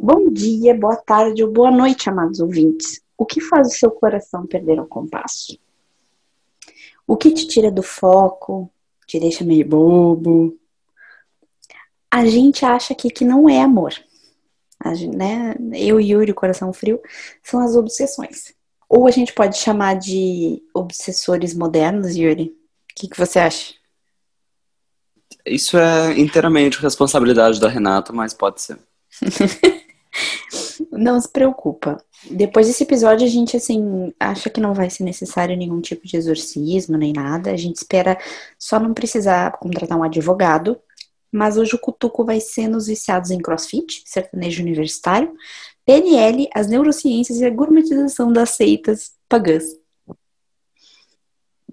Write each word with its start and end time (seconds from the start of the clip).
Bom 0.00 0.30
dia, 0.30 0.78
boa 0.78 0.94
tarde 0.94 1.42
ou 1.42 1.50
boa 1.50 1.72
noite, 1.72 2.08
amados 2.08 2.38
ouvintes. 2.38 3.00
O 3.16 3.26
que 3.26 3.40
faz 3.40 3.66
o 3.66 3.76
seu 3.76 3.90
coração 3.90 4.46
perder 4.46 4.78
o 4.78 4.86
compasso? 4.86 5.58
O 7.04 7.16
que 7.16 7.32
te 7.32 7.48
tira 7.48 7.68
do 7.68 7.82
foco, 7.82 8.70
te 9.08 9.18
deixa 9.18 9.44
meio 9.44 9.66
bobo? 9.66 10.56
A 12.08 12.24
gente 12.24 12.64
acha 12.64 12.92
aqui 12.92 13.10
que 13.10 13.24
não 13.24 13.48
é 13.48 13.60
amor. 13.60 13.92
Gente, 14.94 15.16
né? 15.16 15.56
Eu 15.74 16.00
e 16.00 16.12
Yuri, 16.12 16.32
coração 16.32 16.72
frio, 16.72 17.00
são 17.42 17.58
as 17.58 17.74
obsessões. 17.74 18.54
Ou 18.88 19.08
a 19.08 19.10
gente 19.10 19.32
pode 19.32 19.58
chamar 19.58 19.94
de 19.94 20.62
obsessores 20.72 21.54
modernos, 21.54 22.14
Yuri. 22.14 22.44
O 22.44 22.94
que, 22.94 23.08
que 23.08 23.18
você 23.18 23.40
acha? 23.40 23.74
Isso 25.44 25.76
é 25.76 26.16
inteiramente 26.16 26.80
responsabilidade 26.80 27.60
da 27.60 27.68
Renata, 27.68 28.12
mas 28.12 28.32
pode 28.32 28.62
ser. 28.62 28.78
não 30.98 31.20
se 31.20 31.28
preocupa. 31.28 32.02
Depois 32.30 32.66
desse 32.66 32.82
episódio, 32.82 33.26
a 33.26 33.30
gente, 33.30 33.56
assim, 33.56 34.12
acha 34.18 34.50
que 34.50 34.60
não 34.60 34.74
vai 34.74 34.90
ser 34.90 35.04
necessário 35.04 35.56
nenhum 35.56 35.80
tipo 35.80 36.06
de 36.06 36.16
exorcismo 36.16 36.96
nem 36.96 37.12
nada. 37.12 37.50
A 37.50 37.56
gente 37.56 37.76
espera 37.76 38.18
só 38.58 38.78
não 38.78 38.92
precisar 38.92 39.52
contratar 39.58 39.98
um 39.98 40.02
advogado. 40.02 40.78
Mas 41.30 41.58
hoje 41.58 41.74
o 41.74 41.78
cutuco 41.78 42.24
vai 42.24 42.40
ser 42.40 42.68
nos 42.68 42.86
viciados 42.86 43.30
em 43.30 43.38
crossfit, 43.38 44.02
sertanejo 44.06 44.62
universitário, 44.62 45.30
PNL, 45.84 46.48
as 46.54 46.68
neurociências 46.68 47.38
e 47.38 47.44
a 47.44 47.50
gourmetização 47.50 48.32
das 48.32 48.50
seitas 48.50 49.12
pagãs. 49.28 49.64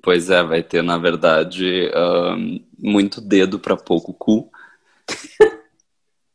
Pois 0.02 0.30
é, 0.30 0.44
vai 0.44 0.62
ter, 0.62 0.84
na 0.84 0.98
verdade, 0.98 1.90
um, 1.96 2.64
muito 2.78 3.22
dedo 3.22 3.60
para 3.60 3.78
pouco 3.78 4.14
cu. 4.14 4.52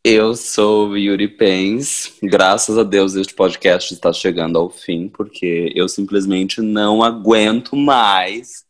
Eu 0.03 0.35
sou 0.35 0.97
Yuri 0.97 1.29
Pens. 1.29 2.15
Graças 2.23 2.79
a 2.79 2.83
Deus 2.83 3.15
este 3.15 3.35
podcast 3.35 3.93
está 3.93 4.11
chegando 4.15 4.59
ao 4.59 4.71
fim, 4.71 5.09
porque 5.09 5.71
eu 5.77 5.87
simplesmente 5.91 6.63
não 6.63 7.03
aguento 7.03 7.77
mais. 7.77 8.65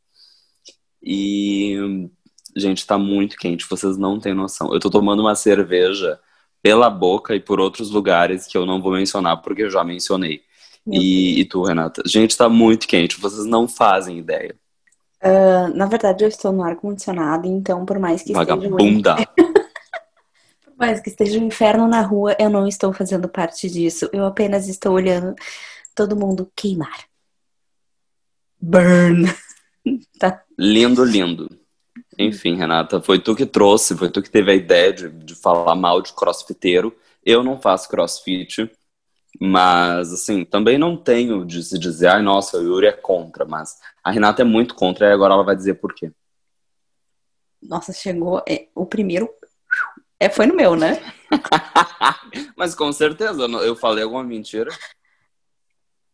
E, 1.01 2.08
gente, 2.56 2.84
tá 2.84 2.98
muito 2.98 3.36
quente, 3.36 3.69
vocês 3.70 3.97
não 3.97 4.19
têm 4.19 4.34
noção. 4.34 4.75
Eu 4.75 4.81
tô 4.81 4.91
tomando 4.91 5.20
uma 5.20 5.36
cerveja 5.36 6.19
pela 6.61 6.91
boca 6.91 7.33
e 7.36 7.41
por 7.41 7.61
outros 7.61 7.91
lugares 7.91 8.48
que 8.48 8.58
eu 8.58 8.67
não 8.67 8.83
vou 8.83 8.92
mencionar 8.92 9.41
porque 9.41 9.62
eu 9.62 9.70
já 9.70 9.84
mencionei. 9.84 10.42
E, 10.84 11.39
e, 11.39 11.45
tu, 11.45 11.62
Renata? 11.62 12.03
Gente, 12.06 12.36
tá 12.36 12.48
muito 12.48 12.89
quente, 12.89 13.20
vocês 13.20 13.47
não 13.47 13.69
fazem 13.69 14.19
ideia. 14.19 14.56
Uh, 15.23 15.77
na 15.77 15.86
verdade, 15.86 16.25
eu 16.25 16.28
estou 16.28 16.51
no 16.51 16.64
ar-condicionado, 16.64 17.47
então 17.47 17.86
por 17.86 18.01
mais 18.01 18.23
que 18.23 18.33
Vagabunda. 18.33 19.12
esteja. 19.12 19.28
por 19.36 19.70
mais 20.81 20.98
que 21.00 21.11
esteja 21.11 21.39
um 21.39 21.47
inferno 21.47 21.86
na 21.86 22.00
rua, 22.00 22.34
eu 22.39 22.48
não 22.48 22.67
estou 22.67 22.91
fazendo 22.92 23.28
parte 23.28 23.69
disso. 23.69 24.09
Eu 24.14 24.25
apenas 24.25 24.67
estou 24.67 24.95
olhando 24.95 25.34
todo 25.95 26.17
mundo 26.17 26.50
queimar. 26.56 27.05
Burn. 28.59 29.27
tá. 30.19 30.42
Lindo, 30.58 31.05
lindo. 31.05 31.48
Enfim, 32.19 32.56
Renata, 32.56 33.01
foi 33.01 33.19
tu 33.19 33.36
que 33.36 33.45
trouxe, 33.45 33.97
foi 33.97 34.11
tu 34.11 34.23
que 34.23 34.31
teve 34.31 34.51
a 34.51 34.55
ideia 34.55 34.92
de, 34.92 35.11
de 35.11 35.34
falar 35.34 35.75
mal 35.75 36.01
de 36.01 36.14
crossfiteiro. 36.14 36.97
Eu 37.25 37.42
não 37.42 37.61
faço 37.61 37.89
crossfit, 37.89 38.70
mas, 39.39 40.12
assim, 40.12 40.45
também 40.45 40.78
não 40.78 40.97
tenho 40.97 41.45
de 41.45 41.62
se 41.62 41.78
dizer, 41.78 42.08
ai, 42.08 42.23
nossa, 42.23 42.58
o 42.58 42.62
Yuri 42.62 42.86
é 42.86 42.92
contra, 42.92 43.45
mas 43.45 43.78
a 44.03 44.11
Renata 44.11 44.41
é 44.42 44.45
muito 44.45 44.75
contra 44.75 45.08
e 45.08 45.12
agora 45.12 45.34
ela 45.34 45.45
vai 45.45 45.56
dizer 45.56 45.75
por 45.75 45.95
quê. 45.95 46.11
Nossa, 47.62 47.92
chegou. 47.92 48.42
É, 48.48 48.69
o 48.75 48.86
primeiro 48.86 49.28
é, 50.21 50.29
foi 50.29 50.47
no 50.47 50.55
meu, 50.55 50.77
né? 50.77 51.01
mas 52.55 52.75
com 52.75 52.93
certeza, 52.93 53.43
eu 53.43 53.75
falei 53.75 54.05
alguma 54.05 54.23
mentira. 54.23 54.71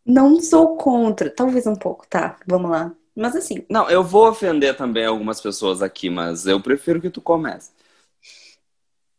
Não 0.05 0.41
sou 0.41 0.77
contra, 0.77 1.29
talvez 1.29 1.67
um 1.67 1.75
pouco, 1.75 2.07
tá? 2.07 2.39
Vamos 2.47 2.71
lá. 2.71 2.95
Mas 3.17 3.35
assim. 3.35 3.67
Não, 3.69 3.91
eu 3.91 4.05
vou 4.05 4.29
ofender 4.29 4.77
também 4.77 5.05
algumas 5.05 5.41
pessoas 5.41 5.83
aqui, 5.83 6.09
mas 6.09 6.47
eu 6.47 6.61
prefiro 6.61 7.01
que 7.01 7.11
tu 7.11 7.21
comece. 7.21 7.73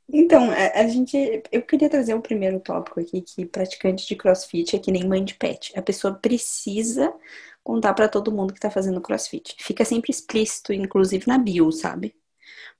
Então, 0.07 0.49
a, 0.51 0.81
a, 0.81 0.87
gente. 0.87 1.43
Eu 1.51 1.63
queria 1.63 1.89
trazer 1.89 2.13
o 2.13 2.21
primeiro 2.21 2.59
tópico 2.61 3.01
aqui, 3.01 3.21
que 3.21 3.45
praticante 3.45 4.07
de 4.07 4.15
crossfit 4.15 4.75
é 4.75 4.79
que 4.79 4.91
nem 4.91 5.05
mãe 5.05 5.25
de 5.25 5.33
pet. 5.33 5.77
A 5.77 5.81
pessoa 5.81 6.13
precisa 6.13 7.13
contar 7.61 7.93
para 7.93 8.07
todo 8.07 8.31
mundo 8.31 8.53
que 8.53 8.59
tá 8.59 8.69
fazendo 8.69 9.01
crossfit. 9.01 9.55
Fica 9.59 9.83
sempre 9.83 10.11
explícito, 10.11 10.71
inclusive 10.71 11.25
na 11.27 11.37
bio, 11.37 11.69
sabe? 11.73 12.15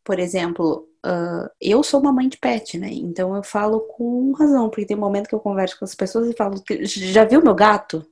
Por 0.05 0.19
exemplo, 0.19 0.87
uh, 1.05 1.49
eu 1.59 1.83
sou 1.83 1.99
uma 1.99 2.11
mãe 2.11 2.27
de 2.27 2.37
pet, 2.37 2.77
né? 2.77 2.89
Então 2.91 3.35
eu 3.35 3.43
falo 3.43 3.81
com 3.81 4.31
razão, 4.33 4.69
porque 4.69 4.85
tem 4.85 4.97
um 4.97 4.99
momento 4.99 5.27
que 5.27 5.35
eu 5.35 5.39
converso 5.39 5.77
com 5.79 5.85
as 5.85 5.95
pessoas 5.95 6.27
e 6.27 6.33
falo, 6.33 6.61
já 6.83 7.25
viu 7.25 7.41
meu 7.41 7.55
gato? 7.55 8.05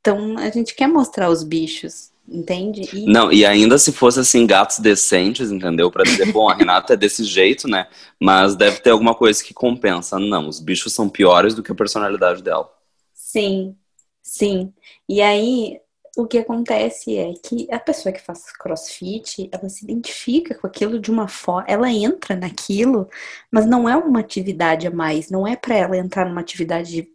Então 0.00 0.36
a 0.38 0.50
gente 0.50 0.74
quer 0.74 0.86
mostrar 0.86 1.30
os 1.30 1.42
bichos, 1.42 2.10
entende? 2.28 2.88
E... 2.92 3.06
Não, 3.06 3.32
e 3.32 3.44
ainda 3.44 3.78
se 3.78 3.90
fosse 3.92 4.20
assim, 4.20 4.46
gatos 4.46 4.78
decentes, 4.78 5.50
entendeu? 5.50 5.90
Para 5.90 6.04
dizer, 6.04 6.30
bom, 6.30 6.48
a 6.48 6.54
Renata 6.54 6.92
é 6.92 6.96
desse 6.96 7.24
jeito, 7.24 7.66
né? 7.66 7.88
Mas 8.20 8.54
deve 8.54 8.80
ter 8.80 8.90
alguma 8.90 9.14
coisa 9.14 9.42
que 9.42 9.54
compensa. 9.54 10.18
Não, 10.18 10.48
os 10.48 10.60
bichos 10.60 10.92
são 10.92 11.08
piores 11.08 11.54
do 11.54 11.62
que 11.62 11.72
a 11.72 11.74
personalidade 11.74 12.42
dela. 12.42 12.70
Sim, 13.14 13.74
sim. 14.22 14.72
E 15.08 15.22
aí, 15.22 15.80
o 16.16 16.26
que 16.26 16.38
acontece 16.38 17.16
é 17.16 17.32
que 17.34 17.66
a 17.72 17.78
pessoa 17.78 18.12
que 18.12 18.20
faz 18.20 18.52
crossfit, 18.56 19.48
ela 19.52 19.68
se 19.68 19.84
identifica 19.84 20.54
com 20.54 20.66
aquilo 20.66 20.98
de 21.00 21.10
uma 21.10 21.28
forma, 21.28 21.64
ela 21.68 21.90
entra 21.90 22.36
naquilo, 22.36 23.08
mas 23.50 23.66
não 23.66 23.88
é 23.88 23.96
uma 23.96 24.20
atividade 24.20 24.86
a 24.86 24.90
mais, 24.90 25.30
não 25.30 25.46
é 25.46 25.56
para 25.56 25.74
ela 25.76 25.96
entrar 25.96 26.26
numa 26.26 26.40
atividade 26.40 27.08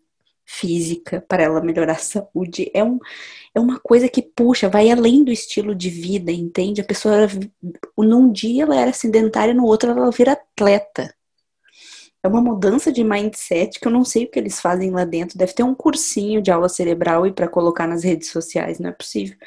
física 0.45 1.23
para 1.27 1.43
ela 1.43 1.61
melhorar 1.61 1.93
a 1.93 1.95
saúde. 1.95 2.71
É, 2.73 2.83
um, 2.83 2.99
é 3.53 3.59
uma 3.59 3.79
coisa 3.79 4.09
que 4.09 4.21
puxa, 4.21 4.67
vai 4.67 4.89
além 4.89 5.23
do 5.23 5.31
estilo 5.31 5.75
de 5.75 5.89
vida, 5.89 6.31
entende? 6.31 6.81
A 6.81 6.83
pessoa, 6.83 7.27
num 7.97 8.31
dia 8.31 8.63
ela 8.63 8.75
era 8.75 8.91
sedentária, 8.91 9.53
no 9.53 9.65
outro 9.65 9.91
ela 9.91 10.11
vira 10.11 10.33
atleta. 10.33 11.13
É 12.21 12.27
uma 12.27 12.41
mudança 12.41 12.91
de 12.91 13.03
mindset 13.03 13.79
que 13.79 13.87
eu 13.87 13.91
não 13.91 14.03
sei 14.03 14.25
o 14.25 14.29
que 14.29 14.37
eles 14.37 14.59
fazem 14.59 14.91
lá 14.91 15.05
dentro. 15.05 15.37
Deve 15.37 15.53
ter 15.53 15.63
um 15.63 15.73
cursinho 15.73 16.41
de 16.41 16.51
aula 16.51 16.67
cerebral 16.67 17.25
e 17.25 17.31
para 17.31 17.47
colocar 17.47 17.87
nas 17.87 18.03
redes 18.03 18.29
sociais, 18.29 18.79
não 18.79 18.89
é 18.89 18.93
possível. 18.93 19.37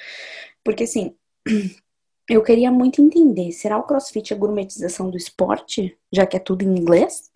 Porque 0.65 0.85
assim, 0.85 1.15
eu 2.29 2.43
queria 2.43 2.71
muito 2.71 3.03
entender, 3.03 3.53
será 3.53 3.77
o 3.79 3.83
CrossFit 3.83 4.33
a 4.33 4.37
gourmetização 4.37 5.11
do 5.11 5.17
esporte, 5.17 5.97
já 6.11 6.25
que 6.25 6.37
é 6.37 6.41
tudo 6.41 6.63
em 6.63 6.79
inglês? 6.79 7.31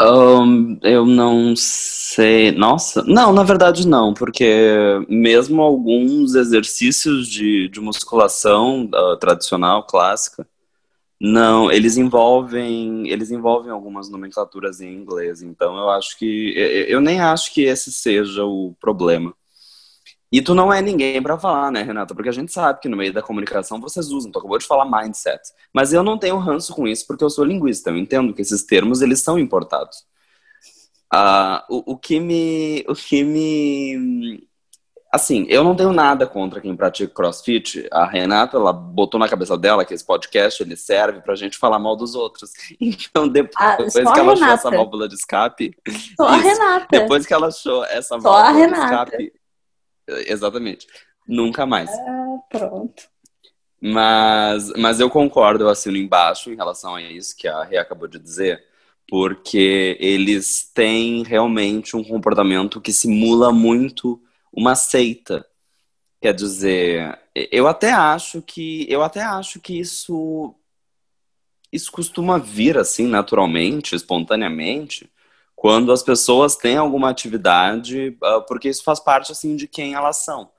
Um, 0.00 0.78
eu 0.82 1.06
não 1.06 1.54
sei. 1.54 2.50
Nossa, 2.52 3.02
não, 3.04 3.32
na 3.32 3.42
verdade 3.42 3.86
não, 3.86 4.14
porque 4.14 5.04
mesmo 5.08 5.62
alguns 5.62 6.34
exercícios 6.34 7.28
de, 7.28 7.68
de 7.68 7.80
musculação 7.80 8.88
uh, 8.92 9.16
tradicional, 9.16 9.86
clássica, 9.86 10.46
não, 11.24 11.70
eles 11.70 11.96
envolvem, 11.96 13.08
eles 13.08 13.30
envolvem 13.30 13.70
algumas 13.70 14.10
nomenclaturas 14.10 14.80
em 14.80 14.92
inglês. 14.92 15.40
Então 15.40 15.78
eu 15.78 15.88
acho 15.90 16.18
que 16.18 16.52
eu 16.88 17.00
nem 17.00 17.20
acho 17.20 17.54
que 17.54 17.62
esse 17.62 17.92
seja 17.92 18.44
o 18.44 18.74
problema. 18.80 19.32
E 20.32 20.42
tu 20.42 20.52
não 20.52 20.72
é 20.72 20.82
ninguém 20.82 21.22
para 21.22 21.38
falar, 21.38 21.70
né, 21.70 21.82
Renata? 21.82 22.12
Porque 22.12 22.28
a 22.28 22.32
gente 22.32 22.52
sabe 22.52 22.80
que 22.80 22.88
no 22.88 22.96
meio 22.96 23.12
da 23.12 23.22
comunicação 23.22 23.80
vocês 23.80 24.10
usam. 24.10 24.32
Tu 24.32 24.38
acabou 24.40 24.58
de 24.58 24.66
falar 24.66 24.84
mindset. 24.84 25.40
Mas 25.72 25.92
eu 25.92 26.02
não 26.02 26.18
tenho 26.18 26.38
ranço 26.38 26.74
com 26.74 26.88
isso 26.88 27.06
porque 27.06 27.22
eu 27.22 27.30
sou 27.30 27.44
linguista. 27.44 27.90
Eu 27.90 27.98
entendo 27.98 28.34
que 28.34 28.42
esses 28.42 28.64
termos, 28.64 29.00
eles 29.00 29.20
são 29.22 29.38
importados. 29.38 29.98
Uh, 31.14 31.62
o, 31.70 31.92
o, 31.92 31.96
que 31.96 32.18
me... 32.18 32.84
O 32.88 32.94
que 32.94 33.22
me... 33.22 34.48
Assim, 35.14 35.44
eu 35.50 35.62
não 35.62 35.76
tenho 35.76 35.92
nada 35.92 36.26
contra 36.26 36.58
quem 36.58 36.74
pratica 36.74 37.12
crossfit. 37.12 37.86
A 37.92 38.06
Renata, 38.06 38.56
ela 38.56 38.72
botou 38.72 39.20
na 39.20 39.28
cabeça 39.28 39.58
dela 39.58 39.84
que 39.84 39.92
esse 39.92 40.04
podcast, 40.04 40.62
ele 40.62 40.74
serve 40.74 41.20
pra 41.20 41.34
gente 41.34 41.58
falar 41.58 41.78
mal 41.78 41.94
dos 41.94 42.14
outros. 42.14 42.50
Então, 42.80 43.28
depois, 43.28 43.94
ah, 43.96 44.12
que 44.12 44.18
ela 44.18 44.32
achou 44.32 44.46
essa 44.46 44.70
válvula 44.70 45.06
de 45.06 45.14
escape... 45.14 45.76
Só 45.86 45.92
isso, 45.94 46.22
a 46.22 46.36
Renata. 46.36 46.86
Depois 46.90 47.26
que 47.26 47.34
ela 47.34 47.48
achou 47.48 47.84
essa 47.84 48.18
só 48.18 48.18
válvula 48.18 48.66
de 48.66 48.72
escape 48.72 49.32
Exatamente. 50.26 50.86
Nunca 51.28 51.66
mais. 51.66 51.90
Ah, 51.90 52.38
pronto. 52.48 53.02
Mas, 53.80 54.72
mas 54.78 54.98
eu 54.98 55.10
concordo, 55.10 55.64
eu 55.64 55.68
assino 55.68 55.96
embaixo 55.96 56.50
em 56.50 56.56
relação 56.56 56.94
a 56.94 57.02
isso 57.02 57.36
que 57.36 57.48
a 57.48 57.62
Rê 57.64 57.76
acabou 57.76 58.08
de 58.08 58.18
dizer, 58.18 58.64
porque 59.08 59.96
eles 60.00 60.70
têm 60.72 61.22
realmente 61.22 61.96
um 61.96 62.04
comportamento 62.04 62.80
que 62.80 62.92
simula 62.92 63.52
muito 63.52 64.20
uma 64.52 64.74
seita. 64.74 65.46
Quer 66.20 66.34
dizer, 66.34 67.18
eu 67.34 67.66
até 67.66 67.92
acho 67.92 68.42
que 68.42 68.86
eu 68.88 69.02
até 69.02 69.22
acho 69.22 69.60
que 69.60 69.78
isso 69.78 70.54
isso 71.72 71.90
costuma 71.90 72.38
vir 72.38 72.76
assim 72.76 73.06
naturalmente, 73.06 73.96
espontaneamente, 73.96 75.10
quando 75.56 75.90
as 75.92 76.02
pessoas 76.02 76.56
têm 76.56 76.76
alguma 76.76 77.08
atividade, 77.10 78.16
uh, 78.22 78.42
porque 78.46 78.68
isso 78.68 78.84
faz 78.84 79.00
parte 79.00 79.32
assim 79.32 79.56
de 79.56 79.66
quem 79.66 79.94
elas 79.94 80.18
são. 80.18 80.50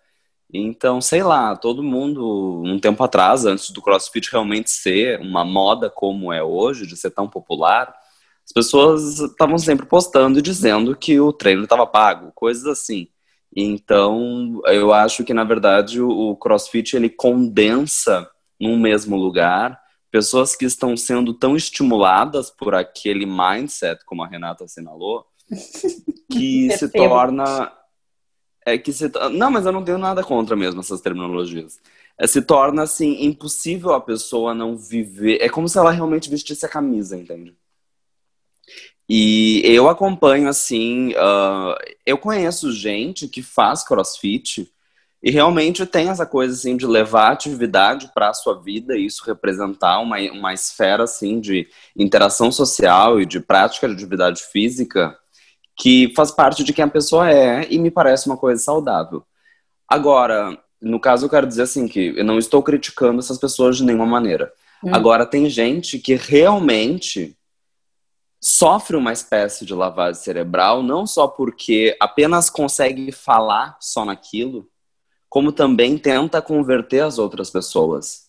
Então, 0.53 1.01
sei 1.01 1.23
lá, 1.23 1.55
todo 1.55 1.83
mundo, 1.83 2.61
um 2.63 2.79
tempo 2.79 3.03
atrás, 3.03 3.45
antes 3.45 3.71
do 3.71 3.81
CrossFit 3.81 4.29
realmente 4.31 4.69
ser 4.69 5.19
uma 5.19 5.43
moda 5.43 5.89
como 5.89 6.31
é 6.31 6.43
hoje, 6.43 6.85
de 6.85 6.95
ser 6.95 7.11
tão 7.11 7.27
popular, 7.27 7.93
As 8.45 8.51
pessoas 8.53 9.19
estavam 9.19 9.57
sempre 9.57 9.85
postando 9.85 10.39
e 10.39 10.41
dizendo 10.41 10.95
que 10.95 11.19
o 11.19 11.33
treino 11.33 11.63
estava 11.63 11.87
pago, 11.87 12.31
coisas 12.35 12.65
assim. 12.67 13.07
Então, 13.55 14.61
eu 14.65 14.93
acho 14.93 15.23
que 15.23 15.33
na 15.33 15.43
verdade 15.43 16.01
o 16.01 16.35
CrossFit 16.35 16.95
ele 16.95 17.09
condensa 17.09 18.29
num 18.59 18.77
mesmo 18.77 19.15
lugar 19.15 19.79
pessoas 20.09 20.55
que 20.55 20.65
estão 20.65 20.95
sendo 20.95 21.33
tão 21.33 21.55
estimuladas 21.55 22.51
por 22.51 22.75
aquele 22.75 23.25
mindset, 23.25 24.03
como 24.05 24.23
a 24.23 24.27
Renata 24.27 24.63
assinalou, 24.63 25.25
que 26.31 26.69
se 26.77 26.87
torna 26.89 27.71
é 28.65 28.77
que 28.77 28.93
se 28.93 29.11
não, 29.31 29.51
mas 29.51 29.65
eu 29.65 29.71
não 29.71 29.83
tenho 29.83 29.97
nada 29.97 30.23
contra 30.23 30.55
mesmo 30.55 30.79
essas 30.79 31.01
terminologias. 31.01 31.79
É, 32.17 32.27
se 32.27 32.41
torna 32.41 32.83
assim 32.83 33.23
impossível 33.25 33.93
a 33.93 33.99
pessoa 33.99 34.53
não 34.53 34.77
viver. 34.77 35.41
É 35.41 35.49
como 35.49 35.67
se 35.67 35.77
ela 35.77 35.91
realmente 35.91 36.29
vestisse 36.29 36.65
a 36.65 36.69
camisa, 36.69 37.17
entende? 37.17 37.55
E 39.07 39.61
eu 39.65 39.89
acompanho 39.89 40.47
assim, 40.47 41.11
uh, 41.11 41.75
eu 42.05 42.17
conheço 42.17 42.71
gente 42.71 43.27
que 43.27 43.41
faz 43.41 43.83
CrossFit 43.83 44.71
e 45.21 45.31
realmente 45.31 45.85
tem 45.85 46.09
essa 46.09 46.25
coisa 46.25 46.53
assim 46.53 46.75
de 46.75 46.85
levar 46.85 47.31
atividade 47.31 48.11
para 48.13 48.29
a 48.29 48.33
sua 48.33 48.61
vida 48.61 48.97
e 48.97 49.05
isso 49.05 49.23
representar 49.25 49.99
uma, 49.99 50.17
uma 50.31 50.53
esfera 50.53 51.03
assim 51.03 51.39
de 51.39 51.67
interação 51.95 52.51
social 52.51 53.21
e 53.21 53.25
de 53.25 53.39
prática 53.39 53.87
de 53.87 53.93
atividade 53.93 54.41
física 54.51 55.17
que 55.77 56.13
faz 56.15 56.29
parte 56.31 56.63
de 56.63 56.73
quem 56.73 56.85
a 56.85 56.89
pessoa 56.89 57.31
é 57.31 57.65
e 57.69 57.79
me 57.79 57.89
parece 57.89 58.27
uma 58.27 58.37
coisa 58.37 58.61
saudável. 58.61 59.23
Agora, 59.87 60.57
no 60.81 60.99
caso 60.99 61.25
eu 61.25 61.29
quero 61.29 61.47
dizer 61.47 61.63
assim 61.63 61.87
que 61.87 62.13
eu 62.17 62.25
não 62.25 62.37
estou 62.37 62.61
criticando 62.61 63.19
essas 63.19 63.37
pessoas 63.37 63.77
de 63.77 63.85
nenhuma 63.85 64.05
maneira. 64.05 64.51
Hum. 64.83 64.93
Agora 64.93 65.25
tem 65.25 65.49
gente 65.49 65.99
que 65.99 66.15
realmente 66.15 67.35
sofre 68.43 68.97
uma 68.97 69.13
espécie 69.13 69.65
de 69.65 69.73
lavagem 69.73 70.21
cerebral, 70.21 70.83
não 70.83 71.07
só 71.07 71.27
porque 71.29 71.95
apenas 71.97 72.49
consegue 72.49 73.09
falar 73.09 73.77
só 73.79 74.03
naquilo, 74.03 74.67
como 75.29 75.53
também 75.53 75.97
tenta 75.97 76.41
converter 76.41 76.99
as 76.99 77.17
outras 77.17 77.49
pessoas. 77.49 78.27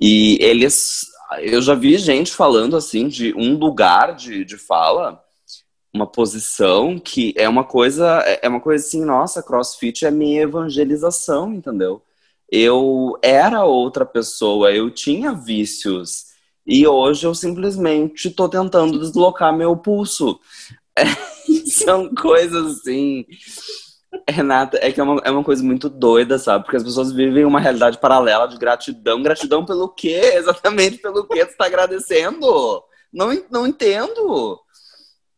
E 0.00 0.38
eles. 0.40 1.00
Eu 1.40 1.60
já 1.60 1.74
vi 1.74 1.98
gente 1.98 2.32
falando 2.32 2.76
assim 2.76 3.08
de 3.08 3.34
um 3.34 3.54
lugar 3.58 4.14
de, 4.14 4.44
de 4.44 4.56
fala, 4.56 5.22
uma 5.92 6.06
posição 6.06 6.98
que 6.98 7.34
é 7.36 7.48
uma 7.48 7.64
coisa, 7.64 8.20
é 8.40 8.48
uma 8.48 8.60
coisa 8.60 8.86
assim, 8.86 9.04
nossa, 9.04 9.42
crossfit 9.42 10.06
é 10.06 10.10
minha 10.10 10.42
evangelização, 10.42 11.52
entendeu? 11.52 12.00
Eu 12.50 13.18
era 13.20 13.64
outra 13.64 14.06
pessoa, 14.06 14.72
eu 14.72 14.90
tinha 14.90 15.32
vícios, 15.32 16.27
e 16.68 16.86
hoje 16.86 17.26
eu 17.26 17.34
simplesmente 17.34 18.28
estou 18.28 18.46
tentando 18.46 18.98
deslocar 18.98 19.56
meu 19.56 19.74
pulso. 19.74 20.38
É, 20.94 21.04
são 21.66 22.14
coisas 22.14 22.80
assim. 22.80 23.24
Renata, 24.28 24.78
é 24.82 24.92
que 24.92 25.00
é 25.00 25.02
uma, 25.02 25.18
é 25.24 25.30
uma 25.30 25.42
coisa 25.42 25.62
muito 25.62 25.88
doida, 25.88 26.38
sabe? 26.38 26.64
Porque 26.64 26.76
as 26.76 26.84
pessoas 26.84 27.10
vivem 27.10 27.46
uma 27.46 27.58
realidade 27.58 27.96
paralela 27.96 28.46
de 28.46 28.58
gratidão. 28.58 29.22
Gratidão 29.22 29.64
pelo 29.64 29.88
quê? 29.88 30.20
Exatamente 30.36 30.98
pelo 30.98 31.26
que 31.26 31.36
você 31.36 31.50
está 31.50 31.64
agradecendo? 31.64 32.84
Não, 33.10 33.28
não 33.50 33.66
entendo. 33.66 34.60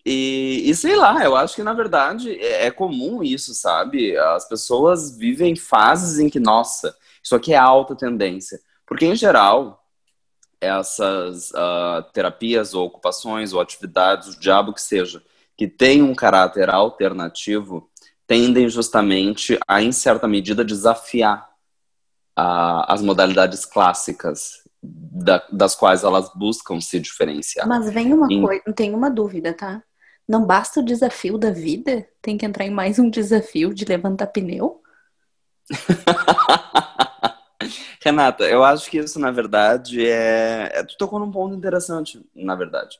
E, 0.05 0.65
e, 0.65 0.75
sei 0.75 0.97
lá, 0.97 1.25
eu 1.25 1.37
acho 1.37 1.55
que 1.55 1.62
na 1.62 1.75
verdade 1.75 2.33
é, 2.41 2.67
é 2.67 2.71
comum 2.73 3.23
isso, 3.23 3.55
sabe? 3.55 4.17
As 4.17 4.49
pessoas 4.49 5.17
vivem 5.17 5.55
fases 5.55 6.19
em 6.19 6.29
que, 6.29 6.41
nossa, 6.41 6.93
isso 7.23 7.37
aqui 7.37 7.53
é 7.53 7.56
alta 7.56 7.94
tendência. 7.94 8.59
Porque 8.85 9.06
em 9.06 9.15
geral, 9.15 9.80
essas 10.61 11.51
uh, 11.53 12.03
terapias 12.12 12.75
ou 12.75 12.87
ocupações 12.87 13.53
ou 13.53 13.61
atividades, 13.61 14.35
o 14.35 14.41
diabo 14.41 14.75
que 14.75 14.83
seja, 14.83 15.23
que 15.57 15.67
tem 15.67 16.03
um 16.03 16.15
caráter 16.15 16.69
alternativo, 16.69 17.89
tendem 18.27 18.69
justamente 18.69 19.59
a, 19.67 19.83
em 19.83 19.91
certa 19.91 20.29
medida, 20.29 20.65
desafiar 20.65 21.49
uh, 22.39 22.85
as 22.87 23.03
modalidades 23.03 23.65
clássicas 23.65 24.61
da, 24.83 25.43
das 25.51 25.75
quais 25.75 26.05
elas 26.05 26.31
buscam 26.35 26.81
se 26.81 26.99
diferenciar. 27.01 27.67
Mas 27.67 27.91
vem 27.91 28.12
uma 28.12 28.27
em... 28.31 28.43
coisa, 28.43 28.62
tem 28.75 28.95
uma 28.95 29.11
dúvida, 29.11 29.53
tá? 29.53 29.83
Não 30.29 30.47
basta 30.47 30.81
o 30.81 30.85
desafio 30.85 31.37
da 31.37 31.51
vida? 31.51 32.07
Tem 32.23 32.39
que 32.39 32.47
entrar 32.47 32.65
em 32.65 32.71
mais 32.71 32.99
um 32.99 33.11
desafio 33.11 33.75
de 33.75 33.85
levantar 33.85 34.29
pneu? 34.29 34.81
Renata, 38.02 38.44
eu 38.44 38.64
acho 38.64 38.91
que 38.91 38.99
isso, 38.99 39.19
na 39.19 39.31
verdade, 39.31 40.05
é... 40.05 40.70
é. 40.73 40.82
Tu 40.82 40.97
tocou 40.97 41.19
num 41.19 41.31
ponto 41.31 41.55
interessante, 41.55 42.20
na 42.35 42.55
verdade. 42.55 42.99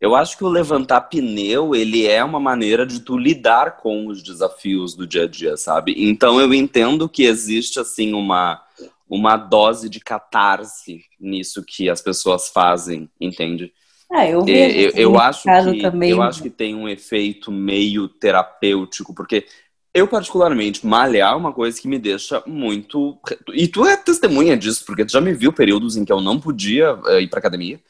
Eu 0.00 0.16
acho 0.16 0.36
que 0.36 0.42
o 0.42 0.48
levantar 0.48 1.02
pneu, 1.02 1.76
ele 1.76 2.06
é 2.08 2.24
uma 2.24 2.40
maneira 2.40 2.84
de 2.84 2.98
tu 3.00 3.16
lidar 3.16 3.76
com 3.76 4.08
os 4.08 4.20
desafios 4.20 4.96
do 4.96 5.06
dia 5.06 5.24
a 5.24 5.28
dia, 5.28 5.56
sabe? 5.56 5.94
Então 5.96 6.40
eu 6.40 6.52
entendo 6.52 7.08
que 7.08 7.22
existe, 7.22 7.78
assim, 7.78 8.12
uma, 8.12 8.60
uma 9.08 9.36
dose 9.36 9.88
de 9.88 10.00
catarse 10.00 11.04
nisso 11.20 11.64
que 11.64 11.88
as 11.88 12.00
pessoas 12.00 12.48
fazem, 12.48 13.08
entende? 13.20 13.72
Ah, 14.10 14.26
eu, 14.26 14.44
eu, 14.46 14.90
eu 14.90 15.18
acho 15.18 15.44
que 15.44 15.80
também. 15.80 16.10
eu 16.10 16.20
acho 16.20 16.42
que 16.42 16.50
tem 16.50 16.74
um 16.74 16.88
efeito 16.88 17.52
meio 17.52 18.08
terapêutico, 18.08 19.14
porque 19.14 19.46
eu, 19.94 20.08
particularmente, 20.08 20.86
malhar 20.86 21.32
é 21.32 21.36
uma 21.36 21.52
coisa 21.52 21.80
que 21.80 21.86
me 21.86 21.98
deixa 21.98 22.42
muito. 22.46 23.18
E 23.52 23.68
tu 23.68 23.84
é 23.84 23.96
testemunha 23.96 24.56
disso, 24.56 24.84
porque 24.86 25.04
tu 25.04 25.12
já 25.12 25.20
me 25.20 25.34
viu 25.34 25.52
períodos 25.52 25.96
em 25.96 26.04
que 26.04 26.12
eu 26.12 26.20
não 26.20 26.40
podia 26.40 26.94
uh, 26.94 27.20
ir 27.20 27.28
pra 27.28 27.38
academia 27.38 27.80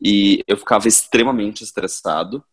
e 0.00 0.44
eu 0.46 0.56
ficava 0.56 0.86
extremamente 0.86 1.64
estressado. 1.64 2.44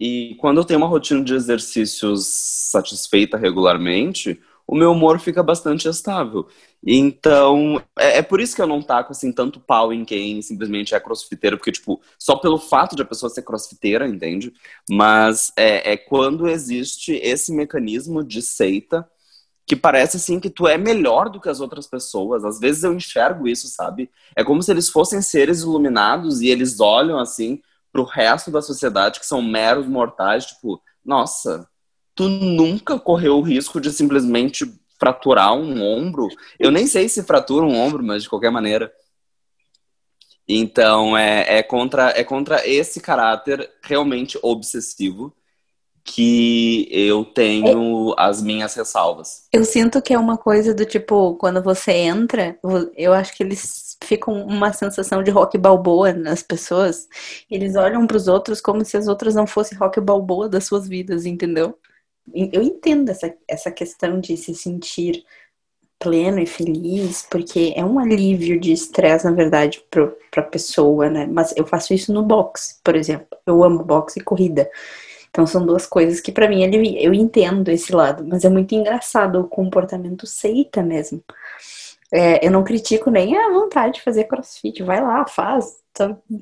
E 0.00 0.36
quando 0.38 0.58
eu 0.58 0.64
tenho 0.64 0.78
uma 0.78 0.86
rotina 0.86 1.24
de 1.24 1.34
exercícios 1.34 2.26
satisfeita 2.26 3.36
regularmente, 3.36 4.40
o 4.68 4.76
meu 4.76 4.92
humor 4.92 5.18
fica 5.18 5.42
bastante 5.42 5.88
estável. 5.88 6.46
Então, 6.86 7.82
é, 7.98 8.18
é, 8.18 8.22
por 8.22 8.38
isso 8.38 8.54
que 8.54 8.60
eu 8.60 8.66
não 8.66 8.82
taco, 8.82 9.12
assim, 9.12 9.32
tanto 9.32 9.58
pau 9.58 9.92
em 9.94 10.04
quem 10.04 10.42
simplesmente 10.42 10.94
é 10.94 11.00
crossfiteiro, 11.00 11.56
porque, 11.56 11.72
tipo, 11.72 12.02
só 12.18 12.36
pelo 12.36 12.58
fato 12.58 12.94
de 12.94 13.00
a 13.00 13.04
pessoa 13.06 13.30
ser 13.30 13.42
crossfiteira, 13.42 14.06
entende? 14.06 14.52
Mas 14.90 15.50
é, 15.56 15.92
é 15.92 15.96
quando 15.96 16.46
existe 16.46 17.14
esse 17.14 17.50
mecanismo 17.50 18.22
de 18.22 18.42
seita 18.42 19.08
que 19.66 19.74
parece, 19.76 20.18
assim, 20.18 20.38
que 20.38 20.50
tu 20.50 20.66
é 20.68 20.76
melhor 20.78 21.30
do 21.30 21.40
que 21.40 21.48
as 21.48 21.60
outras 21.60 21.86
pessoas. 21.86 22.44
Às 22.44 22.58
vezes 22.60 22.84
eu 22.84 22.92
enxergo 22.94 23.48
isso, 23.48 23.68
sabe? 23.68 24.10
É 24.36 24.44
como 24.44 24.62
se 24.62 24.70
eles 24.70 24.90
fossem 24.90 25.22
seres 25.22 25.62
iluminados 25.62 26.42
e 26.42 26.48
eles 26.48 26.78
olham, 26.80 27.18
assim, 27.18 27.60
pro 27.90 28.04
resto 28.04 28.50
da 28.50 28.62
sociedade 28.62 29.18
que 29.18 29.26
são 29.26 29.40
meros 29.42 29.86
mortais, 29.86 30.46
tipo, 30.46 30.82
nossa, 31.04 31.66
tu 32.18 32.28
nunca 32.28 32.98
correu 32.98 33.38
o 33.38 33.42
risco 33.42 33.80
de 33.80 33.92
simplesmente 33.92 34.66
fraturar 34.98 35.54
um 35.54 35.80
ombro. 35.80 36.26
Eu 36.58 36.72
nem 36.72 36.84
sei 36.84 37.08
se 37.08 37.22
fratura 37.22 37.64
um 37.64 37.76
ombro, 37.76 38.02
mas 38.02 38.24
de 38.24 38.28
qualquer 38.28 38.50
maneira. 38.50 38.92
Então 40.48 41.16
é, 41.16 41.58
é, 41.58 41.62
contra, 41.62 42.10
é 42.18 42.24
contra 42.24 42.66
esse 42.66 43.00
caráter 43.00 43.70
realmente 43.84 44.36
obsessivo 44.42 45.32
que 46.02 46.88
eu 46.90 47.24
tenho 47.24 48.12
as 48.18 48.42
minhas 48.42 48.74
ressalvas. 48.74 49.44
Eu 49.52 49.64
sinto 49.64 50.02
que 50.02 50.12
é 50.12 50.18
uma 50.18 50.36
coisa 50.36 50.74
do 50.74 50.84
tipo, 50.84 51.36
quando 51.36 51.62
você 51.62 51.92
entra, 51.92 52.58
eu 52.96 53.12
acho 53.12 53.36
que 53.36 53.44
eles 53.44 53.96
ficam 54.02 54.42
uma 54.44 54.72
sensação 54.72 55.22
de 55.22 55.30
rock 55.30 55.56
balboa 55.56 56.12
nas 56.12 56.42
pessoas. 56.42 57.06
Eles 57.48 57.76
olham 57.76 58.08
para 58.08 58.16
os 58.16 58.26
outros 58.26 58.60
como 58.60 58.84
se 58.84 58.96
as 58.96 59.06
outras 59.06 59.36
não 59.36 59.46
fossem 59.46 59.78
rock 59.78 60.00
balboa 60.00 60.48
das 60.48 60.64
suas 60.64 60.88
vidas, 60.88 61.24
entendeu? 61.24 61.78
Eu 62.34 62.62
entendo 62.62 63.10
essa, 63.10 63.34
essa 63.46 63.70
questão 63.70 64.20
de 64.20 64.36
se 64.36 64.54
sentir 64.54 65.24
pleno 65.98 66.38
e 66.38 66.46
feliz, 66.46 67.26
porque 67.28 67.72
é 67.76 67.84
um 67.84 67.98
alívio 67.98 68.58
de 68.60 68.72
estresse, 68.72 69.24
na 69.24 69.32
verdade, 69.32 69.82
para 69.90 70.12
a 70.36 70.42
pessoa, 70.42 71.10
né? 71.10 71.26
Mas 71.26 71.52
eu 71.56 71.66
faço 71.66 71.92
isso 71.92 72.12
no 72.12 72.22
boxe, 72.22 72.76
por 72.84 72.94
exemplo. 72.94 73.26
Eu 73.44 73.64
amo 73.64 73.82
boxe 73.82 74.20
e 74.20 74.22
corrida. 74.22 74.70
Então 75.30 75.46
são 75.46 75.64
duas 75.66 75.86
coisas 75.86 76.20
que 76.20 76.32
para 76.32 76.48
mim 76.48 76.62
eu 76.98 77.12
entendo 77.12 77.68
esse 77.68 77.92
lado, 77.92 78.24
mas 78.26 78.44
é 78.44 78.48
muito 78.48 78.74
engraçado 78.74 79.40
o 79.40 79.48
comportamento 79.48 80.26
seita 80.26 80.82
mesmo. 80.82 81.22
É, 82.10 82.46
eu 82.46 82.50
não 82.50 82.64
critico 82.64 83.10
nem 83.10 83.36
a 83.36 83.50
vontade 83.50 83.94
de 83.94 84.02
fazer 84.02 84.24
crossfit, 84.24 84.82
vai 84.82 85.02
lá, 85.02 85.26
faz, 85.26 85.82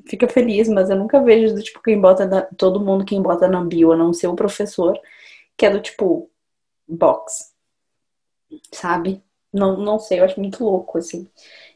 fica 0.05 0.27
feliz, 0.27 0.69
mas 0.69 0.89
eu 0.89 0.95
nunca 0.95 1.21
vejo 1.21 1.53
do 1.53 1.61
tipo 1.61 1.81
quem 1.83 1.99
bota 1.99 2.25
na, 2.25 2.41
todo 2.57 2.79
mundo 2.79 3.03
quem 3.03 3.21
bota 3.21 3.47
na 3.47 3.63
bio, 3.63 3.91
a 3.91 3.97
não 3.97 4.13
ser 4.13 4.27
o 4.27 4.35
professor, 4.35 4.97
que 5.57 5.65
é 5.65 5.69
do 5.69 5.81
tipo 5.81 6.29
box, 6.87 7.51
sabe? 8.71 9.21
Não, 9.51 9.77
não 9.77 9.99
sei, 9.99 10.19
eu 10.19 10.25
acho 10.25 10.39
muito 10.39 10.63
louco, 10.63 10.97
assim. 10.99 11.27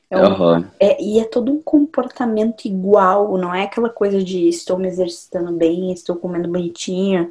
É 0.10 0.18
um, 0.18 0.42
uhum. 0.42 0.66
é, 0.78 1.02
e 1.02 1.20
é 1.20 1.24
todo 1.24 1.52
um 1.52 1.62
comportamento 1.62 2.66
igual, 2.66 3.38
não 3.38 3.56
é 3.56 3.64
aquela 3.64 3.90
coisa 3.90 4.22
de 4.22 4.50
estou 4.50 4.78
me 4.78 4.88
exercitando 4.88 5.54
bem, 5.54 5.94
estou 5.94 6.18
comendo 6.18 6.50
bonitinho, 6.50 7.30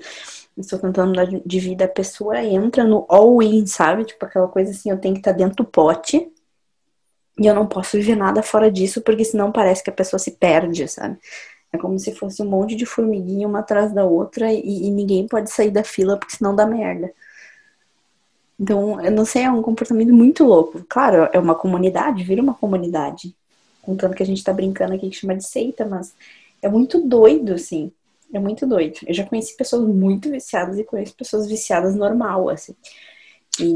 estou 0.57 0.79
tentando 0.79 1.11
mudar 1.11 1.27
de 1.27 1.61
vida. 1.61 1.85
A 1.85 1.89
pessoa 1.89 2.43
entra 2.43 2.83
no 2.83 3.05
all-in, 3.09 3.67
sabe? 3.67 4.07
Tipo 4.07 4.25
aquela 4.25 4.49
coisa 4.49 4.71
assim, 4.71 4.91
eu 4.91 4.99
tenho 4.99 5.15
que 5.15 5.21
estar 5.21 5.33
dentro 5.33 5.57
do 5.57 5.65
pote 5.65 6.33
e 7.39 7.47
eu 7.47 7.55
não 7.55 7.67
posso 7.67 7.99
viver 7.99 8.17
nada 8.17 8.43
fora 8.43 8.71
disso, 8.71 9.03
porque 9.03 9.25
senão 9.25 9.53
parece 9.53 9.85
que 9.85 9.91
a 9.91 9.95
pessoa 9.95 10.19
se 10.19 10.33
perde, 10.33 10.89
sabe? 10.89 11.19
É 11.73 11.79
como 11.79 11.99
se 11.99 12.15
fosse 12.15 12.43
um 12.43 12.47
monte 12.47 12.75
de 12.75 12.85
formiguinha 12.85 13.47
uma 13.47 13.61
atrás 13.61 13.93
da 13.93 14.05
outra 14.05 14.53
e, 14.53 14.87
e 14.87 14.91
ninguém 14.91 15.27
pode 15.29 15.51
sair 15.51 15.71
da 15.71 15.85
fila 15.85 16.17
porque 16.17 16.37
senão 16.37 16.55
dá 16.55 16.67
merda. 16.67 17.13
Então, 18.59 19.01
eu 19.01 19.11
não 19.11 19.25
sei, 19.25 19.45
é 19.45 19.51
um 19.51 19.63
comportamento 19.63 20.13
muito 20.13 20.45
louco. 20.45 20.85
Claro, 20.87 21.29
é 21.33 21.39
uma 21.39 21.55
comunidade, 21.55 22.25
vira 22.25 22.43
uma 22.43 22.55
comunidade. 22.55 23.35
Contando 23.81 24.15
que 24.15 24.23
a 24.23 24.27
gente 24.27 24.45
tá 24.45 24.53
brincando 24.53 24.93
aqui 24.93 25.09
que 25.09 25.17
chama 25.17 25.35
de 25.35 25.47
seita, 25.47 25.87
mas 25.87 26.15
é 26.61 26.69
muito 26.69 27.01
doido, 27.01 27.55
assim. 27.55 27.91
É 28.33 28.39
muito 28.39 28.67
doido. 28.67 28.99
Eu 29.07 29.15
já 29.15 29.25
conheci 29.25 29.57
pessoas 29.57 29.89
muito 29.89 30.31
viciadas 30.31 30.79
e 30.79 30.85
conheço 30.85 31.15
pessoas 31.15 31.49
viciadas 31.49 31.95
normal, 31.97 32.51
assim. 32.51 32.75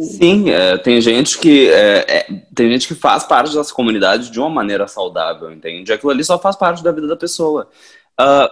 Sim, 0.02 0.50
é, 0.50 0.76
tem 0.78 1.00
gente 1.00 1.38
que 1.38 1.68
é, 1.70 2.04
é, 2.08 2.26
tem 2.54 2.70
gente 2.70 2.88
que 2.88 2.94
faz 2.94 3.24
parte 3.24 3.54
dessa 3.54 3.72
comunidade 3.72 4.30
de 4.30 4.38
uma 4.38 4.50
maneira 4.50 4.86
saudável, 4.86 5.52
entende? 5.52 5.92
Aquilo 5.92 6.10
ali 6.10 6.24
só 6.24 6.38
faz 6.38 6.56
parte 6.56 6.82
da 6.82 6.92
vida 6.92 7.06
da 7.06 7.16
pessoa. 7.16 7.68
Uh, 8.20 8.46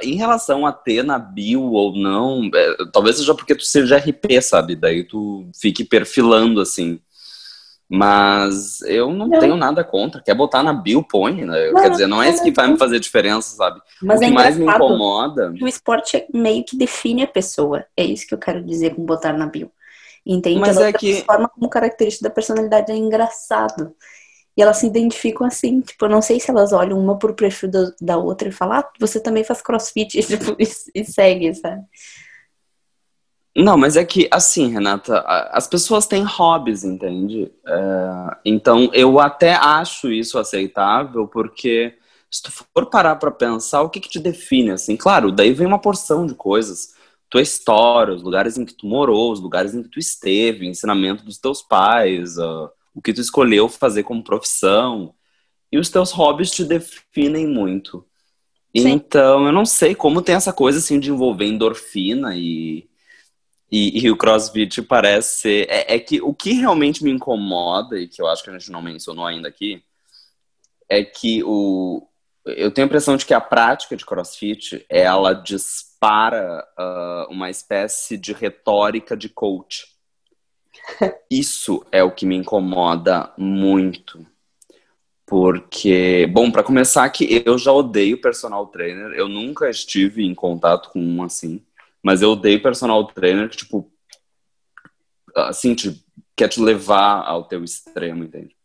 em 0.00 0.14
relação 0.14 0.64
a 0.64 0.72
ter 0.72 1.02
na 1.02 1.18
bio 1.18 1.72
ou 1.72 1.92
não, 1.96 2.48
é, 2.54 2.76
talvez 2.92 3.16
seja 3.16 3.34
porque 3.34 3.54
tu 3.54 3.64
seja 3.64 3.96
RP, 3.96 4.40
sabe? 4.40 4.76
Daí 4.76 5.02
tu 5.02 5.50
fique 5.60 5.84
perfilando 5.84 6.60
assim. 6.60 7.00
Mas 7.90 8.82
eu 8.82 9.10
não, 9.12 9.26
não, 9.26 9.40
tenho 9.40 9.56
nada 9.56 9.82
contra. 9.82 10.22
Quer 10.22 10.34
botar 10.34 10.62
na 10.62 10.74
bio, 10.74 11.02
põe, 11.02 11.44
né? 11.44 11.70
Não, 11.70 11.80
Quer 11.80 11.90
dizer, 11.90 12.06
não 12.06 12.22
é 12.22 12.28
isso 12.28 12.42
que 12.42 12.50
vai 12.50 12.68
me 12.68 12.76
fazer 12.76 13.00
diferença, 13.00 13.56
sabe? 13.56 13.80
Mas 14.02 14.18
o 14.18 14.20
que 14.20 14.26
é 14.26 14.30
mais 14.30 14.56
me 14.58 14.66
incomoda. 14.66 15.54
O 15.60 15.66
esporte 15.66 16.26
meio 16.32 16.62
que 16.64 16.76
define 16.76 17.22
a 17.22 17.26
pessoa. 17.26 17.86
É 17.96 18.04
isso 18.04 18.26
que 18.26 18.34
eu 18.34 18.38
quero 18.38 18.62
dizer 18.62 18.94
com 18.94 19.06
botar 19.06 19.32
na 19.32 19.46
bio. 19.46 19.72
Entende? 20.24 20.60
Mas 20.60 20.76
Ela 20.76 20.88
é 20.88 20.92
que. 20.92 21.22
forma 21.22 21.48
como 21.48 21.68
característica 21.68 22.28
da 22.28 22.34
personalidade 22.34 22.92
é 22.92 22.96
engraçado. 22.96 23.94
E 24.56 24.62
elas 24.62 24.78
se 24.78 24.86
identificam 24.86 25.46
assim, 25.46 25.80
tipo, 25.80 26.04
eu 26.04 26.08
não 26.08 26.20
sei 26.20 26.40
se 26.40 26.50
elas 26.50 26.72
olham 26.72 26.98
uma 26.98 27.16
pro 27.16 27.32
perfil 27.32 27.70
da, 27.70 27.92
da 28.00 28.16
outra 28.16 28.48
e 28.48 28.52
falam, 28.52 28.78
ah, 28.78 28.90
você 28.98 29.20
também 29.20 29.44
faz 29.44 29.62
crossfit, 29.62 30.18
tipo, 30.26 30.56
e, 30.58 30.66
e 31.00 31.04
segue, 31.04 31.54
sabe? 31.54 31.82
Não, 33.56 33.76
mas 33.76 33.96
é 33.96 34.04
que, 34.04 34.28
assim, 34.32 34.72
Renata, 34.72 35.20
as 35.52 35.66
pessoas 35.66 36.06
têm 36.06 36.22
hobbies, 36.22 36.84
entende? 36.84 37.52
É, 37.66 38.36
então, 38.44 38.90
eu 38.92 39.18
até 39.18 39.54
acho 39.54 40.12
isso 40.12 40.38
aceitável, 40.38 41.26
porque 41.26 41.94
se 42.30 42.42
tu 42.42 42.52
for 42.52 42.86
parar 42.90 43.16
pra 43.16 43.30
pensar, 43.30 43.82
o 43.82 43.90
que 43.90 44.00
que 44.00 44.10
te 44.10 44.20
define, 44.20 44.72
assim? 44.72 44.96
Claro, 44.96 45.32
daí 45.32 45.52
vem 45.52 45.66
uma 45.66 45.80
porção 45.80 46.26
de 46.26 46.34
coisas. 46.34 46.94
Tua 47.30 47.42
história, 47.42 48.14
os 48.14 48.22
lugares 48.22 48.56
em 48.56 48.64
que 48.64 48.74
tu 48.74 48.86
morou, 48.86 49.32
os 49.32 49.40
lugares 49.40 49.74
em 49.74 49.82
que 49.82 49.88
tu 49.88 49.98
esteve, 49.98 50.66
o 50.66 50.68
ensinamento 50.68 51.24
dos 51.24 51.38
teus 51.38 51.62
pais, 51.62 52.38
uh, 52.38 52.70
o 52.94 53.02
que 53.02 53.12
tu 53.12 53.20
escolheu 53.20 53.68
fazer 53.68 54.02
como 54.02 54.24
profissão. 54.24 55.14
E 55.70 55.78
os 55.78 55.90
teus 55.90 56.10
hobbies 56.12 56.50
te 56.50 56.64
definem 56.64 57.46
muito. 57.46 58.04
Sim. 58.76 58.90
Então, 58.90 59.46
eu 59.46 59.52
não 59.52 59.66
sei 59.66 59.94
como 59.94 60.22
tem 60.22 60.34
essa 60.34 60.52
coisa, 60.52 60.78
assim, 60.78 60.98
de 60.98 61.10
envolver 61.10 61.44
endorfina 61.44 62.34
e 62.36 62.88
e, 63.70 64.02
e, 64.02 64.10
o 64.10 64.16
CrossFit 64.16 64.80
parece 64.82 65.40
ser. 65.40 65.66
É, 65.68 65.96
é, 65.96 65.98
que 65.98 66.22
o 66.22 66.32
que 66.32 66.52
realmente 66.52 67.04
me 67.04 67.10
incomoda, 67.10 67.98
e 67.98 68.08
que 68.08 68.20
eu 68.20 68.26
acho 68.26 68.42
que 68.42 68.50
a 68.50 68.52
gente 68.54 68.72
não 68.72 68.80
mencionou 68.80 69.26
ainda 69.26 69.46
aqui, 69.46 69.82
é 70.88 71.04
que 71.04 71.42
o, 71.44 72.08
eu 72.46 72.70
tenho 72.70 72.86
a 72.86 72.88
impressão 72.88 73.16
de 73.16 73.26
que 73.26 73.34
a 73.34 73.40
prática 73.40 73.94
de 73.94 74.06
CrossFit 74.06 74.84
ela 74.88 75.34
dispara 75.34 75.87
uh, 76.78 77.30
uma 77.30 77.50
espécie 77.50 78.16
de 78.16 78.32
retórica 78.32 79.16
de 79.16 79.28
coach. 79.28 79.86
Isso 81.30 81.84
é 81.90 82.02
o 82.02 82.12
que 82.12 82.26
me 82.26 82.36
incomoda 82.36 83.32
muito. 83.36 84.24
Porque, 85.26 86.26
bom, 86.32 86.50
para 86.50 86.62
começar 86.62 87.08
que 87.10 87.42
eu 87.44 87.58
já 87.58 87.70
odeio 87.70 88.20
personal 88.20 88.66
trainer, 88.66 89.12
eu 89.12 89.28
nunca 89.28 89.68
estive 89.68 90.24
em 90.24 90.34
contato 90.34 90.88
com 90.90 91.00
um 91.00 91.22
assim. 91.22 91.62
Mas 92.02 92.22
eu 92.22 92.30
odeio 92.30 92.62
personal 92.62 93.04
trainer 93.06 93.50
que, 93.50 93.58
tipo, 93.58 93.92
assim, 95.34 95.74
te, 95.74 96.02
quer 96.34 96.48
te 96.48 96.60
levar 96.60 97.22
ao 97.26 97.44
teu 97.44 97.62
extremo, 97.62 98.24
entende? 98.24 98.56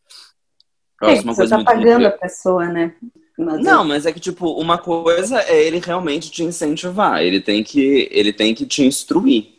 É, 1.02 1.22
você 1.22 1.50
tá 1.50 1.62
pagando 1.64 2.08
a 2.08 2.12
pessoa, 2.12 2.66
né? 2.68 2.96
Mas 3.38 3.64
não, 3.64 3.82
eu... 3.82 3.88
mas 3.88 4.06
é 4.06 4.12
que, 4.12 4.20
tipo, 4.20 4.52
uma 4.52 4.78
coisa 4.78 5.40
é 5.42 5.64
ele 5.66 5.80
realmente 5.80 6.32
te 6.32 6.44
incentivar. 6.44 7.22
Ele 7.22 7.40
tem 7.40 7.64
que, 7.64 8.08
ele 8.12 8.32
tem 8.32 8.54
que 8.54 8.66
te 8.66 8.84
instruir. 8.84 9.54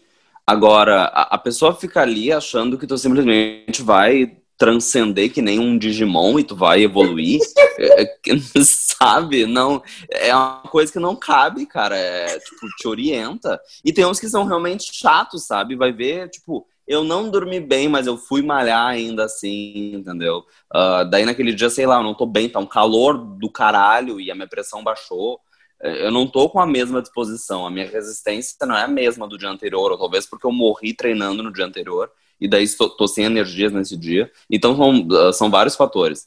Agora, 0.46 1.04
a, 1.04 1.34
a 1.34 1.38
pessoa 1.38 1.74
fica 1.74 2.02
ali 2.02 2.30
achando 2.32 2.78
que 2.78 2.86
tu 2.86 2.96
simplesmente 2.98 3.82
vai 3.82 4.36
transcender 4.56 5.32
que 5.32 5.42
nem 5.42 5.58
um 5.58 5.76
Digimon 5.76 6.38
e 6.38 6.44
tu 6.44 6.54
vai 6.54 6.82
evoluir, 6.82 7.40
é, 7.78 8.02
é 8.02 8.38
sabe? 8.62 9.46
Não, 9.46 9.82
é 10.08 10.34
uma 10.34 10.62
coisa 10.62 10.92
que 10.92 10.98
não 10.98 11.16
cabe, 11.16 11.66
cara. 11.66 11.96
É, 11.96 12.38
tipo, 12.38 12.66
te 12.78 12.86
orienta. 12.86 13.60
E 13.84 13.92
tem 13.92 14.04
uns 14.04 14.20
que 14.20 14.28
são 14.28 14.44
realmente 14.44 14.90
chatos, 14.92 15.44
sabe? 15.46 15.76
Vai 15.76 15.92
ver, 15.92 16.28
tipo, 16.28 16.66
eu 16.86 17.02
não 17.02 17.30
dormi 17.30 17.60
bem, 17.60 17.88
mas 17.88 18.06
eu 18.06 18.16
fui 18.16 18.42
malhar 18.42 18.86
ainda 18.86 19.24
assim, 19.24 19.94
entendeu? 19.94 20.44
Uh, 20.74 21.08
daí 21.10 21.24
naquele 21.24 21.52
dia, 21.52 21.70
sei 21.70 21.86
lá, 21.86 21.96
eu 21.98 22.02
não 22.02 22.14
tô 22.14 22.26
bem, 22.26 22.48
tá 22.48 22.58
um 22.58 22.66
calor 22.66 23.16
do 23.16 23.50
caralho 23.50 24.20
e 24.20 24.30
a 24.30 24.34
minha 24.34 24.48
pressão 24.48 24.82
baixou. 24.82 25.40
É, 25.82 26.06
eu 26.06 26.10
não 26.10 26.26
tô 26.26 26.48
com 26.48 26.60
a 26.60 26.66
mesma 26.66 27.00
disposição, 27.00 27.66
a 27.66 27.70
minha 27.70 27.88
resistência 27.88 28.56
não 28.66 28.76
é 28.76 28.84
a 28.84 28.88
mesma 28.88 29.26
do 29.26 29.38
dia 29.38 29.48
anterior, 29.50 29.92
ou 29.92 29.98
talvez 29.98 30.26
porque 30.26 30.46
eu 30.46 30.52
morri 30.52 30.94
treinando 30.94 31.42
no 31.42 31.52
dia 31.52 31.64
anterior 31.66 32.10
e 32.40 32.48
daí 32.48 32.64
estou, 32.64 32.90
tô 32.90 33.06
sem 33.06 33.24
energias 33.24 33.72
nesse 33.72 33.96
dia. 33.96 34.30
Então 34.50 34.76
são, 34.76 35.08
ah, 35.12 35.32
são 35.32 35.50
vários 35.50 35.76
fatores. 35.76 36.26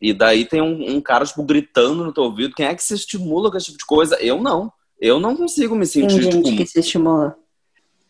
E 0.00 0.12
daí 0.12 0.44
tem 0.44 0.60
um, 0.60 0.96
um, 0.96 1.00
cara, 1.00 1.24
tipo, 1.24 1.42
gritando 1.42 2.04
no 2.04 2.12
teu 2.12 2.24
ouvido. 2.24 2.54
Quem 2.54 2.66
é 2.66 2.74
que 2.74 2.82
se 2.82 2.94
estimula 2.94 3.50
com 3.50 3.56
esse 3.56 3.66
tipo 3.66 3.78
de 3.78 3.86
coisa? 3.86 4.16
Eu 4.16 4.42
não. 4.42 4.72
Eu 5.00 5.20
não 5.20 5.36
consigo 5.36 5.74
me 5.74 5.86
sentir, 5.86 6.22
tem 6.22 6.22
gente 6.32 6.42
tipo... 6.42 6.56
que 6.56 6.66
se 6.66 6.80
estimula. 6.80 7.36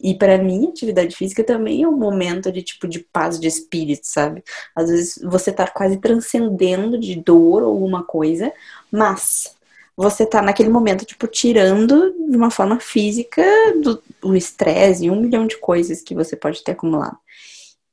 E 0.00 0.15
para 0.15 0.38
mim, 0.38 0.69
atividade 0.69 1.17
física 1.17 1.43
também 1.43 1.83
é 1.83 1.88
um 1.88 1.97
momento 1.97 2.53
de 2.53 2.62
tipo 2.62 2.87
de 2.87 3.00
paz 3.00 3.41
de 3.41 3.49
espírito, 3.49 4.03
sabe? 4.05 4.45
Às 4.75 4.91
vezes 4.91 5.19
você 5.25 5.50
tá 5.53 5.67
quase 5.67 5.97
transcendendo 5.99 6.99
de 6.99 7.17
dor 7.17 7.62
ou 7.62 7.71
alguma 7.71 8.03
coisa, 8.05 8.53
mas 8.91 9.57
você 9.97 10.26
tá 10.26 10.43
naquele 10.43 10.69
momento, 10.69 11.07
tipo, 11.07 11.26
tirando 11.26 12.12
de 12.29 12.37
uma 12.37 12.50
forma 12.50 12.79
física 12.79 13.43
do, 13.83 14.03
o 14.23 14.35
estresse 14.35 15.07
e 15.07 15.11
um 15.11 15.21
milhão 15.21 15.47
de 15.47 15.57
coisas 15.57 16.03
que 16.03 16.15
você 16.15 16.37
pode 16.37 16.62
ter 16.62 16.73
acumulado. 16.73 17.17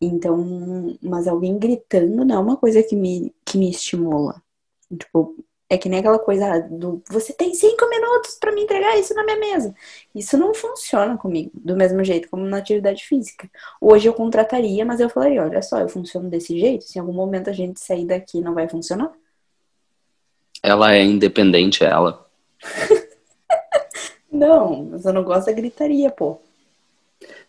Então, 0.02 0.98
mas 1.02 1.28
alguém 1.28 1.58
gritando 1.58 2.26
não 2.26 2.36
é 2.36 2.40
uma 2.40 2.58
coisa 2.58 2.84
que 2.84 2.96
me, 2.96 3.34
que 3.46 3.58
me 3.58 3.70
estimula. 3.70 4.42
Tipo, 5.00 5.34
é 5.74 5.78
que 5.78 5.90
nem 5.90 6.00
aquela 6.00 6.20
coisa 6.20 6.62
do 6.70 7.02
você 7.10 7.34
tem 7.34 7.54
cinco 7.54 7.90
minutos 7.90 8.38
para 8.40 8.52
me 8.52 8.62
entregar 8.62 8.98
isso 8.98 9.14
na 9.14 9.24
minha 9.24 9.38
mesa. 9.38 9.74
Isso 10.14 10.38
não 10.38 10.54
funciona 10.54 11.18
comigo, 11.18 11.52
do 11.56 11.76
mesmo 11.76 12.04
jeito 12.04 12.30
como 12.30 12.46
na 12.46 12.58
atividade 12.58 13.04
física. 13.04 13.50
Hoje 13.82 14.08
eu 14.08 14.14
contrataria, 14.14 14.86
mas 14.86 15.00
eu 15.00 15.10
falaria, 15.10 15.42
olha 15.42 15.62
só, 15.62 15.80
eu 15.80 15.90
funciono 15.90 16.30
desse 16.30 16.58
jeito, 16.60 16.84
se 16.84 16.98
em 16.98 17.02
algum 17.02 17.14
momento 17.14 17.50
a 17.50 17.54
gente 17.54 17.80
sair 17.80 18.06
daqui 18.06 18.40
não 18.40 18.54
vai 18.54 18.70
funcionar. 18.70 19.12
Ela 20.62 20.94
é 20.94 21.04
independente, 21.04 21.84
ela. 21.84 22.26
não, 24.32 24.86
mas 24.92 25.06
eu 25.06 25.14
não 25.14 25.24
gosto 25.24 25.48
da 25.48 25.52
gritaria, 25.52 26.12
pô. 26.12 26.40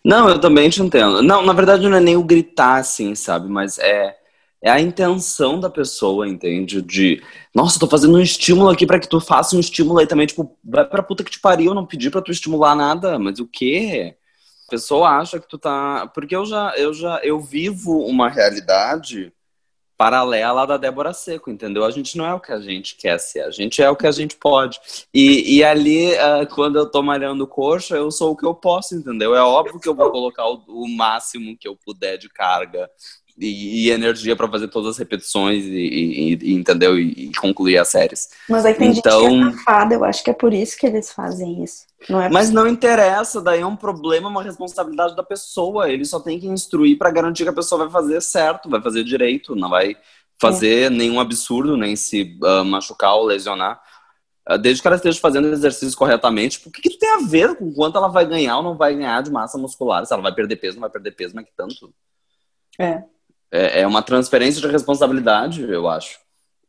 Não, 0.03 0.29
eu 0.31 0.41
também 0.41 0.71
te 0.71 0.81
entendo. 0.83 1.23
Não, 1.23 1.43
na 1.43 1.53
verdade 1.53 1.87
não 1.89 1.97
é 1.97 2.01
nem 2.01 2.17
o 2.17 2.25
gritar, 2.25 2.77
assim, 2.77 3.15
sabe? 3.15 3.49
Mas 3.49 3.79
é, 3.79 4.17
é 4.65 4.71
a 4.71 4.81
intenção 4.81 5.61
da 5.61 5.69
pessoa, 5.69 6.27
entende? 6.27 6.81
De, 6.81 7.23
nossa, 7.55 7.79
tô 7.79 7.87
fazendo 7.87 8.17
um 8.17 8.21
estímulo 8.21 8.71
aqui 8.71 8.87
para 8.87 8.99
que 8.99 9.07
tu 9.07 9.21
faça 9.21 9.55
um 9.55 9.61
estímulo 9.61 9.99
aí 9.99 10.07
também. 10.07 10.27
Tipo, 10.27 10.57
vai 10.65 10.87
pra 10.87 11.03
puta 11.03 11.23
que 11.23 11.31
te 11.31 11.39
pariu, 11.39 11.67
eu 11.67 11.75
não 11.75 11.85
pedi 11.85 12.11
pra 12.11 12.23
tu 12.23 12.33
estimular 12.33 12.75
nada. 12.75 13.19
Mas 13.19 13.39
o 13.39 13.47
quê? 13.47 14.17
A 14.67 14.71
pessoa 14.71 15.11
acha 15.11 15.39
que 15.39 15.47
tu 15.47 15.59
tá... 15.59 16.11
Porque 16.15 16.35
eu 16.35 16.47
já, 16.47 16.73
eu 16.79 16.95
já, 16.95 17.21
eu 17.23 17.39
vivo 17.41 17.99
uma 18.07 18.31
realidade 18.31 19.31
paralela 19.99 20.67
da 20.67 20.79
Débora 20.79 21.13
Seco, 21.13 21.51
entendeu? 21.51 21.85
A 21.85 21.91
gente 21.91 22.17
não 22.17 22.25
é 22.25 22.33
o 22.33 22.41
que 22.41 22.51
a 22.51 22.59
gente 22.59 22.97
quer 22.97 23.21
ser, 23.21 23.43
a 23.43 23.51
gente 23.51 23.83
é 23.83 23.91
o 23.91 23.95
que 23.95 24.07
a 24.07 24.13
gente 24.13 24.35
pode. 24.35 24.81
E, 25.13 25.59
e 25.59 25.63
ali, 25.63 26.11
uh, 26.15 26.47
quando 26.55 26.77
eu 26.77 26.87
tô 26.87 27.03
malhando 27.03 27.47
coxa, 27.47 27.97
eu 27.97 28.11
sou 28.11 28.33
o 28.33 28.37
que 28.37 28.47
eu 28.47 28.55
posso, 28.55 28.95
entendeu? 28.95 29.37
É 29.37 29.43
óbvio 29.43 29.79
que 29.79 29.89
eu 29.89 29.95
vou 29.95 30.11
colocar 30.11 30.49
o, 30.49 30.65
o 30.67 30.89
máximo 30.89 31.55
que 31.57 31.69
eu 31.69 31.77
puder 31.77 32.17
de 32.17 32.31
carga 32.31 32.91
e, 33.39 33.87
e 33.87 33.91
energia 33.91 34.37
para 34.37 34.49
fazer 34.49 34.69
todas 34.69 34.91
as 34.91 34.99
repetições 34.99 35.65
e, 35.65 36.39
e 36.41 36.55
entendeu? 36.55 36.99
E, 36.99 37.33
concluir 37.35 37.79
as 37.79 37.89
séries. 37.89 38.29
Mas 38.49 38.65
aí 38.65 38.75
tem 38.75 38.93
então, 38.93 39.21
gente 39.23 39.31
que 39.31 39.35
é 39.35 39.39
então 39.39 39.53
safada, 39.53 39.95
eu 39.95 40.05
acho 40.05 40.23
que 40.23 40.31
é 40.31 40.35
por 40.35 40.53
isso 40.53 40.79
que 40.79 40.87
eles 40.87 41.13
fazem 41.13 41.63
isso. 41.63 41.85
Não 42.09 42.21
é 42.21 42.29
mas 42.29 42.51
não 42.51 42.67
interessa, 42.67 43.41
daí 43.41 43.61
é 43.61 43.67
um 43.67 43.77
problema, 43.77 44.29
uma 44.29 44.43
responsabilidade 44.43 45.17
da 45.17 45.23
pessoa. 45.23 45.91
Ele 45.91 46.05
só 46.05 46.21
tem 46.21 46.39
que 46.39 46.47
instruir 46.47 46.97
para 46.97 47.11
garantir 47.11 47.43
que 47.43 47.49
a 47.49 47.55
pessoa 47.55 47.85
vai 47.85 47.91
fazer 47.91 48.21
certo, 48.21 48.69
vai 48.69 48.81
fazer 48.81 49.03
direito, 49.03 49.57
não 49.57 49.69
vai 49.69 49.97
fazer 50.41 50.87
é. 50.87 50.91
nenhum 50.91 51.19
absurdo, 51.19 51.77
nem 51.77 51.97
se 51.97 52.39
uh, 52.43 52.65
machucar 52.65 53.15
ou 53.15 53.25
lesionar. 53.25 53.81
Uh, 54.49 54.59
desde 54.59 54.83
que 54.83 54.87
ela 54.87 54.97
esteja 54.97 55.19
fazendo 55.19 55.49
exercícios 55.49 55.95
corretamente, 55.95 56.59
tipo, 56.59 56.69
o 56.69 56.73
que, 56.73 56.83
que 56.83 56.99
tem 56.99 57.11
a 57.11 57.27
ver 57.27 57.57
com 57.57 57.73
quanto 57.73 57.97
ela 57.97 58.09
vai 58.09 58.27
ganhar 58.27 58.59
ou 58.59 58.63
não 58.63 58.77
vai 58.77 58.95
ganhar 58.95 59.23
de 59.23 59.31
massa 59.31 59.57
muscular? 59.57 60.05
Se 60.05 60.13
ela 60.13 60.23
vai 60.23 60.35
perder 60.35 60.57
peso, 60.57 60.77
não 60.77 60.83
vai 60.83 60.91
perder 60.91 61.13
peso, 61.13 61.35
mas 61.35 61.47
que 61.47 61.53
tanto. 61.57 61.93
É 62.79 63.05
é, 63.55 63.83
é 63.83 63.87
uma 63.87 64.03
transferência 64.03 64.61
de 64.61 64.67
responsabilidade, 64.67 65.63
eu 65.63 65.89
acho. 65.89 66.19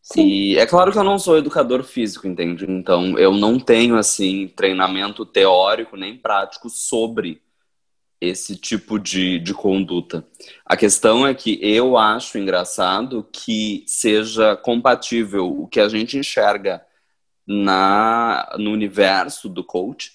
Sim. 0.03 0.23
E 0.23 0.57
é 0.57 0.67
claro 0.67 0.91
que 0.91 0.97
eu 0.99 1.03
não 1.03 1.17
sou 1.17 1.35
educador 1.35 1.83
físico, 1.83 2.27
entende? 2.27 2.63
Então 2.69 3.17
eu 3.17 3.33
não 3.33 3.59
tenho 3.59 3.97
assim 3.97 4.47
treinamento 4.55 5.25
teórico 5.25 5.97
nem 5.97 6.15
prático 6.15 6.69
sobre 6.69 7.41
esse 8.21 8.55
tipo 8.55 8.99
de, 8.99 9.39
de 9.39 9.51
conduta. 9.51 10.23
A 10.63 10.77
questão 10.77 11.25
é 11.25 11.33
que 11.33 11.59
eu 11.59 11.97
acho 11.97 12.37
engraçado 12.37 13.27
que 13.31 13.83
seja 13.87 14.55
compatível 14.55 15.47
o 15.47 15.67
que 15.67 15.79
a 15.79 15.89
gente 15.89 16.19
enxerga 16.19 16.85
na, 17.47 18.55
no 18.59 18.71
universo 18.71 19.49
do 19.49 19.63
coach 19.63 20.13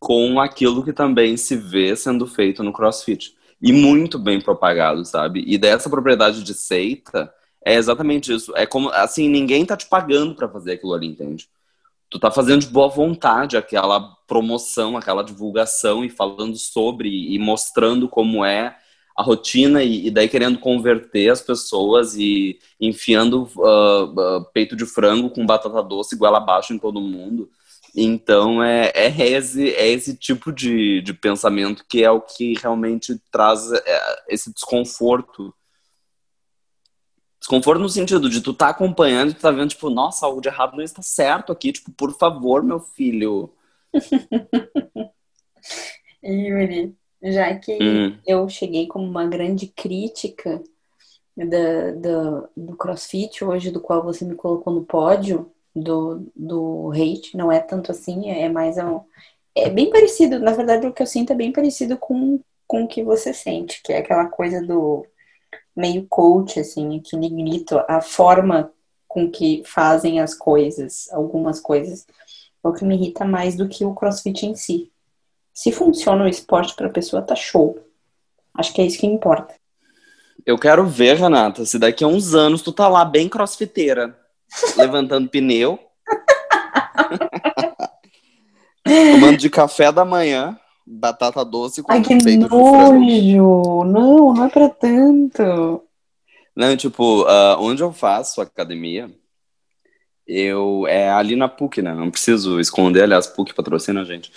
com 0.00 0.40
aquilo 0.40 0.84
que 0.84 0.92
também 0.92 1.36
se 1.36 1.54
vê 1.56 1.94
sendo 1.94 2.26
feito 2.26 2.64
no 2.64 2.72
CrossFit. 2.72 3.36
E 3.62 3.72
muito 3.72 4.18
bem 4.18 4.40
propagado, 4.40 5.04
sabe? 5.04 5.44
E 5.46 5.58
dessa 5.58 5.90
propriedade 5.90 6.42
de 6.42 6.54
seita 6.54 7.32
é 7.64 7.74
exatamente 7.74 8.32
isso. 8.32 8.56
É 8.56 8.66
como, 8.66 8.88
assim, 8.90 9.28
ninguém 9.28 9.66
tá 9.66 9.76
te 9.76 9.86
pagando 9.86 10.34
para 10.34 10.48
fazer 10.48 10.72
aquilo 10.72 10.94
ali, 10.94 11.06
entende? 11.06 11.48
Tu 12.08 12.18
tá 12.18 12.30
fazendo 12.30 12.62
de 12.62 12.68
boa 12.68 12.88
vontade 12.88 13.56
aquela 13.56 14.00
promoção, 14.26 14.96
aquela 14.96 15.22
divulgação 15.22 16.04
e 16.04 16.10
falando 16.10 16.56
sobre 16.56 17.08
e 17.32 17.38
mostrando 17.38 18.08
como 18.08 18.44
é 18.44 18.76
a 19.16 19.22
rotina 19.22 19.82
e, 19.82 20.06
e 20.06 20.10
daí 20.10 20.28
querendo 20.28 20.58
converter 20.58 21.28
as 21.28 21.42
pessoas 21.42 22.16
e 22.16 22.58
enfiando 22.80 23.48
uh, 23.56 24.38
uh, 24.38 24.44
peito 24.52 24.74
de 24.74 24.86
frango 24.86 25.30
com 25.30 25.44
batata 25.44 25.82
doce 25.82 26.14
igual 26.14 26.34
abaixo 26.34 26.72
em 26.72 26.78
todo 26.78 27.00
mundo. 27.00 27.50
Então 27.94 28.62
é, 28.62 28.92
é, 28.94 29.30
esse, 29.30 29.74
é 29.74 29.88
esse 29.88 30.16
tipo 30.16 30.52
de, 30.52 31.00
de 31.02 31.12
pensamento 31.12 31.84
que 31.88 32.02
é 32.02 32.10
o 32.10 32.20
que 32.20 32.54
realmente 32.54 33.20
traz 33.30 33.70
é, 33.72 34.22
esse 34.28 34.52
desconforto. 34.52 35.54
Desconforto 37.38 37.80
no 37.80 37.88
sentido 37.88 38.28
de 38.28 38.40
tu 38.40 38.52
tá 38.52 38.68
acompanhando 38.68 39.30
e 39.30 39.34
tu 39.34 39.40
tá 39.40 39.50
vendo, 39.50 39.70
tipo, 39.70 39.88
nossa, 39.88 40.26
algo 40.26 40.40
de 40.40 40.48
errado 40.48 40.76
não 40.76 40.84
está 40.84 41.02
certo 41.02 41.50
aqui, 41.50 41.72
tipo, 41.72 41.90
por 41.92 42.16
favor, 42.16 42.62
meu 42.62 42.78
filho. 42.80 43.52
Yuri, 46.22 46.94
já 47.22 47.54
que 47.56 47.78
hum. 47.82 48.18
eu 48.26 48.48
cheguei 48.48 48.86
como 48.86 49.06
uma 49.06 49.26
grande 49.26 49.66
crítica 49.66 50.62
da, 51.34 51.92
da, 51.92 52.48
do 52.56 52.76
CrossFit 52.76 53.42
hoje, 53.42 53.70
do 53.70 53.80
qual 53.80 54.02
você 54.02 54.24
me 54.24 54.34
colocou 54.34 54.72
no 54.72 54.84
pódio, 54.84 55.50
do, 55.74 56.26
do 56.34 56.90
hate, 56.92 57.36
não 57.36 57.50
é 57.50 57.60
tanto 57.60 57.90
assim, 57.90 58.30
é 58.30 58.48
mais 58.48 58.76
um, 58.78 59.00
é 59.54 59.68
bem 59.68 59.90
parecido, 59.90 60.38
na 60.38 60.52
verdade 60.52 60.86
o 60.86 60.92
que 60.92 61.02
eu 61.02 61.06
sinto 61.06 61.32
é 61.32 61.36
bem 61.36 61.52
parecido 61.52 61.96
com, 61.96 62.40
com 62.66 62.84
o 62.84 62.88
que 62.88 63.02
você 63.02 63.32
sente, 63.32 63.82
que 63.82 63.92
é 63.92 63.98
aquela 63.98 64.26
coisa 64.26 64.64
do 64.64 65.06
meio 65.76 66.06
coach, 66.08 66.60
assim, 66.60 66.98
aquele 66.98 67.28
grito, 67.28 67.82
a 67.88 68.00
forma 68.00 68.72
com 69.08 69.30
que 69.30 69.62
fazem 69.64 70.20
as 70.20 70.34
coisas, 70.34 71.08
algumas 71.12 71.58
coisas, 71.60 72.06
é 72.62 72.68
o 72.68 72.72
que 72.72 72.84
me 72.84 72.94
irrita 72.94 73.24
mais 73.24 73.56
do 73.56 73.68
que 73.68 73.84
o 73.84 73.94
crossfit 73.94 74.46
em 74.46 74.54
si. 74.54 74.90
Se 75.52 75.72
funciona 75.72 76.24
o 76.24 76.28
esporte 76.28 76.74
para 76.76 76.86
a 76.86 76.92
pessoa, 76.92 77.22
tá 77.22 77.34
show. 77.34 77.78
Acho 78.54 78.72
que 78.72 78.80
é 78.80 78.86
isso 78.86 78.98
que 78.98 79.06
importa. 79.06 79.54
Eu 80.46 80.58
quero 80.58 80.86
ver, 80.86 81.16
Renata, 81.16 81.64
se 81.64 81.78
daqui 81.78 82.04
a 82.04 82.06
uns 82.06 82.34
anos 82.34 82.62
tu 82.62 82.72
tá 82.72 82.88
lá 82.88 83.04
bem 83.04 83.28
crossfiteira, 83.28 84.16
levantando 84.76 85.28
pneu. 85.28 85.78
Tomando 88.84 89.36
de 89.36 89.50
café 89.50 89.92
da 89.92 90.04
manhã, 90.04 90.58
batata 90.86 91.44
doce 91.44 91.82
com 91.82 91.92
Ai, 91.92 92.02
que 92.02 92.14
nojo! 92.14 93.84
Não, 93.84 94.34
não 94.34 94.44
é 94.44 94.48
pra 94.48 94.68
tanto. 94.68 95.84
Não, 96.56 96.76
tipo, 96.76 97.22
uh, 97.22 97.56
onde 97.60 97.82
eu 97.82 97.92
faço 97.92 98.40
academia, 98.40 99.10
eu 100.26 100.86
é 100.88 101.10
ali 101.10 101.36
na 101.36 101.48
PUC, 101.48 101.82
né? 101.82 101.94
Não 101.94 102.10
preciso 102.10 102.58
esconder, 102.60 103.04
aliás, 103.04 103.26
PUC 103.26 103.54
patrocina 103.54 104.00
a 104.00 104.04
gente. 104.04 104.32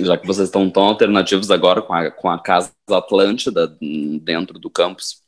Já 0.00 0.18
que 0.18 0.26
vocês 0.26 0.48
estão 0.48 0.68
tão 0.68 0.84
alternativos 0.84 1.50
agora 1.50 1.80
com 1.80 1.92
a, 1.92 2.10
com 2.10 2.28
a 2.28 2.38
Casa 2.38 2.72
Atlântida 2.90 3.66
dentro 4.20 4.58
do 4.58 4.68
campus 4.68 5.23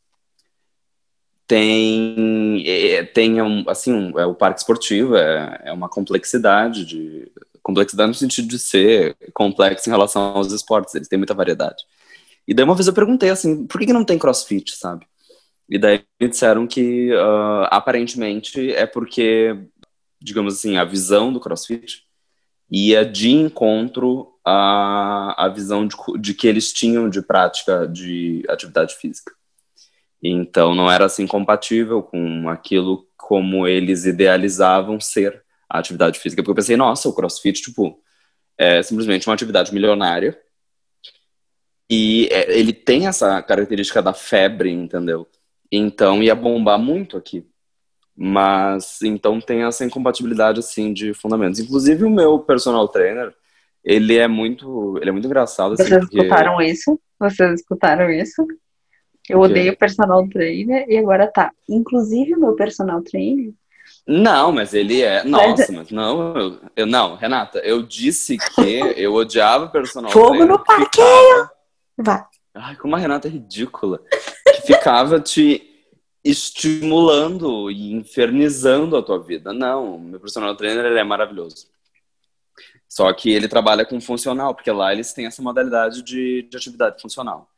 tem 1.46 2.62
é, 2.66 3.04
tem 3.04 3.40
um, 3.40 3.64
assim 3.68 3.92
um, 3.92 4.18
é 4.18 4.26
o 4.26 4.34
parque 4.34 4.60
esportivo 4.60 5.16
é, 5.16 5.62
é 5.66 5.72
uma 5.72 5.88
complexidade 5.88 6.84
de 6.84 7.30
complexidade 7.62 8.08
no 8.08 8.14
sentido 8.14 8.48
de 8.48 8.58
ser 8.58 9.16
complexo 9.32 9.88
em 9.88 9.92
relação 9.92 10.22
aos 10.22 10.52
esportes 10.52 10.94
eles 10.94 11.08
têm 11.08 11.18
muita 11.18 11.34
variedade. 11.34 11.84
E 12.46 12.54
daí 12.54 12.64
uma 12.64 12.74
vez 12.74 12.86
eu 12.86 12.92
perguntei 12.92 13.30
assim 13.30 13.66
por 13.66 13.78
que, 13.78 13.86
que 13.86 13.92
não 13.92 14.04
tem 14.04 14.18
CrossFit 14.18 14.76
sabe? 14.76 15.06
E 15.68 15.78
daí 15.78 16.04
me 16.20 16.28
disseram 16.28 16.66
que 16.66 17.12
uh, 17.12 17.66
aparentemente 17.70 18.72
é 18.72 18.86
porque 18.86 19.56
digamos 20.20 20.54
assim 20.54 20.76
a 20.76 20.84
visão 20.84 21.32
do 21.32 21.40
CrossFit 21.40 22.04
ia 22.70 23.04
de 23.04 23.30
encontro 23.30 24.32
à, 24.44 25.44
à 25.44 25.48
visão 25.48 25.86
de, 25.86 25.96
de 26.18 26.34
que 26.34 26.48
eles 26.48 26.72
tinham 26.72 27.08
de 27.08 27.22
prática 27.22 27.86
de 27.86 28.44
atividade 28.48 28.96
física 28.96 29.32
então 30.22 30.74
não 30.74 30.90
era 30.90 31.06
assim 31.06 31.26
compatível 31.26 32.02
com 32.02 32.48
aquilo 32.48 33.06
como 33.16 33.66
eles 33.66 34.04
idealizavam 34.04 35.00
ser 35.00 35.42
a 35.68 35.78
atividade 35.78 36.18
física. 36.18 36.42
Porque 36.42 36.50
eu 36.52 36.56
pensei, 36.56 36.76
nossa, 36.76 37.08
o 37.08 37.12
crossfit, 37.12 37.60
tipo, 37.60 38.00
é 38.56 38.82
simplesmente 38.82 39.28
uma 39.28 39.34
atividade 39.34 39.72
milionária. 39.74 40.38
E 41.90 42.28
é, 42.30 42.58
ele 42.58 42.72
tem 42.72 43.06
essa 43.06 43.42
característica 43.42 44.02
da 44.02 44.12
febre, 44.12 44.70
entendeu? 44.70 45.26
Então 45.70 46.22
ia 46.22 46.34
bombar 46.34 46.78
muito 46.78 47.16
aqui. 47.16 47.46
Mas 48.16 49.02
então 49.02 49.40
tem 49.40 49.64
essa 49.64 49.84
incompatibilidade 49.84 50.58
assim 50.58 50.92
de 50.92 51.12
fundamentos. 51.12 51.60
Inclusive 51.60 52.04
o 52.04 52.10
meu 52.10 52.38
personal 52.38 52.88
trainer, 52.88 53.34
ele 53.84 54.16
é 54.16 54.26
muito, 54.26 54.98
ele 55.00 55.10
é 55.10 55.12
muito 55.12 55.26
engraçado. 55.26 55.74
Assim, 55.74 55.84
Vocês 55.84 56.00
porque... 56.00 56.16
escutaram 56.16 56.60
isso? 56.62 57.00
Vocês 57.18 57.60
escutaram 57.60 58.10
isso? 58.10 58.46
Eu 59.28 59.40
odeio 59.40 59.76
personal 59.76 60.26
trainer 60.28 60.88
e 60.88 60.96
agora 60.96 61.26
tá. 61.26 61.52
Inclusive 61.68 62.34
o 62.34 62.40
meu 62.40 62.54
personal 62.54 63.02
trainer. 63.02 63.52
Não, 64.06 64.52
mas 64.52 64.72
ele 64.72 65.02
é. 65.02 65.24
Nossa, 65.24 65.72
mas, 65.72 65.90
não, 65.90 66.36
eu, 66.36 66.60
eu, 66.76 66.86
não, 66.86 67.16
Renata, 67.16 67.58
eu 67.58 67.82
disse 67.82 68.38
que 68.38 68.78
eu 68.96 69.14
odiava 69.14 69.68
personal 69.68 70.10
Fogo 70.10 70.28
trainer. 70.28 70.48
Fogo 70.48 70.58
no 70.58 70.64
parqueio! 70.64 71.50
Vai. 71.96 72.24
Ai, 72.54 72.76
como 72.76 72.94
a 72.94 72.98
Renata 72.98 73.26
é 73.26 73.30
ridícula. 73.30 74.00
Que 74.54 74.62
ficava 74.62 75.20
te 75.20 75.72
estimulando 76.24 77.70
e 77.70 77.92
infernizando 77.92 78.96
a 78.96 79.02
tua 79.02 79.18
vida. 79.18 79.52
Não, 79.52 79.98
meu 79.98 80.20
personal 80.20 80.54
trainer 80.56 80.84
ele 80.84 80.98
é 80.98 81.04
maravilhoso. 81.04 81.68
Só 82.88 83.12
que 83.12 83.30
ele 83.30 83.48
trabalha 83.48 83.84
com 83.84 84.00
funcional, 84.00 84.54
porque 84.54 84.70
lá 84.70 84.92
eles 84.92 85.12
têm 85.12 85.26
essa 85.26 85.42
modalidade 85.42 86.02
de, 86.02 86.42
de 86.48 86.56
atividade 86.56 87.02
funcional 87.02 87.48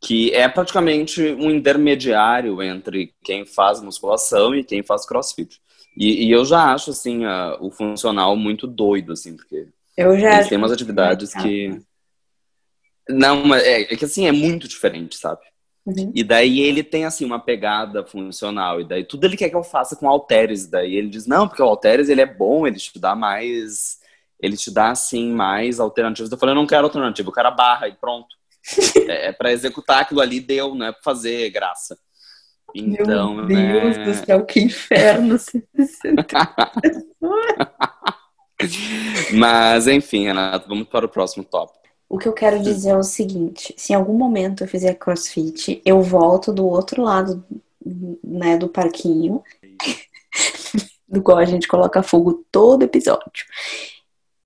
que 0.00 0.32
é 0.32 0.48
praticamente 0.48 1.22
um 1.22 1.50
intermediário 1.50 2.62
entre 2.62 3.14
quem 3.22 3.44
faz 3.44 3.82
musculação 3.82 4.54
e 4.54 4.64
quem 4.64 4.82
faz 4.82 5.04
crossfit. 5.04 5.60
E, 5.96 6.26
e 6.26 6.30
eu 6.30 6.44
já 6.44 6.72
acho, 6.72 6.90
assim, 6.90 7.24
a, 7.26 7.58
o 7.60 7.70
funcional 7.70 8.34
muito 8.34 8.66
doido, 8.66 9.12
assim, 9.12 9.36
porque 9.36 9.68
eu 9.96 10.18
já 10.18 10.36
eles 10.36 10.48
têm 10.48 10.56
umas 10.56 10.72
atividades 10.72 11.34
que... 11.34 11.78
Não, 13.08 13.44
mas 13.44 13.62
é, 13.62 13.82
é, 13.82 13.96
que, 13.96 14.04
assim, 14.04 14.26
é 14.26 14.32
muito 14.32 14.66
diferente, 14.66 15.16
sabe? 15.16 15.42
Uhum. 15.84 16.12
E 16.14 16.24
daí 16.24 16.60
ele 16.60 16.82
tem, 16.82 17.04
assim, 17.04 17.24
uma 17.24 17.40
pegada 17.40 18.02
funcional. 18.04 18.80
E 18.80 18.84
daí 18.84 19.04
tudo 19.04 19.26
ele 19.26 19.36
quer 19.36 19.50
que 19.50 19.56
eu 19.56 19.64
faça 19.64 19.96
com 19.96 20.08
halteres. 20.08 20.66
Daí 20.66 20.94
ele 20.94 21.08
diz, 21.08 21.26
não, 21.26 21.46
porque 21.46 21.62
o 21.62 21.66
halteres, 21.66 22.08
ele 22.08 22.20
é 22.22 22.26
bom, 22.26 22.66
ele 22.66 22.76
te 22.76 22.98
dá 22.98 23.14
mais... 23.14 23.98
Ele 24.40 24.56
te 24.56 24.70
dá, 24.70 24.92
assim, 24.92 25.30
mais 25.30 25.78
alternativas. 25.78 26.32
Eu 26.32 26.38
falei, 26.38 26.54
eu 26.54 26.58
não 26.58 26.66
quero 26.66 26.84
alternativa, 26.84 27.28
eu 27.28 27.34
quero 27.34 27.48
a 27.48 27.50
barra 27.50 27.88
e 27.88 27.92
pronto. 27.92 28.39
É, 29.08 29.28
é 29.28 29.32
para 29.32 29.52
executar 29.52 30.02
aquilo 30.02 30.20
ali, 30.20 30.40
deu, 30.40 30.74
não 30.74 30.86
é 30.86 30.92
para 30.92 31.02
fazer 31.02 31.50
graça. 31.50 31.98
Então, 32.74 33.34
Meu 33.34 33.46
Deus 33.46 33.96
né... 33.96 34.04
do 34.04 34.14
céu, 34.14 34.44
que 34.44 34.60
inferno! 34.60 35.36
Mas, 39.32 39.86
enfim, 39.86 40.26
Renato, 40.26 40.68
vamos 40.68 40.86
para 40.88 41.06
o 41.06 41.08
próximo 41.08 41.42
tópico. 41.44 41.80
O 42.08 42.18
que 42.18 42.28
eu 42.28 42.32
quero 42.32 42.60
dizer 42.60 42.90
é 42.90 42.96
o 42.96 43.02
seguinte: 43.02 43.74
se 43.76 43.92
em 43.92 43.96
algum 43.96 44.14
momento 44.14 44.62
eu 44.62 44.68
fizer 44.68 44.94
crossfit, 44.94 45.80
eu 45.84 46.02
volto 46.02 46.52
do 46.52 46.66
outro 46.66 47.02
lado 47.02 47.44
né, 48.22 48.56
do 48.56 48.68
parquinho, 48.68 49.42
do 51.08 51.22
qual 51.22 51.38
a 51.38 51.44
gente 51.44 51.66
coloca 51.66 52.02
fogo 52.02 52.44
todo 52.52 52.82
episódio 52.82 53.44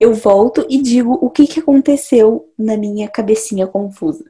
eu 0.05 0.13
volto 0.13 0.65
e 0.69 0.81
digo 0.81 1.13
o 1.21 1.29
que, 1.29 1.47
que 1.47 1.59
aconteceu 1.59 2.47
na 2.57 2.77
minha 2.77 3.07
cabecinha 3.07 3.65
confusa, 3.65 4.23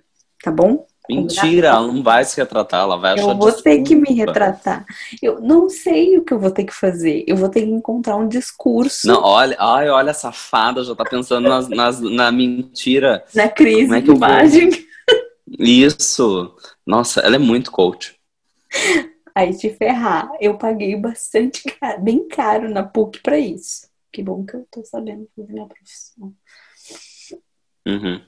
tá 0.43 0.51
bom? 0.51 0.85
Mentira, 1.07 1.67
ela 1.67 1.85
não 1.85 2.01
vai 2.01 2.25
se 2.25 2.35
retratar, 2.37 2.81
ela 2.81 2.97
vai 2.97 3.13
achar 3.13 3.21
Eu 3.21 3.37
vou 3.37 3.51
desculpa. 3.51 3.63
ter 3.63 3.83
que 3.83 3.93
me 3.93 4.11
retratar. 4.11 4.85
Eu 5.21 5.39
não 5.39 5.69
sei 5.69 6.17
o 6.17 6.23
que 6.23 6.33
eu 6.33 6.39
vou 6.39 6.49
ter 6.49 6.63
que 6.63 6.73
fazer. 6.73 7.23
Eu 7.27 7.37
vou 7.37 7.47
ter 7.47 7.61
que 7.61 7.69
encontrar 7.69 8.15
um 8.15 8.27
discurso. 8.27 9.05
Não, 9.07 9.21
olha, 9.21 9.55
ai, 9.59 9.87
olha 9.87 10.09
a 10.09 10.15
safada, 10.15 10.83
já 10.83 10.95
tá 10.95 11.03
pensando 11.03 11.47
nas, 11.47 11.67
nas, 11.67 11.99
na 12.01 12.31
mentira. 12.31 13.23
Na 13.35 13.47
crise 13.47 13.95
é 13.95 14.01
de 14.01 14.09
imagem. 14.09 14.71
Isso. 15.59 16.55
Nossa, 16.83 17.19
ela 17.19 17.35
é 17.35 17.39
muito 17.39 17.71
coach. 17.71 18.15
Aí 19.35 19.55
te 19.55 19.69
ferrar. 19.69 20.31
Eu 20.41 20.57
paguei 20.57 20.95
bastante 20.95 21.61
caro, 21.79 22.01
bem 22.01 22.27
caro 22.27 22.67
na 22.67 22.81
PUC 22.81 23.21
pra 23.21 23.37
isso. 23.37 23.87
Que 24.15 24.23
bom 24.23 24.45
que 24.45 24.55
eu 24.55 24.65
tô 24.71 24.81
sabendo 24.85 25.27
fazer 25.35 25.51
minha 25.51 25.65
profissão. 25.65 26.33
Uhum. 27.85 28.21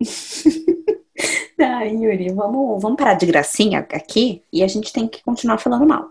ah, 1.60 1.84
Yuri, 1.84 2.32
vamos, 2.32 2.82
vamos 2.82 2.96
parar 2.98 3.14
de 3.14 3.24
gracinha 3.24 3.86
aqui 3.92 4.42
e 4.52 4.64
a 4.64 4.66
gente 4.66 4.92
tem 4.92 5.06
que 5.06 5.22
continuar 5.22 5.58
falando 5.58 5.86
mal. 5.86 6.10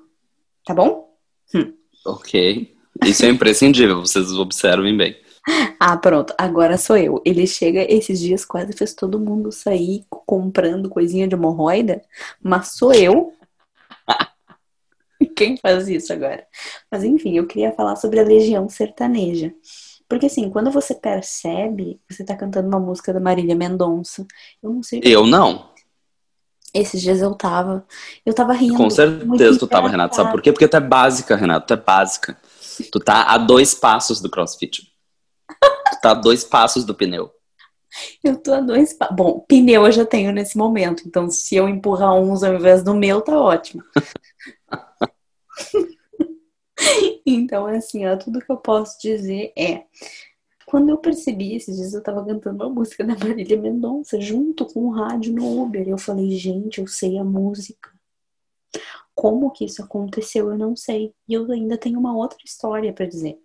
Tá 0.65 0.73
bom? 0.73 1.13
Hum. 1.53 1.73
Ok. 2.05 2.73
Isso 3.05 3.25
é 3.25 3.27
imprescindível, 3.27 3.99
vocês 3.99 4.31
observem 4.31 4.95
bem. 4.95 5.17
Ah, 5.79 5.95
pronto, 5.95 6.33
agora 6.37 6.77
sou 6.77 6.97
eu. 6.97 7.21
Ele 7.23 7.45
chega 7.45 7.85
esses 7.89 8.19
dias, 8.19 8.43
quase 8.43 8.73
fez 8.73 8.93
todo 8.93 9.19
mundo 9.19 9.51
sair 9.51 10.03
comprando 10.09 10.89
coisinha 10.89 11.27
de 11.27 11.35
hemorroida, 11.35 12.01
mas 12.41 12.69
sou 12.69 12.93
eu. 12.93 13.33
Quem 15.38 15.56
faz 15.56 15.88
isso 15.88 16.12
agora? 16.12 16.47
Mas 16.91 17.04
enfim, 17.04 17.38
eu 17.38 17.45
queria 17.45 17.71
falar 17.71 17.95
sobre 17.95 18.19
a 18.19 18.23
Legião 18.23 18.67
Sertaneja. 18.67 19.54
Porque 20.10 20.26
assim, 20.26 20.50
quando 20.50 20.71
você 20.71 20.95
percebe, 20.95 22.02
você 22.10 22.23
tá 22.26 22.36
cantando 22.36 22.67
uma 22.67 22.80
música 22.80 23.13
da 23.13 23.19
Marília 23.19 23.56
Mendonça. 23.56 24.26
Eu 24.63 24.73
não 24.73 24.82
sei. 24.82 25.00
Eu 25.04 25.28
não. 25.28 25.69
Esses 26.73 27.02
dias 27.02 27.21
eu 27.21 27.36
tava. 27.36 27.86
Eu 28.26 28.34
tava 28.34 28.54
rindo. 28.54 28.78
Com 28.78 28.89
certeza 28.89 29.60
tu 29.60 29.67
tava, 29.67 29.88
Renato. 29.88 30.15
Sabe 30.15 30.32
por 30.32 30.41
quê? 30.41 30.52
Porque 30.52 30.67
tu 30.67 30.76
é 30.76 30.80
básica, 30.80 31.36
Renato. 31.36 31.67
Tu 31.67 31.73
é 31.73 31.78
básica. 31.78 32.36
Tu 32.91 33.00
tá 33.00 33.23
a 33.23 33.38
dois 33.38 33.76
passos 33.76 34.19
do 34.19 34.30
crossfit. 34.30 34.91
tu 35.47 36.02
tá 36.02 36.12
a 36.12 36.15
dois 36.15 36.43
passos 36.43 36.84
do 36.84 36.95
pneu. 36.95 37.32
Eu 38.23 38.38
tô 38.38 38.54
a 38.54 38.62
dois 38.62 38.93
passos. 38.93 39.15
Bom, 39.15 39.45
pneu 39.47 39.86
eu 39.86 39.91
já 39.91 40.06
tenho 40.06 40.32
nesse 40.32 40.58
momento. 40.58 41.04
Então, 41.06 41.30
se 41.30 41.56
eu 41.56 41.69
empurrar 41.69 42.15
uns 42.15 42.43
ao 42.43 42.56
invés 42.56 42.84
do 42.84 42.95
meu, 42.95 43.21
tá 43.21 43.39
ótimo. 43.39 43.84
então, 47.26 47.65
assim, 47.65 48.06
ó, 48.06 48.15
tudo 48.17 48.41
que 48.41 48.52
eu 48.52 48.58
posso 48.58 49.00
dizer 49.00 49.52
é. 49.58 49.86
Quando 50.65 50.89
eu 50.89 50.98
percebi 50.98 51.56
esses 51.56 51.78
dias, 51.78 51.93
eu 51.93 52.04
tava 52.04 52.26
cantando 52.26 52.62
uma 52.62 52.70
música 52.70 53.02
da 53.02 53.15
Marília 53.17 53.56
Mendonça 53.56 54.20
junto 54.20 54.65
com 54.65 54.88
o 54.88 54.89
rádio 54.89 55.34
no 55.34 55.62
Uber. 55.63 55.88
Eu 55.88 55.98
falei, 55.98 56.32
gente, 56.32 56.82
eu 56.82 56.88
sei 56.88 57.17
a 57.17 57.24
música. 57.24 57.89
Como 59.15 59.50
que 59.52 59.63
isso 59.63 59.82
aconteceu, 59.82 60.50
eu 60.52 60.58
não 60.58 60.76
sei. 60.76 61.13
E 61.28 61.34
eu 61.34 61.50
ainda 61.50 61.78
tenho 61.78 61.98
uma 61.98 62.13
outra 62.13 62.38
história 62.46 62.91
para 62.91 63.06
dizer. 63.06 63.38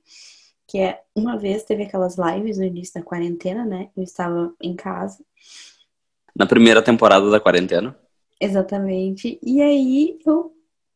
Que 0.66 0.78
é, 0.78 1.00
uma 1.14 1.38
vez 1.38 1.62
teve 1.62 1.84
aquelas 1.84 2.16
lives 2.18 2.58
no 2.58 2.64
início 2.64 2.94
da 2.94 3.06
quarentena, 3.06 3.64
né? 3.64 3.90
Eu 3.96 4.02
estava 4.02 4.52
em 4.60 4.74
casa. 4.74 5.24
Na 6.34 6.46
primeira 6.46 6.82
temporada 6.82 7.30
da 7.30 7.38
quarentena? 7.38 7.96
Exatamente. 8.40 9.38
E 9.40 9.62
aí 9.62 10.18
eu 10.26 10.51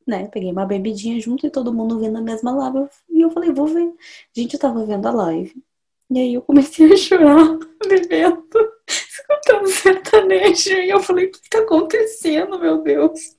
né? 0.07 0.29
Peguei 0.29 0.51
uma 0.53 0.65
bebidinha 0.65 1.21
junto 1.21 1.47
e 1.47 1.51
todo 1.51 1.75
mundo 1.75 1.99
vendo 1.99 2.19
a 2.19 2.23
mesma 2.23 2.53
live. 2.53 2.89
E 3.11 3.21
eu 3.21 3.31
falei, 3.31 3.53
vou 3.53 3.67
ver. 3.67 3.93
Gente, 4.35 4.55
eu 4.55 4.61
tava 4.61 4.85
vendo 4.87 5.07
a 5.07 5.11
live. 5.11 5.55
E 6.11 6.21
aí 6.21 6.35
eu 6.35 6.43
comecei 6.43 6.93
a 6.93 6.97
chorar, 6.97 7.59
bebendo, 7.89 8.47
escutando 8.87 9.67
sertanejo. 9.69 10.71
E 10.71 10.89
eu 10.89 11.01
falei, 11.01 11.27
o 11.27 11.33
que 11.33 11.51
tá 11.51 11.59
acontecendo, 11.59 12.59
meu 12.59 12.83
Deus? 12.83 13.37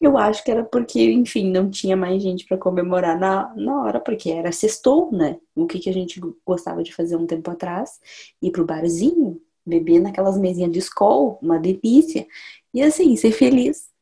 Eu 0.00 0.18
acho 0.18 0.42
que 0.44 0.50
era 0.50 0.64
porque, 0.64 1.12
enfim, 1.12 1.50
não 1.50 1.70
tinha 1.70 1.96
mais 1.96 2.20
gente 2.22 2.44
para 2.44 2.58
comemorar 2.58 3.18
na, 3.18 3.54
na 3.54 3.82
hora, 3.82 4.00
porque 4.00 4.30
era 4.30 4.50
sextou, 4.50 5.10
né? 5.12 5.38
O 5.54 5.66
que, 5.66 5.78
que 5.78 5.88
a 5.88 5.92
gente 5.92 6.20
gostava 6.44 6.82
de 6.82 6.92
fazer 6.92 7.16
um 7.16 7.26
tempo 7.26 7.48
atrás? 7.50 8.00
Ir 8.42 8.50
pro 8.50 8.64
barzinho, 8.64 9.40
beber 9.64 10.00
naquelas 10.00 10.36
mesinhas 10.36 10.72
de 10.72 10.80
escola, 10.80 11.38
uma 11.40 11.58
delícia. 11.58 12.26
E 12.74 12.82
assim, 12.82 13.14
ser 13.16 13.30
feliz 13.30 13.93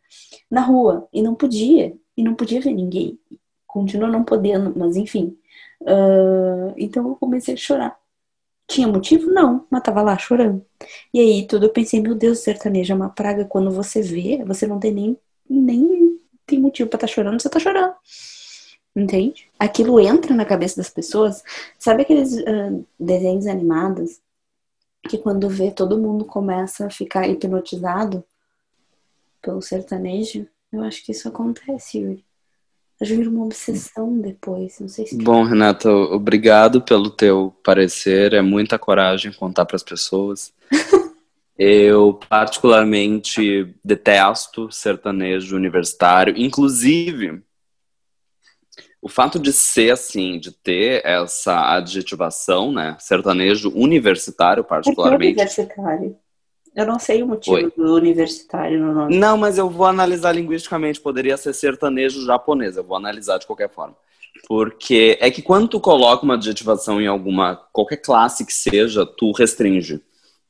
na 0.53 0.61
rua 0.61 1.09
e 1.11 1.23
não 1.23 1.35
podia, 1.35 1.97
e 2.15 2.23
não 2.23 2.35
podia 2.35 2.61
ver 2.61 2.75
ninguém. 2.75 3.19
Continua 3.67 4.07
não 4.07 4.23
podendo, 4.23 4.79
mas 4.79 4.97
enfim. 4.99 5.35
Uh, 5.81 6.75
então 6.77 7.09
eu 7.09 7.17
comecei 7.17 7.55
a 7.55 7.57
chorar. 7.57 7.99
Tinha 8.69 8.87
motivo? 8.87 9.31
Não, 9.31 9.67
mas 9.71 9.83
tava 9.83 10.03
lá 10.03 10.19
chorando. 10.19 10.62
E 11.12 11.21
aí 11.21 11.47
tudo 11.47 11.65
eu 11.67 11.71
pensei, 11.71 12.03
meu 12.03 12.15
Deus, 12.15 12.41
sertanejo 12.41 12.93
é 12.93 12.97
uma 12.97 13.09
praga. 13.09 13.47
Quando 13.47 13.71
você 13.71 14.03
vê, 14.03 14.45
você 14.45 14.67
não 14.67 14.79
tem 14.79 14.93
nem, 14.93 15.19
nem 15.49 16.19
tem 16.45 16.61
motivo 16.61 16.91
para 16.91 16.99
estar 16.99 17.07
tá 17.07 17.12
chorando, 17.15 17.41
você 17.41 17.49
tá 17.49 17.59
chorando. 17.59 17.95
Entende? 18.95 19.49
Aquilo 19.59 19.99
entra 19.99 20.35
na 20.35 20.45
cabeça 20.45 20.77
das 20.77 20.91
pessoas. 20.91 21.43
Sabe 21.79 22.03
aqueles 22.03 22.35
uh, 22.35 22.87
desenhos 23.01 23.47
animados 23.47 24.21
que 25.09 25.17
quando 25.17 25.49
vê 25.49 25.71
todo 25.71 25.99
mundo 25.99 26.27
começa 26.27 26.87
a 26.87 26.91
ficar 26.91 27.27
hipnotizado 27.27 28.23
pelo 29.42 29.61
sertanejo, 29.61 30.46
eu 30.72 30.83
acho 30.83 31.05
que 31.05 31.12
isso 31.12 31.28
acontece, 31.28 31.98
Yuri. 31.98 32.24
Acho 33.00 33.16
que 33.16 33.26
uma 33.26 33.44
obsessão 33.44 34.20
depois, 34.20 34.78
não 34.78 34.88
sei 34.88 35.07
se... 35.07 35.16
Bom, 35.16 35.42
Renata, 35.42 35.90
obrigado 35.90 36.81
pelo 36.81 37.11
teu 37.11 37.52
parecer, 37.64 38.33
é 38.33 38.40
muita 38.40 38.78
coragem 38.78 39.33
contar 39.33 39.66
para 39.66 39.74
as 39.74 39.83
pessoas. 39.83 40.52
eu 41.59 42.14
particularmente 42.28 43.74
detesto 43.85 44.70
sertanejo 44.70 45.57
universitário, 45.57 46.35
inclusive 46.37 47.42
o 49.02 49.09
fato 49.09 49.37
de 49.37 49.52
ser 49.52 49.90
assim, 49.90 50.38
de 50.38 50.52
ter 50.52 51.05
essa 51.05 51.74
adjetivação, 51.74 52.70
né, 52.70 52.96
sertanejo 53.00 53.68
universitário 53.74 54.62
particularmente. 54.62 55.40
É 55.40 55.42
universitário. 55.42 56.16
Eu 56.74 56.87
não 56.87 56.98
sei 56.98 57.22
o 57.22 57.26
motivo 57.26 57.56
Oi. 57.56 57.72
do 57.76 57.94
universitário 57.94 58.80
no 58.80 58.94
nome. 58.94 59.16
Não, 59.18 59.37
mas 59.37 59.58
eu 59.58 59.68
vou 59.68 59.87
analisar 59.87 60.32
linguisticamente. 60.32 61.00
Poderia 61.00 61.37
ser 61.37 61.52
sertanejo 61.52 62.24
japonês. 62.24 62.76
Eu 62.76 62.85
vou 62.85 62.96
analisar 62.96 63.38
de 63.38 63.46
qualquer 63.46 63.68
forma. 63.68 63.94
Porque 64.48 65.18
é 65.20 65.30
que 65.30 65.42
quando 65.42 65.68
tu 65.68 65.80
coloca 65.80 66.24
uma 66.24 66.35
adjetivação 66.35 67.00
em 67.00 67.06
alguma, 67.06 67.56
qualquer 67.72 67.98
classe 67.98 68.46
que 68.46 68.52
seja, 68.52 69.04
tu 69.04 69.32
restringe. 69.32 70.00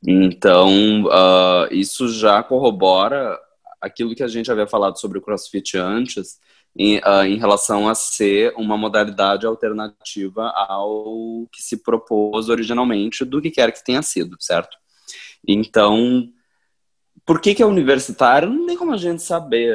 Então, 0.06 1.04
uh, 1.04 1.72
isso 1.72 2.08
já 2.08 2.42
corrobora 2.42 3.38
aquilo 3.80 4.14
que 4.14 4.22
a 4.22 4.28
gente 4.28 4.50
havia 4.50 4.66
falado 4.66 4.98
sobre 4.98 5.18
o 5.18 5.20
CrossFit 5.20 5.76
antes, 5.76 6.38
em, 6.76 6.98
uh, 6.98 7.24
em, 7.24 7.36
relação 7.36 7.88
a 7.88 7.94
ser 7.94 8.54
uma 8.56 8.76
modalidade 8.76 9.44
alternativa 9.44 10.48
ao 10.50 11.46
que 11.52 11.62
se 11.62 11.76
propôs 11.76 12.48
originalmente 12.48 13.24
do 13.24 13.42
que 13.42 13.50
quer 13.50 13.72
que 13.72 13.84
tenha 13.84 14.02
sido, 14.02 14.36
certo? 14.40 14.78
Então, 15.46 16.28
por 17.24 17.40
que, 17.40 17.54
que 17.54 17.62
é 17.62 17.66
universitário? 17.66 18.50
Não 18.50 18.66
tem 18.66 18.76
como 18.76 18.92
a 18.92 18.96
gente 18.96 19.22
saber. 19.22 19.74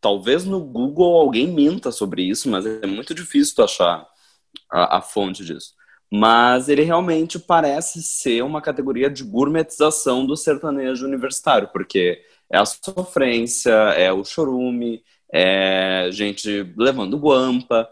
Talvez 0.00 0.44
no 0.44 0.60
Google 0.60 1.18
alguém 1.18 1.46
minta 1.46 1.92
sobre 1.92 2.22
isso, 2.22 2.48
mas 2.48 2.64
é 2.64 2.86
muito 2.86 3.14
difícil 3.14 3.54
tu 3.54 3.62
achar 3.62 4.06
a, 4.70 4.98
a 4.98 5.02
fonte 5.02 5.44
disso. 5.44 5.74
Mas 6.10 6.68
ele 6.68 6.82
realmente 6.82 7.38
parece 7.38 8.02
ser 8.02 8.42
uma 8.42 8.60
categoria 8.60 9.08
de 9.08 9.22
gourmetização 9.22 10.26
do 10.26 10.36
sertanejo 10.36 11.06
universitário, 11.06 11.68
porque 11.72 12.20
é 12.50 12.58
a 12.58 12.64
sofrência, 12.64 13.70
é 13.70 14.12
o 14.12 14.24
chorume, 14.24 15.04
é 15.32 16.08
gente 16.10 16.74
levando 16.76 17.16
guampa. 17.16 17.88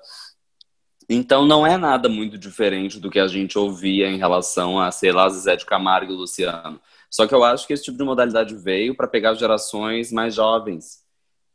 Então 1.08 1.46
não 1.46 1.66
é 1.66 1.78
nada 1.78 2.08
muito 2.08 2.36
diferente 2.36 3.00
do 3.00 3.10
que 3.10 3.18
a 3.18 3.26
gente 3.26 3.58
ouvia 3.58 4.08
em 4.08 4.18
relação 4.18 4.78
a, 4.78 4.90
sei 4.90 5.10
lá, 5.10 5.28
Zé 5.30 5.56
de 5.56 5.64
Camargo 5.64 6.12
e 6.12 6.16
Luciano. 6.16 6.78
Só 7.10 7.26
que 7.26 7.34
eu 7.34 7.42
acho 7.42 7.66
que 7.66 7.72
esse 7.72 7.84
tipo 7.84 7.96
de 7.96 8.04
modalidade 8.04 8.54
veio 8.54 8.94
para 8.94 9.08
pegar 9.08 9.34
gerações 9.34 10.12
mais 10.12 10.34
jovens. 10.34 11.02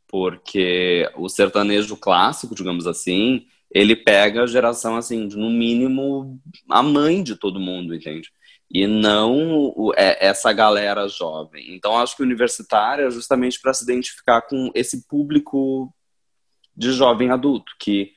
Porque 0.08 1.08
o 1.16 1.28
sertanejo 1.28 1.96
clássico, 1.96 2.54
digamos 2.54 2.86
assim, 2.86 3.46
ele 3.70 3.96
pega 3.96 4.42
a 4.42 4.46
geração, 4.46 4.96
assim, 4.96 5.26
de, 5.28 5.36
no 5.36 5.50
mínimo, 5.50 6.40
a 6.70 6.82
mãe 6.82 7.22
de 7.22 7.36
todo 7.36 7.60
mundo, 7.60 7.94
entende? 7.94 8.30
E 8.70 8.86
não 8.86 9.72
o, 9.76 9.92
é, 9.96 10.26
essa 10.26 10.52
galera 10.52 11.08
jovem. 11.08 11.74
Então, 11.74 11.98
acho 11.98 12.16
que 12.16 12.22
o 12.22 12.24
universitário 12.24 13.06
é 13.06 13.10
justamente 13.10 13.60
para 13.60 13.74
se 13.74 13.84
identificar 13.84 14.42
com 14.42 14.70
esse 14.74 15.06
público 15.08 15.92
de 16.76 16.92
jovem 16.92 17.30
adulto, 17.30 17.72
que 17.78 18.12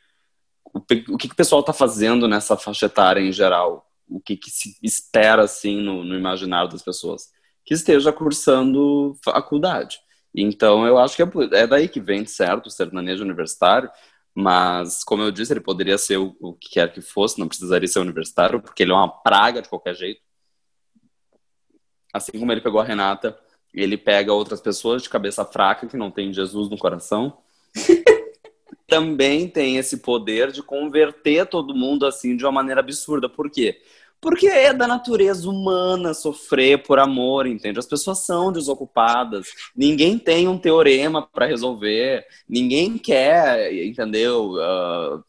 o, 0.77 1.17
que, 1.17 1.27
que, 1.27 1.33
o 1.33 1.35
pessoal 1.35 1.61
está 1.61 1.73
fazendo 1.73 2.27
nessa 2.27 2.55
faixa 2.55 2.85
etária 2.85 3.21
em 3.21 3.31
geral? 3.31 3.85
O 4.07 4.19
que, 4.19 4.37
que 4.37 4.49
se 4.49 4.77
espera, 4.81 5.43
assim, 5.43 5.81
no, 5.81 6.03
no 6.03 6.15
imaginário 6.15 6.69
das 6.69 6.81
pessoas? 6.81 7.29
Que 7.65 7.73
esteja 7.73 8.11
cursando 8.13 9.15
faculdade. 9.23 9.99
Então, 10.33 10.85
eu 10.85 10.97
acho 10.97 11.15
que 11.15 11.23
é, 11.23 11.27
é 11.53 11.67
daí 11.67 11.87
que 11.87 11.99
vem, 11.99 12.25
certo, 12.25 12.67
o 12.67 12.71
sertanejo 12.71 13.23
universitário, 13.23 13.89
mas, 14.33 15.03
como 15.03 15.23
eu 15.23 15.31
disse, 15.31 15.51
ele 15.51 15.59
poderia 15.59 15.97
ser 15.97 16.17
o, 16.17 16.35
o, 16.39 16.53
que 16.53 16.69
quer 16.69 16.93
que 16.93 17.01
fosse, 17.01 17.39
não 17.39 17.47
precisaria 17.47 17.87
ser 17.87 17.99
universitário, 17.99 18.61
porque 18.61 18.83
ele 18.83 18.91
é 18.91 18.95
uma 18.95 19.09
praga 19.09 19.61
de 19.61 19.69
qualquer 19.69 19.95
jeito. 19.95 20.21
Assim 22.13 22.37
como 22.37 22.51
ele 22.51 22.61
pegou 22.61 22.79
a 22.79 22.83
Renata, 22.83 23.37
ele 23.73 23.97
pega 23.97 24.31
outras 24.31 24.61
pessoas 24.61 25.01
de 25.01 25.09
cabeça 25.09 25.43
fraca, 25.43 25.87
que 25.87 25.97
não 25.97 26.11
tem 26.11 26.31
Jesus 26.31 26.69
no 26.69 26.77
coração. 26.77 27.39
também 28.87 29.47
tem 29.47 29.77
esse 29.77 29.97
poder 29.97 30.51
de 30.51 30.63
converter 30.63 31.45
todo 31.45 31.75
mundo 31.75 32.05
assim 32.05 32.35
de 32.35 32.45
uma 32.45 32.51
maneira 32.51 32.79
absurda. 32.81 33.27
Por 33.29 33.51
quê? 33.51 33.81
Porque 34.19 34.47
é 34.47 34.73
da 34.73 34.87
natureza 34.87 35.47
humana 35.47 36.13
sofrer 36.13 36.81
por 36.81 36.97
amor, 36.97 37.45
entende? 37.45 37.77
As 37.77 37.85
pessoas 37.85 38.25
são 38.25 38.51
desocupadas. 38.51 39.47
Ninguém 39.75 40.17
tem 40.17 40.47
um 40.47 40.57
teorema 40.57 41.21
para 41.27 41.45
resolver. 41.45 42.25
Ninguém 42.49 42.97
quer, 42.97 43.71
entendeu? 43.85 44.53
Uh, 44.53 45.23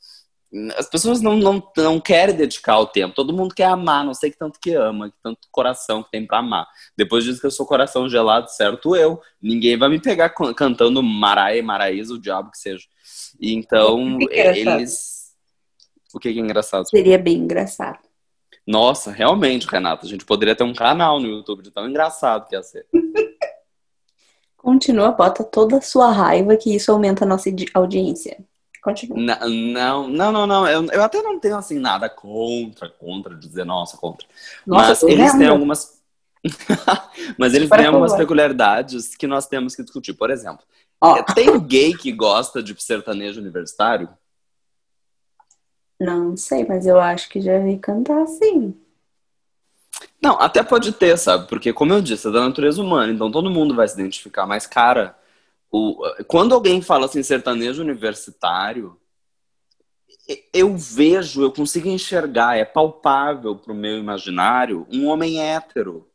as 0.76 0.88
pessoas 0.88 1.20
não, 1.20 1.36
não, 1.36 1.62
não 1.76 2.00
querem 2.00 2.34
dedicar 2.34 2.78
o 2.78 2.86
tempo. 2.86 3.14
Todo 3.14 3.34
mundo 3.34 3.54
quer 3.54 3.66
amar, 3.66 4.04
não 4.04 4.14
sei 4.14 4.30
que 4.30 4.38
tanto 4.38 4.58
que 4.58 4.72
ama, 4.72 5.10
que 5.10 5.16
tanto 5.22 5.46
coração 5.50 6.02
que 6.02 6.10
tem 6.10 6.26
para 6.26 6.38
amar. 6.38 6.66
Depois 6.96 7.24
diz 7.24 7.38
que 7.38 7.46
eu 7.46 7.50
sou 7.50 7.66
coração 7.66 8.08
gelado, 8.08 8.50
certo 8.50 8.96
eu. 8.96 9.20
Ninguém 9.40 9.76
vai 9.76 9.88
me 9.90 10.00
pegar 10.00 10.30
cantando 10.30 11.02
Maraê, 11.02 11.60
Maraísa, 11.60 12.14
o 12.14 12.20
diabo 12.20 12.50
que 12.50 12.58
seja. 12.58 12.86
Então, 13.40 14.18
é 14.30 14.58
eles. 14.58 15.34
O 16.14 16.18
que 16.18 16.28
é 16.28 16.32
engraçado? 16.32 16.88
Seria 16.88 17.18
bem 17.18 17.36
engraçado. 17.36 17.98
Nossa, 18.66 19.10
realmente, 19.10 19.66
Renata, 19.66 20.06
a 20.06 20.08
gente 20.08 20.24
poderia 20.24 20.54
ter 20.54 20.64
um 20.64 20.74
canal 20.74 21.20
no 21.20 21.26
YouTube 21.26 21.62
de 21.62 21.70
tão 21.70 21.88
engraçado 21.88 22.46
que 22.48 22.54
ia 22.54 22.62
ser. 22.62 22.86
Continua, 24.56 25.12
bota 25.12 25.44
toda 25.44 25.76
a 25.76 25.80
sua 25.80 26.10
raiva 26.10 26.56
que 26.56 26.74
isso 26.74 26.90
aumenta 26.90 27.24
a 27.24 27.28
nossa 27.28 27.48
audiência. 27.74 28.44
Continua. 28.82 29.18
Não, 29.18 30.08
não, 30.08 30.32
não, 30.32 30.46
não. 30.46 30.68
Eu, 30.68 30.84
eu 30.86 31.02
até 31.02 31.20
não 31.22 31.38
tenho 31.38 31.56
assim 31.56 31.78
nada 31.78 32.08
contra, 32.08 32.88
contra 32.88 33.34
dizer 33.34 33.64
nossa, 33.64 33.96
contra. 33.96 34.26
Nossa, 34.66 34.88
Mas 34.88 35.02
eles 35.02 35.32
têm 35.32 35.48
algumas. 35.48 35.98
Mas 37.36 37.54
eles 37.54 37.68
têm 37.68 37.86
algumas 37.86 38.14
peculiaridades 38.14 39.16
que 39.16 39.26
nós 39.26 39.46
temos 39.46 39.74
que 39.74 39.82
discutir. 39.82 40.14
Por 40.14 40.30
exemplo, 40.30 40.64
oh. 41.00 41.22
tem 41.34 41.58
gay 41.60 41.94
que 41.94 42.12
gosta 42.12 42.62
de 42.62 42.80
sertanejo 42.80 43.40
universitário? 43.40 44.08
Não 46.00 46.36
sei, 46.36 46.64
mas 46.64 46.86
eu 46.86 47.00
acho 47.00 47.28
que 47.28 47.40
já 47.40 47.58
vi 47.58 47.76
cantar 47.76 48.22
assim. 48.22 48.72
Não, 50.22 50.40
até 50.40 50.62
pode 50.62 50.92
ter, 50.92 51.16
sabe? 51.16 51.48
Porque, 51.48 51.72
como 51.72 51.92
eu 51.92 52.00
disse, 52.00 52.28
é 52.28 52.30
da 52.30 52.40
natureza 52.40 52.80
humana, 52.80 53.12
então 53.12 53.30
todo 53.30 53.50
mundo 53.50 53.74
vai 53.74 53.88
se 53.88 53.94
identificar. 53.94 54.46
Mas, 54.46 54.64
cara, 54.64 55.17
o, 55.70 56.02
quando 56.26 56.54
alguém 56.54 56.80
fala 56.80 57.06
assim, 57.06 57.22
sertanejo 57.22 57.82
universitário, 57.82 58.98
eu 60.52 60.76
vejo, 60.76 61.42
eu 61.42 61.52
consigo 61.52 61.88
enxergar, 61.88 62.56
é 62.58 62.64
palpável 62.64 63.56
pro 63.56 63.74
meu 63.74 63.98
imaginário, 63.98 64.86
um 64.90 65.06
homem 65.06 65.40
hétero. 65.40 66.06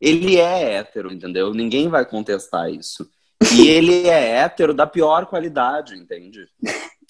Ele 0.00 0.36
é 0.36 0.74
hétero, 0.74 1.12
entendeu? 1.12 1.52
Ninguém 1.52 1.88
vai 1.88 2.06
contestar 2.06 2.70
isso. 2.70 3.10
E 3.54 3.68
ele 3.68 4.08
é 4.08 4.38
hétero 4.38 4.72
da 4.72 4.86
pior 4.86 5.26
qualidade, 5.26 5.96
entende? 5.96 6.48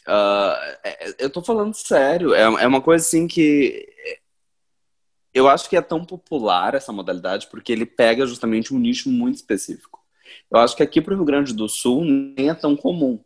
Uh, 0.07 0.55
eu 1.19 1.31
tô 1.31 1.43
falando 1.43 1.75
sério, 1.75 2.35
é, 2.35 2.43
é 2.43 2.67
uma 2.67 2.81
coisa 2.81 3.05
assim 3.05 3.29
que 3.29 3.87
eu 5.33 5.49
acho 5.49 5.69
que 5.69 5.77
é 5.77 5.83
tão 5.83 6.05
popular 6.05 6.75
essa 6.75 6.93
modalidade 6.93 7.47
porque 7.49 7.71
ele 7.71 7.87
pega 7.87 8.27
justamente 8.27 8.75
um 8.75 8.79
nicho 8.79 9.09
muito 9.11 9.37
específico. 9.37 10.03
Eu 10.51 10.61
acho 10.61 10.77
que 10.77 10.83
aqui 10.83 11.01
para 11.01 11.15
o 11.15 11.17
Rio 11.17 11.25
Grande 11.25 11.55
do 11.55 11.69
Sul 11.69 12.05
nem 12.05 12.49
é 12.49 12.55
tão 12.55 12.77
comum. 12.77 13.21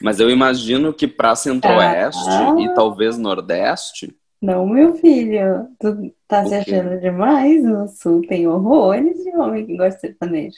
Mas 0.00 0.18
eu 0.18 0.30
imagino 0.30 0.94
que 0.94 1.06
para 1.06 1.36
Centro-Oeste 1.36 2.28
ah, 2.28 2.56
e 2.58 2.72
talvez 2.74 3.18
Nordeste. 3.18 4.16
Não, 4.40 4.66
meu 4.66 4.94
filho, 4.94 5.68
tu 5.78 6.12
tá 6.26 6.44
se 6.44 6.54
achando 6.54 7.00
demais? 7.00 7.62
No 7.62 7.88
Sul 7.88 8.22
tem 8.26 8.46
horrores 8.46 9.22
de 9.22 9.30
homem 9.36 9.66
que 9.66 9.76
gosta 9.76 9.94
de 9.94 10.00
sertanejo. 10.00 10.56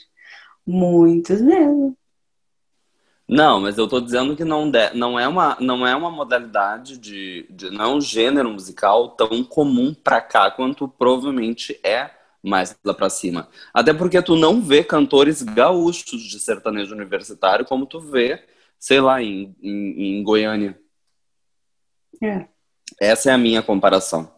Muitos 0.65 1.41
mesmo. 1.41 1.97
Não, 3.27 3.61
mas 3.61 3.77
eu 3.77 3.87
tô 3.87 4.01
dizendo 4.01 4.35
que 4.35 4.43
não, 4.43 4.71
de, 4.71 4.91
não, 4.95 5.19
é, 5.19 5.27
uma, 5.27 5.55
não 5.59 5.85
é 5.85 5.95
uma 5.95 6.09
modalidade 6.09 6.97
de, 6.97 7.45
de. 7.49 7.69
Não 7.69 7.85
é 7.85 7.87
um 7.87 8.01
gênero 8.01 8.49
musical 8.49 9.09
tão 9.09 9.43
comum 9.43 9.93
pra 9.93 10.19
cá 10.19 10.49
quanto 10.49 10.87
provavelmente 10.87 11.79
é 11.83 12.09
mais 12.43 12.77
lá 12.83 12.93
pra 12.93 13.09
cima. 13.09 13.49
Até 13.73 13.93
porque 13.93 14.21
tu 14.21 14.35
não 14.35 14.61
vê 14.61 14.83
cantores 14.83 15.41
gaúchos 15.41 16.21
de 16.21 16.39
sertanejo 16.39 16.93
universitário 16.93 17.65
como 17.65 17.85
tu 17.85 17.99
vê, 17.99 18.43
sei 18.77 19.01
lá, 19.01 19.21
em, 19.21 19.55
em, 19.61 20.19
em 20.19 20.23
Goiânia. 20.23 20.79
É. 22.21 22.47
Essa 22.99 23.31
é 23.31 23.33
a 23.33 23.37
minha 23.37 23.61
comparação. 23.61 24.31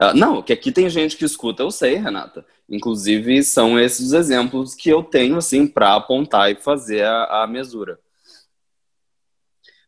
Uh, 0.00 0.14
não, 0.14 0.42
que 0.42 0.52
aqui 0.52 0.72
tem 0.72 0.88
gente 0.90 1.16
que 1.16 1.24
escuta, 1.24 1.62
eu 1.62 1.70
sei, 1.70 1.94
Renata. 1.94 2.44
Inclusive, 2.68 3.42
são 3.44 3.78
esses 3.78 4.06
os 4.06 4.12
exemplos 4.12 4.74
que 4.74 4.88
eu 4.88 5.02
tenho, 5.02 5.36
assim, 5.36 5.66
para 5.66 5.94
apontar 5.94 6.50
e 6.50 6.56
fazer 6.56 7.04
a, 7.04 7.42
a 7.42 7.46
mesura 7.46 7.98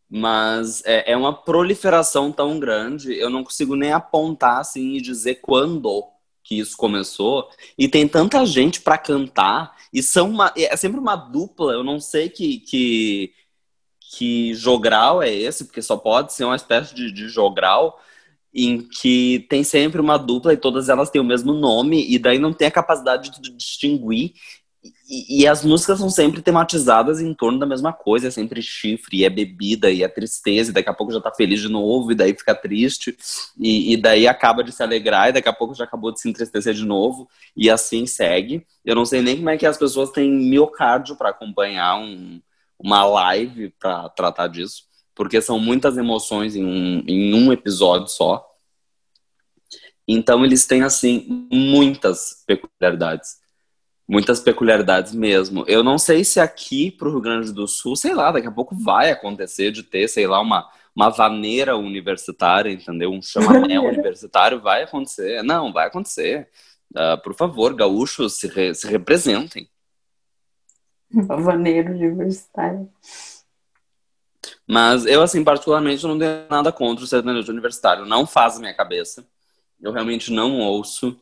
mas 0.08 0.82
é, 0.84 1.12
é, 1.12 1.16
uma 1.16 1.32
proliferação 1.32 2.30
tão 2.30 2.58
grande, 2.60 3.18
eu 3.18 3.28
não 3.28 3.42
consigo 3.42 3.74
nem 3.74 3.92
apontar 3.92 4.58
assim 4.58 4.94
e 4.94 5.00
dizer 5.00 5.36
quando 5.36 6.04
que 6.46 6.58
isso 6.58 6.76
começou. 6.76 7.48
E 7.76 7.88
tem 7.88 8.06
tanta 8.06 8.46
gente 8.46 8.80
para 8.80 8.96
cantar 8.96 9.76
e 9.92 10.02
são 10.02 10.30
uma, 10.30 10.52
é 10.56 10.76
sempre 10.76 11.00
uma 11.00 11.16
dupla. 11.16 11.72
Eu 11.72 11.82
não 11.82 11.98
sei 11.98 12.28
que 12.28 12.60
que, 12.60 13.32
que 14.00 14.54
jogral 14.54 15.22
é 15.22 15.32
esse, 15.32 15.64
porque 15.64 15.82
só 15.82 15.96
pode 15.96 16.32
ser 16.32 16.44
uma 16.44 16.56
espécie 16.56 16.94
de, 16.94 17.10
de 17.10 17.28
jogral 17.28 18.00
em 18.54 18.80
que 18.80 19.44
tem 19.50 19.64
sempre 19.64 20.00
uma 20.00 20.16
dupla 20.16 20.52
e 20.52 20.56
todas 20.56 20.88
elas 20.88 21.10
têm 21.10 21.20
o 21.20 21.24
mesmo 21.24 21.52
nome 21.52 22.06
e 22.08 22.18
daí 22.18 22.38
não 22.38 22.52
tem 22.52 22.68
a 22.68 22.70
capacidade 22.70 23.30
de 23.40 23.50
distinguir 23.50 24.32
e, 25.08 25.46
as 25.46 25.64
músicas 25.64 25.98
são 25.98 26.10
sempre 26.10 26.42
tematizadas 26.42 27.20
em 27.20 27.32
torno 27.32 27.58
da 27.58 27.66
mesma 27.66 27.92
coisa, 27.92 28.28
é 28.28 28.30
sempre 28.30 28.60
chifre, 28.60 29.24
é 29.24 29.30
bebida, 29.30 29.90
e 29.90 30.02
é 30.02 30.08
tristeza, 30.08 30.70
e 30.70 30.74
daqui 30.74 30.88
a 30.88 30.94
pouco 30.94 31.12
já 31.12 31.20
tá 31.20 31.32
feliz 31.32 31.60
de 31.60 31.68
novo, 31.68 32.10
e 32.10 32.14
daí 32.14 32.34
fica 32.34 32.54
triste, 32.54 33.16
e, 33.58 33.92
e 33.92 33.96
daí 33.96 34.26
acaba 34.26 34.64
de 34.64 34.72
se 34.72 34.82
alegrar, 34.82 35.28
e 35.28 35.32
daqui 35.32 35.48
a 35.48 35.52
pouco 35.52 35.74
já 35.74 35.84
acabou 35.84 36.12
de 36.12 36.20
se 36.20 36.28
entristecer 36.28 36.74
de 36.74 36.84
novo, 36.84 37.28
e 37.56 37.70
assim 37.70 38.06
segue. 38.06 38.66
Eu 38.84 38.94
não 38.94 39.04
sei 39.04 39.22
nem 39.22 39.36
como 39.36 39.50
é 39.50 39.56
que 39.56 39.66
as 39.66 39.78
pessoas 39.78 40.10
têm 40.10 40.30
miocárdio 40.30 41.16
para 41.16 41.30
acompanhar 41.30 41.96
um, 41.98 42.40
uma 42.78 43.04
live 43.04 43.70
para 43.78 44.08
tratar 44.08 44.48
disso, 44.48 44.84
porque 45.14 45.40
são 45.40 45.58
muitas 45.58 45.96
emoções 45.96 46.56
em 46.56 46.64
um, 46.64 47.04
em 47.06 47.34
um 47.34 47.52
episódio 47.52 48.08
só. 48.08 48.44
Então 50.08 50.44
eles 50.44 50.66
têm, 50.66 50.82
assim, 50.82 51.48
muitas 51.50 52.44
peculiaridades 52.46 53.45
muitas 54.08 54.40
peculiaridades 54.40 55.14
mesmo. 55.14 55.64
Eu 55.66 55.82
não 55.82 55.98
sei 55.98 56.24
se 56.24 56.38
aqui 56.38 56.90
para 56.90 57.08
o 57.08 57.10
Rio 57.10 57.20
Grande 57.20 57.52
do 57.52 57.66
Sul, 57.66 57.96
sei 57.96 58.14
lá, 58.14 58.30
daqui 58.30 58.46
a 58.46 58.52
pouco 58.52 58.74
vai 58.74 59.10
acontecer 59.10 59.70
de 59.72 59.82
ter, 59.82 60.08
sei 60.08 60.26
lá, 60.26 60.40
uma, 60.40 60.70
uma 60.94 61.10
vaneira 61.10 61.76
universitária, 61.76 62.70
entendeu? 62.70 63.10
Um 63.10 63.20
chamamé 63.20 63.78
universitário 63.80 64.60
vai 64.60 64.84
acontecer. 64.84 65.42
Não, 65.42 65.72
vai 65.72 65.88
acontecer. 65.88 66.48
Uh, 66.92 67.20
por 67.22 67.34
favor, 67.34 67.74
gaúchos, 67.74 68.34
se, 68.34 68.46
re, 68.46 68.74
se 68.74 68.86
representem. 68.86 69.68
Uma 71.12 71.36
vaneira 71.36 71.90
universitária. 71.90 72.86
Mas 74.68 75.06
eu, 75.06 75.22
assim, 75.22 75.44
particularmente, 75.44 76.04
não 76.04 76.18
tenho 76.18 76.46
nada 76.50 76.72
contra 76.72 77.04
o 77.04 77.06
sertanejo 77.06 77.50
universitário. 77.50 78.04
Não 78.04 78.26
faz 78.26 78.56
a 78.56 78.60
minha 78.60 78.74
cabeça. 78.74 79.24
Eu 79.80 79.92
realmente 79.92 80.32
não 80.32 80.58
ouço. 80.58 81.20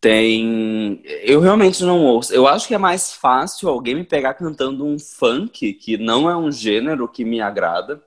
Tem. 0.00 1.02
Eu 1.22 1.40
realmente 1.40 1.82
não 1.82 2.04
ouço. 2.04 2.32
Eu 2.32 2.46
acho 2.46 2.68
que 2.68 2.74
é 2.74 2.78
mais 2.78 3.12
fácil 3.12 3.68
alguém 3.68 3.96
me 3.96 4.04
pegar 4.04 4.34
cantando 4.34 4.86
um 4.86 4.98
funk, 4.98 5.72
que 5.74 5.96
não 5.96 6.30
é 6.30 6.36
um 6.36 6.52
gênero 6.52 7.08
que 7.08 7.24
me 7.24 7.40
agrada, 7.40 8.02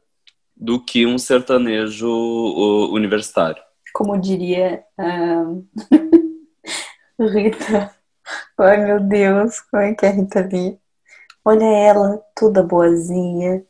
do 0.55 0.83
que 0.83 1.05
um 1.05 1.17
sertanejo 1.17 2.07
universitário. 2.91 3.61
Como 3.93 4.17
diria 4.17 4.83
uh... 4.97 5.67
Rita. 7.27 7.93
Ai 8.57 8.77
meu 8.85 8.99
Deus, 8.99 9.59
como 9.61 9.83
é 9.83 9.93
que 9.93 10.05
é 10.05 10.09
a 10.09 10.11
Rita 10.11 10.39
ali? 10.39 10.79
Olha 11.43 11.65
ela, 11.65 12.21
toda 12.35 12.63
boazinha, 12.63 13.65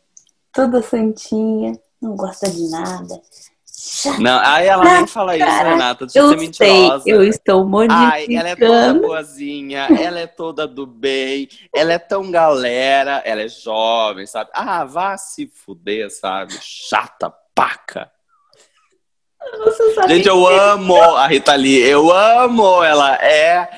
toda 0.51 0.81
santinha, 0.81 1.79
não 2.01 2.15
gosta 2.15 2.49
de 2.49 2.69
nada, 2.69 3.21
não, 4.19 4.39
aí 4.43 4.67
ela 4.67 4.83
nem 4.83 5.07
fala 5.07 5.35
isso, 5.35 5.45
Renata. 5.45 6.05
Deixa 6.05 6.19
eu 6.19 6.29
ser 6.29 6.37
mentirosa. 6.37 7.03
Sei, 7.03 7.13
eu 7.13 7.23
estou 7.23 7.65
modificando. 7.65 8.11
Ai, 8.11 8.27
ela 8.35 8.49
é 8.49 8.55
toda 8.55 8.93
boazinha, 8.93 9.87
ela 9.99 10.19
é 10.19 10.27
toda 10.27 10.67
do 10.67 10.85
bem, 10.85 11.47
ela 11.73 11.93
é 11.93 11.99
tão 11.99 12.29
galera, 12.29 13.21
ela 13.25 13.41
é 13.41 13.47
jovem, 13.47 14.25
sabe? 14.25 14.49
Ah, 14.53 14.83
vá 14.83 15.17
se 15.17 15.47
fuder, 15.47 16.09
sabe? 16.11 16.53
Chata, 16.61 17.33
paca. 17.55 18.11
Gente, 20.07 20.27
eu 20.27 20.47
amo 20.47 20.95
a 20.95 21.27
Rita 21.27 21.55
Lee, 21.55 21.81
eu 21.81 22.11
amo, 22.11 22.83
ela 22.83 23.15
é, 23.15 23.69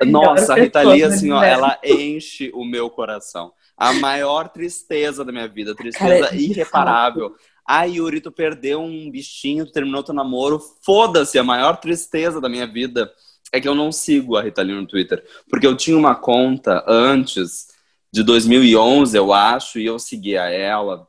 um... 0.00 0.10
nossa, 0.10 0.52
a 0.52 0.56
Rita 0.56 0.82
Lee, 0.82 1.02
assim, 1.02 1.32
ó, 1.32 1.42
ela 1.42 1.78
enche 1.82 2.50
o 2.54 2.64
meu 2.64 2.88
coração. 2.88 3.52
A 3.76 3.92
maior 3.94 4.48
tristeza 4.48 5.24
da 5.24 5.32
minha 5.32 5.48
vida, 5.48 5.74
tristeza 5.74 6.26
Cara, 6.26 6.36
irreparável. 6.36 7.34
Ai, 7.66 7.92
Yuri, 7.92 8.20
tu 8.20 8.32
perdeu 8.32 8.80
um 8.80 9.10
bichinho, 9.10 9.64
tu 9.64 9.72
terminou 9.72 10.02
teu 10.02 10.14
namoro. 10.14 10.60
Foda-se, 10.84 11.38
a 11.38 11.44
maior 11.44 11.76
tristeza 11.76 12.40
da 12.40 12.48
minha 12.48 12.66
vida 12.66 13.12
é 13.52 13.60
que 13.60 13.68
eu 13.68 13.74
não 13.74 13.92
sigo 13.92 14.36
a 14.36 14.42
Rita 14.42 14.64
no 14.64 14.86
Twitter. 14.86 15.24
Porque 15.48 15.66
eu 15.66 15.76
tinha 15.76 15.96
uma 15.96 16.14
conta 16.14 16.84
antes 16.88 17.68
de 18.12 18.22
2011, 18.22 19.16
eu 19.16 19.32
acho, 19.32 19.78
e 19.78 19.86
eu 19.86 19.98
seguia 19.98 20.48
ela. 20.48 21.06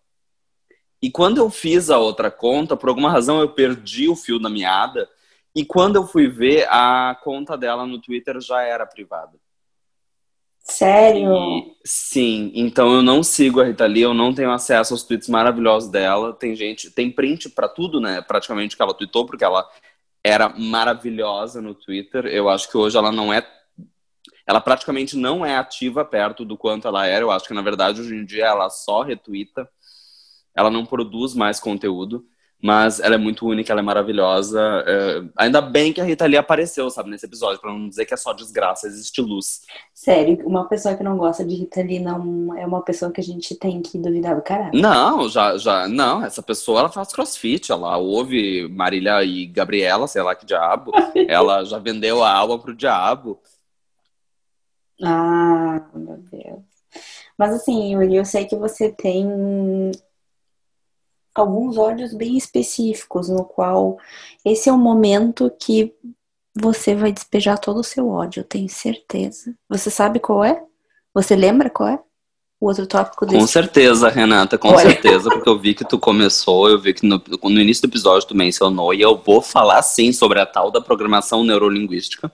E 1.02 1.12
quando 1.12 1.38
eu 1.38 1.50
fiz 1.50 1.90
a 1.90 1.98
outra 1.98 2.32
conta, 2.32 2.78
por 2.78 2.90
alguma 2.90 3.12
razão 3.12 3.42
eu 3.42 3.50
perdi 3.50 4.08
o 4.08 4.16
fio 4.16 4.40
da 4.40 4.50
meada. 4.50 5.10
E 5.56 5.66
quando 5.66 5.98
eu 5.98 6.08
fui 6.08 6.28
ver, 6.28 6.66
a 6.70 7.18
conta 7.22 7.58
dela 7.58 7.86
no 7.86 8.00
Twitter 8.00 8.40
já 8.40 8.62
era 8.62 8.86
privada. 8.86 9.38
Sério? 10.64 11.30
E, 11.30 11.76
sim, 11.84 12.52
então 12.56 12.94
eu 12.94 13.02
não 13.02 13.22
sigo 13.22 13.60
a 13.60 13.66
Rita 13.66 13.86
Lee, 13.86 14.02
eu 14.02 14.14
não 14.14 14.34
tenho 14.34 14.50
acesso 14.50 14.94
aos 14.94 15.04
tweets 15.04 15.28
maravilhosos 15.28 15.92
dela. 15.92 16.34
Tem 16.34 16.56
gente, 16.56 16.90
tem 16.90 17.12
print 17.12 17.50
para 17.50 17.68
tudo, 17.68 18.00
né? 18.00 18.22
Praticamente 18.22 18.76
que 18.76 18.82
ela 18.82 18.94
tweetou, 18.94 19.26
porque 19.26 19.44
ela 19.44 19.70
era 20.24 20.48
maravilhosa 20.50 21.62
no 21.62 21.76
Twitter. 21.76 22.26
Eu 22.28 22.50
acho 22.50 22.72
que 22.72 22.78
hoje 22.78 22.98
ela 22.98 23.12
não 23.12 23.34
é. 23.34 23.46
Ela 24.48 24.62
praticamente 24.62 25.18
não 25.18 25.46
é 25.46 25.58
ativa 25.58 26.06
perto 26.06 26.46
do 26.46 26.58
quanto 26.58 26.88
ela 26.88 27.06
era. 27.06 27.24
Eu 27.24 27.32
acho 27.32 27.48
que, 27.48 27.54
na 27.54 27.62
verdade, 27.62 28.00
hoje 28.00 28.16
em 28.16 28.26
dia 28.26 28.46
ela 28.46 28.70
só 28.70 29.02
retuita. 29.02 29.70
Ela 30.56 30.70
não 30.72 30.86
produz 30.86 31.34
mais 31.34 31.60
conteúdo 31.60 32.26
mas 32.64 33.02
ela 33.02 33.16
é 33.16 33.18
muito 33.18 33.46
única, 33.46 33.74
ela 33.74 33.82
é 33.82 33.84
maravilhosa. 33.84 34.58
É, 34.88 35.22
ainda 35.36 35.60
bem 35.60 35.92
que 35.92 36.00
a 36.00 36.04
Rita 36.06 36.26
Lee 36.26 36.38
apareceu, 36.38 36.90
sabe, 36.90 37.10
nesse 37.10 37.26
episódio, 37.26 37.60
pra 37.60 37.70
não 37.70 37.90
dizer 37.90 38.06
que 38.06 38.14
é 38.14 38.18
só 38.18 38.32
desgraça, 38.32 38.88
existe 38.88 39.22
luz. 39.22 39.64
Sério, 39.94 40.42
uma 40.48 40.66
pessoa 40.70 40.96
que 40.96 41.04
não 41.04 41.18
gosta 41.18 41.44
de 41.44 41.56
Rita 41.56 41.82
Lee 41.82 42.00
não 42.00 42.58
é 42.58 42.66
uma 42.66 42.82
pessoa 42.82 43.12
que 43.12 43.20
a 43.20 43.24
gente 43.24 43.54
tem 43.56 43.82
que 43.82 43.98
duvidar 43.98 44.38
do 44.38 44.42
caralho. 44.42 44.80
Não, 44.80 45.28
já, 45.28 45.58
já, 45.58 45.90
não, 45.90 46.24
essa 46.24 46.42
pessoa 46.42 46.80
ela 46.80 46.90
faz 46.90 47.12
crossfit, 47.12 47.70
ela 47.70 47.98
ouve 47.98 48.66
Marília 48.70 49.22
e 49.26 49.46
Gabriela, 49.46 50.08
sei 50.08 50.22
lá 50.22 50.34
que 50.34 50.46
diabo, 50.46 50.94
ela 51.28 51.66
já 51.66 51.80
vendeu 51.80 52.24
a 52.24 52.32
alma 52.32 52.58
pro 52.58 52.74
diabo. 52.74 53.42
Ah, 55.04 55.86
meu 55.94 56.18
Deus. 56.32 56.64
Mas 57.38 57.56
assim, 57.56 57.92
Yuri, 57.92 58.16
eu 58.16 58.24
sei 58.24 58.46
que 58.46 58.56
você 58.56 58.90
tem 58.90 59.28
alguns 61.34 61.78
ódios 61.78 62.14
bem 62.14 62.38
específicos, 62.38 63.30
no 63.30 63.44
qual 63.44 63.98
esse 64.46 64.70
é 64.70 64.74
o 64.74 64.78
momento 64.78 65.52
que 65.60 65.94
você 66.56 66.94
vai 66.94 67.12
despejar 67.12 67.58
todo 67.58 67.80
o 67.80 67.84
seu 67.84 68.08
ódio, 68.10 68.42
eu 68.42 68.44
tenho 68.44 68.70
certeza. 68.70 69.56
Você 69.68 69.90
sabe 69.90 70.20
qual 70.20 70.44
é? 70.44 70.62
Você 71.14 71.36
lembra 71.36 71.70
qual 71.70 71.90
é? 71.90 72.00
O 72.60 72.68
outro 72.68 72.88
tópico 72.88 73.26
desse? 73.26 73.40
Com 73.40 73.48
certeza, 73.48 74.08
Renata, 74.08 74.58
com 74.58 74.70
Olha. 74.70 74.80
certeza, 74.80 75.30
porque 75.30 75.50
eu 75.50 75.60
vi 75.60 75.74
que 75.74 75.84
tu 75.84 75.98
começou, 76.00 76.70
eu 76.70 76.80
vi 76.80 76.94
que 76.94 77.06
no, 77.06 77.22
no 77.44 77.60
início 77.60 77.82
do 77.82 77.92
episódio 77.92 78.28
tu 78.28 78.36
mencionou, 78.36 78.94
e 78.94 79.02
eu 79.02 79.18
vou 79.18 79.42
falar 79.42 79.82
sim 79.82 80.14
sobre 80.14 80.40
a 80.40 80.46
tal 80.46 80.72
da 80.72 80.80
programação 80.80 81.44
neurolinguística, 81.44 82.32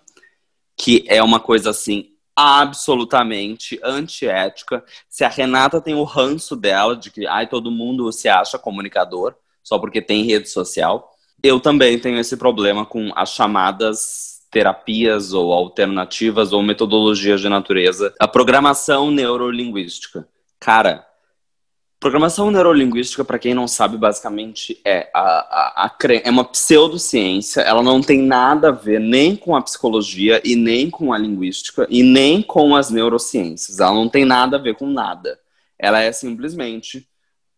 que 0.78 1.04
é 1.08 1.24
uma 1.24 1.40
coisa 1.40 1.72
assim 1.72 2.12
absolutamente 2.40 3.78
antiética. 3.84 4.82
Se 5.10 5.26
a 5.26 5.28
Renata 5.28 5.82
tem 5.82 5.94
o 5.94 6.06
ranço 6.06 6.56
dela 6.56 6.96
de 6.96 7.12
que 7.12 7.28
ai, 7.28 7.46
todo 7.48 7.70
mundo 7.70 8.10
se 8.14 8.30
acha 8.30 8.58
comunicador 8.58 9.36
só 9.62 9.78
porque 9.78 10.02
tem 10.02 10.24
rede 10.24 10.48
social, 10.48 11.12
eu 11.44 11.60
também 11.60 12.00
tenho 12.00 12.18
esse 12.18 12.38
problema 12.38 12.86
com 12.86 13.12
as 13.14 13.34
chamadas 13.34 14.40
terapias 14.50 15.34
ou 15.34 15.52
alternativas 15.52 16.54
ou 16.54 16.64
metodologias 16.64 17.42
de 17.42 17.50
natureza, 17.50 18.16
a 18.18 18.28
programação 18.28 19.12
neurolinguística. 19.12 20.26
Cara, 20.62 21.06
Programação 22.00 22.50
neurolinguística, 22.50 23.26
para 23.26 23.38
quem 23.38 23.54
não 23.54 23.68
sabe, 23.68 23.98
basicamente 23.98 24.80
é, 24.86 25.10
a, 25.14 25.20
a, 25.20 25.86
a, 25.86 25.98
é 26.24 26.30
uma 26.30 26.46
pseudociência. 26.46 27.60
Ela 27.60 27.84
não 27.84 28.00
tem 28.00 28.22
nada 28.22 28.70
a 28.70 28.72
ver 28.72 29.02
nem 29.02 29.36
com 29.36 29.54
a 29.54 29.62
psicologia 29.62 30.42
e 30.46 30.56
nem 30.56 30.90
com 30.90 31.12
a 31.12 31.18
linguística 31.18 31.86
e 31.90 32.02
nem 32.02 32.42
com 32.42 32.74
as 32.74 32.90
neurociências. 32.90 33.82
Ela 33.82 33.94
não 33.94 34.08
tem 34.08 34.24
nada 34.24 34.56
a 34.56 34.62
ver 34.62 34.76
com 34.76 34.88
nada. 34.88 35.38
Ela 35.78 36.00
é 36.02 36.10
simplesmente 36.14 37.06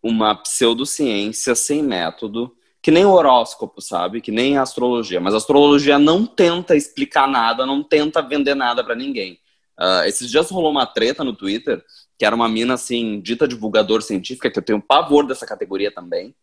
uma 0.01 0.33
pseudociência 0.33 1.53
sem 1.53 1.83
método, 1.83 2.51
que 2.81 2.89
nem 2.89 3.05
o 3.05 3.11
horóscopo, 3.11 3.79
sabe? 3.79 4.21
Que 4.21 4.31
nem 4.31 4.57
a 4.57 4.63
astrologia. 4.63 5.21
Mas 5.21 5.35
a 5.35 5.37
astrologia 5.37 5.99
não 5.99 6.25
tenta 6.25 6.75
explicar 6.75 7.27
nada, 7.27 7.63
não 7.63 7.83
tenta 7.83 8.23
vender 8.23 8.55
nada 8.55 8.83
para 8.83 8.95
ninguém. 8.95 9.39
Uh, 9.79 10.03
esses 10.05 10.31
dias 10.31 10.49
rolou 10.49 10.71
uma 10.71 10.87
treta 10.87 11.23
no 11.23 11.33
Twitter 11.33 11.83
que 12.21 12.25
era 12.25 12.35
uma 12.35 12.47
mina, 12.47 12.75
assim, 12.75 13.19
dita 13.19 13.47
divulgador 13.47 14.03
científica, 14.03 14.51
que 14.51 14.59
eu 14.59 14.61
tenho 14.61 14.79
pavor 14.79 15.25
dessa 15.25 15.43
categoria 15.43 15.91
também, 15.91 16.35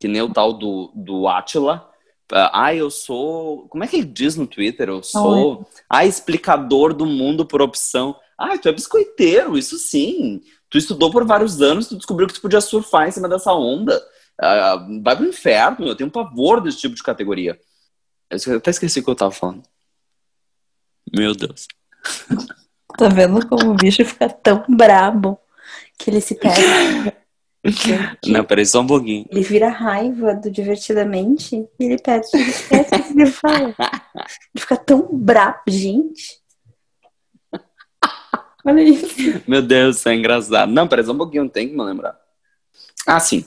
que 0.00 0.08
nem 0.08 0.20
o 0.20 0.32
tal 0.32 0.52
do, 0.52 0.90
do 0.92 1.28
Atila. 1.28 1.88
Ah, 2.32 2.74
eu 2.74 2.90
sou. 2.90 3.68
Como 3.68 3.84
é 3.84 3.86
que 3.86 3.94
ele 3.94 4.06
diz 4.06 4.34
no 4.34 4.44
Twitter? 4.44 4.88
Eu 4.88 5.04
sou. 5.04 5.64
Ah, 5.88 6.04
explicador 6.04 6.92
do 6.92 7.06
mundo 7.06 7.46
por 7.46 7.62
opção. 7.62 8.16
Ah, 8.36 8.58
tu 8.58 8.68
é 8.68 8.72
biscoiteiro, 8.72 9.56
isso 9.56 9.78
sim. 9.78 10.42
Tu 10.68 10.78
estudou 10.78 11.12
por 11.12 11.24
vários 11.24 11.62
anos, 11.62 11.86
tu 11.86 11.96
descobriu 11.96 12.26
que 12.26 12.34
tu 12.34 12.40
podia 12.40 12.60
surfar 12.60 13.06
em 13.06 13.12
cima 13.12 13.28
dessa 13.28 13.52
onda. 13.52 13.96
Uh, 14.36 15.00
vai 15.00 15.16
pro 15.16 15.28
inferno, 15.28 15.86
eu 15.86 15.94
tenho 15.94 16.10
pavor 16.10 16.60
desse 16.60 16.78
tipo 16.78 16.96
de 16.96 17.04
categoria. 17.04 17.56
Eu 18.28 18.56
até 18.56 18.70
esqueci 18.70 18.98
o 18.98 19.04
que 19.04 19.10
eu 19.10 19.14
tava 19.14 19.30
falando. 19.30 19.62
Meu 21.14 21.36
Deus. 21.36 21.68
Tá 22.96 23.08
vendo 23.08 23.46
como 23.48 23.70
o 23.70 23.74
bicho 23.74 24.04
fica 24.04 24.28
tão 24.28 24.64
brabo 24.68 25.38
que 25.98 26.10
ele 26.10 26.20
se 26.20 26.34
perde? 26.34 26.62
Não, 28.26 28.44
peraí, 28.44 28.64
só 28.64 28.80
um 28.80 28.86
pouquinho. 28.86 29.26
Ele 29.30 29.42
vira 29.42 29.68
raiva 29.68 30.34
do 30.34 30.50
divertidamente 30.50 31.56
e 31.78 31.84
ele 31.84 31.98
perde, 31.98 32.28
ele 32.32 32.50
esquece 32.50 32.94
o 32.94 33.02
que 33.02 33.12
ele 33.12 33.26
fala. 33.26 33.74
Ele 33.78 34.60
fica 34.60 34.76
tão 34.76 35.08
brabo, 35.12 35.60
gente. 35.68 36.40
Olha 38.64 38.82
isso. 38.82 39.42
Meu 39.46 39.62
Deus, 39.62 39.96
isso 39.96 40.08
é 40.08 40.14
engraçado. 40.14 40.70
Não, 40.70 40.88
peraí, 40.88 41.04
só 41.04 41.12
um 41.12 41.18
pouquinho, 41.18 41.48
tem 41.48 41.68
que 41.68 41.76
me 41.76 41.82
lembrar. 41.82 42.18
Ah, 43.06 43.20
sim. 43.20 43.44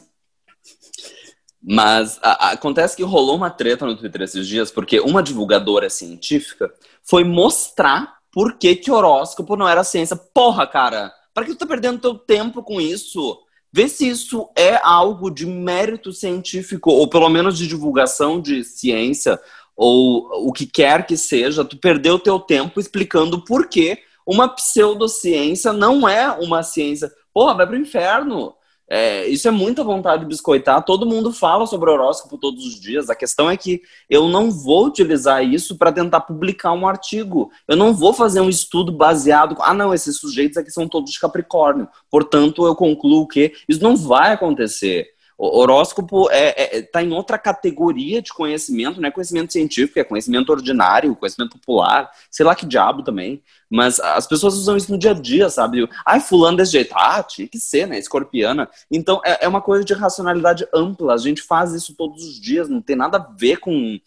Mas 1.62 2.20
a, 2.22 2.48
a, 2.48 2.52
acontece 2.52 2.96
que 2.96 3.04
rolou 3.04 3.36
uma 3.36 3.50
treta 3.50 3.86
no 3.86 3.96
Twitter 3.96 4.22
esses 4.24 4.48
dias, 4.48 4.70
porque 4.70 5.00
uma 5.00 5.24
divulgadora 5.24 5.90
científica 5.90 6.74
foi 7.02 7.24
mostrar 7.24 8.13
por 8.34 8.58
que, 8.58 8.76
que 8.76 8.92
horóscopo 8.92 9.56
não 9.56 9.70
era 9.70 9.84
ciência? 9.84 10.16
Porra, 10.16 10.66
cara, 10.66 11.14
para 11.34 11.46
que 11.46 11.52
tu 11.52 11.60
tá 11.60 11.68
perdendo 11.68 12.02
teu 12.02 12.16
tempo 12.16 12.64
com 12.64 12.82
isso? 12.82 13.40
Vê 13.72 13.88
se 13.88 14.08
isso 14.08 14.50
é 14.56 14.80
algo 14.84 15.30
de 15.30 15.46
mérito 15.46 16.12
científico, 16.12 16.92
ou 16.92 17.08
pelo 17.08 17.30
menos 17.30 17.58
de 17.58 17.68
divulgação 17.68 18.42
de 18.42 18.64
ciência, 18.64 19.40
ou 19.76 20.48
o 20.48 20.52
que 20.52 20.66
quer 20.66 21.06
que 21.06 21.16
seja, 21.16 21.64
tu 21.64 21.78
perdeu 21.78 22.20
teu 22.20 22.40
tempo 22.40 22.80
explicando 22.80 23.44
por 23.44 23.68
que 23.68 24.00
uma 24.26 24.48
pseudociência 24.48 25.72
não 25.72 26.08
é 26.08 26.32
uma 26.32 26.64
ciência. 26.64 27.12
Porra, 27.34 27.54
vai 27.56 27.68
pro 27.68 27.78
inferno. 27.78 28.56
É, 28.96 29.26
isso 29.28 29.48
é 29.48 29.52
muita 29.52 29.84
vontade 29.84 30.22
de 30.22 30.28
biscoitar. 30.28 30.84
Todo 30.86 31.08
mundo 31.08 31.34
fala 31.34 31.66
sobre 31.66 31.90
horóscopo 31.90 32.38
todos 32.38 32.64
os 32.64 32.80
dias. 32.80 33.10
A 33.10 33.16
questão 33.16 33.50
é 33.50 33.58
que 33.58 33.82
eu 34.08 34.28
não 34.28 34.52
vou 34.52 34.86
utilizar 34.86 35.44
isso 35.44 35.80
para 35.80 35.92
tentar 35.92 36.22
publicar 36.22 36.74
um 36.74 36.88
artigo. 36.88 37.50
Eu 37.68 37.76
não 37.76 37.92
vou 37.92 38.14
fazer 38.14 38.40
um 38.40 38.50
estudo 38.50 38.92
baseado. 38.92 39.58
Ah, 39.62 39.74
não, 39.74 39.96
esses 39.96 40.18
sujeitos 40.18 40.58
aqui 40.58 40.70
são 40.70 40.88
todos 40.88 41.12
de 41.12 41.20
Capricórnio. 41.20 41.88
Portanto, 42.08 42.68
eu 42.68 42.76
concluo 42.76 43.28
que 43.28 43.54
isso 43.68 43.82
não 43.82 43.96
vai 43.96 44.32
acontecer. 44.32 45.13
O 45.46 45.60
horóscopo 45.60 46.32
está 46.32 46.36
é, 46.38 46.78
é, 46.78 46.82
tá 46.84 47.04
em 47.04 47.12
outra 47.12 47.38
categoria 47.38 48.22
de 48.22 48.32
conhecimento, 48.32 49.02
não 49.02 49.10
é 49.10 49.12
conhecimento 49.12 49.52
científico, 49.52 50.00
é 50.00 50.04
conhecimento 50.04 50.50
ordinário, 50.52 51.16
conhecimento 51.18 51.58
popular, 51.58 52.10
sei 52.32 52.46
lá 52.46 52.56
que 52.56 52.66
diabo 52.66 53.04
também. 53.04 53.42
Mas 53.70 54.00
as 54.00 54.26
pessoas 54.26 54.54
usam 54.54 54.78
isso 54.78 54.90
no 54.90 54.98
dia 54.98 55.12
a 55.12 55.14
dia, 55.14 55.50
sabe? 55.50 55.86
Ai, 56.06 56.22
fulano 56.22 56.56
desse 56.56 56.72
jeito. 56.72 56.94
Ah, 56.96 57.22
tinha 57.22 57.46
que 57.46 57.60
ser, 57.60 57.86
né? 57.88 58.00
Escorpiana. 58.00 58.70
Então 58.90 59.20
é, 59.26 59.44
é 59.44 59.48
uma 59.48 59.62
coisa 59.62 59.84
de 59.84 59.94
racionalidade 59.94 60.66
ampla. 60.74 61.14
A 61.14 61.18
gente 61.18 61.42
faz 61.42 61.74
isso 61.74 61.94
todos 61.94 62.24
os 62.24 62.40
dias, 62.40 62.70
não 62.70 62.82
tem 62.82 62.96
nada 62.96 63.18
a 63.18 63.36
ver 63.38 63.58
com 63.58 64.00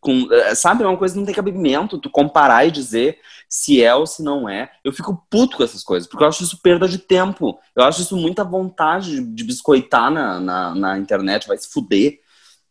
com, 0.00 0.26
é, 0.32 0.52
sabe, 0.56 0.82
é 0.82 0.86
uma 0.86 0.98
coisa 0.98 1.14
que 1.14 1.20
não 1.20 1.24
tem 1.24 1.34
cabimento, 1.34 1.96
tu 1.96 2.10
comparar 2.10 2.66
e 2.66 2.72
dizer 2.72 3.20
se 3.52 3.84
é 3.84 3.94
ou 3.94 4.06
se 4.06 4.22
não 4.22 4.48
é. 4.48 4.70
Eu 4.82 4.94
fico 4.94 5.26
puto 5.28 5.58
com 5.58 5.62
essas 5.62 5.84
coisas, 5.84 6.08
porque 6.08 6.24
eu 6.24 6.28
acho 6.28 6.42
isso 6.42 6.62
perda 6.62 6.88
de 6.88 6.96
tempo. 6.96 7.60
Eu 7.76 7.84
acho 7.84 8.00
isso 8.00 8.16
muita 8.16 8.42
vontade 8.42 9.22
de, 9.22 9.44
biscoitar 9.44 10.10
na, 10.10 10.40
na, 10.40 10.74
na, 10.74 10.98
internet, 10.98 11.46
vai 11.46 11.58
se 11.58 11.68
fuder. 11.70 12.18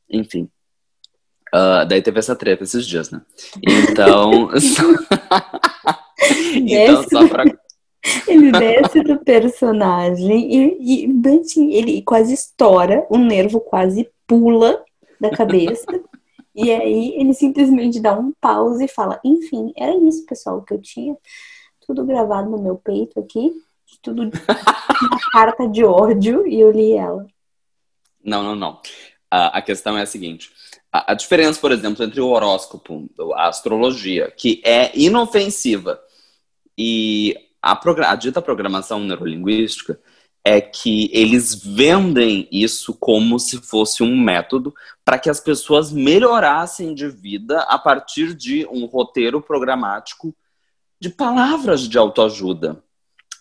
Enfim. 0.10 0.50
Uh, 1.54 1.86
daí 1.88 2.02
teve 2.02 2.18
essa 2.18 2.36
treta 2.36 2.64
esses 2.64 2.88
dias, 2.88 3.12
né? 3.12 3.22
Então. 3.62 4.50
então, 6.56 7.04
só 7.08 7.28
pra. 7.28 7.44
Ele 8.28 8.52
desce 8.52 9.04
do 9.04 9.20
personagem 9.20 10.52
e, 10.52 11.06
e 11.06 11.40
assim, 11.40 11.72
ele 11.74 12.02
quase 12.02 12.34
estoura, 12.34 13.06
o 13.08 13.20
nervo 13.20 13.60
quase 13.60 14.10
pula 14.26 14.84
da 15.20 15.30
cabeça. 15.30 15.86
E 16.54 16.72
aí 16.72 17.14
ele 17.16 17.34
simplesmente 17.34 18.00
dá 18.00 18.18
um 18.18 18.34
pause 18.40 18.84
e 18.84 18.88
fala: 18.88 19.20
Enfim, 19.24 19.72
era 19.76 19.96
isso, 19.98 20.26
pessoal, 20.26 20.62
que 20.62 20.74
eu 20.74 20.82
tinha 20.82 21.16
tudo 21.86 22.06
gravado 22.06 22.50
no 22.50 22.62
meu 22.62 22.76
peito 22.76 23.20
aqui, 23.20 23.52
tudo 24.02 24.24
uma 25.02 25.20
carta 25.32 25.68
de 25.68 25.84
ódio, 25.84 26.46
e 26.48 26.60
eu 26.60 26.72
li 26.72 26.94
ela. 26.94 27.26
Não, 28.24 28.44
não, 28.44 28.56
não. 28.56 28.80
A, 29.30 29.62
questão 29.62 29.98
é 29.98 30.02
a 30.02 30.06
seguinte: 30.06 30.52
a, 30.92 31.14
a, 31.14 31.16
diferença, 31.16 31.60
por 31.60 31.72
exemplo, 31.72 32.04
entre 32.04 32.20
o 32.20 32.28
horóscopo, 32.28 33.10
a 33.36 33.48
astrologia, 33.48 34.30
que 34.32 34.62
é 34.64 34.92
inofensiva, 34.98 36.00
e 36.78 37.36
a, 37.62 37.80
a 38.12 38.16
dita 38.16 38.42
programação 38.42 39.00
neurolinguística, 39.00 40.00
é 40.44 40.60
que 40.60 41.10
eles 41.14 41.54
vendem 41.54 42.48
isso 42.52 42.94
como 42.96 43.40
se 43.40 43.58
fosse 43.58 44.02
um 44.02 44.20
método 44.20 44.74
para 45.06 45.20
que 45.20 45.30
as 45.30 45.40
pessoas 45.40 45.92
melhorassem 45.92 46.94
de 46.94 47.08
vida 47.08 47.62
a 47.62 47.78
partir 47.78 48.34
de 48.34 48.66
um 48.68 48.86
roteiro 48.86 49.42
programático 49.42 50.36
de 51.00 51.10
palavras 51.10 51.88
de 51.88 51.98
autoajuda. 51.98 52.84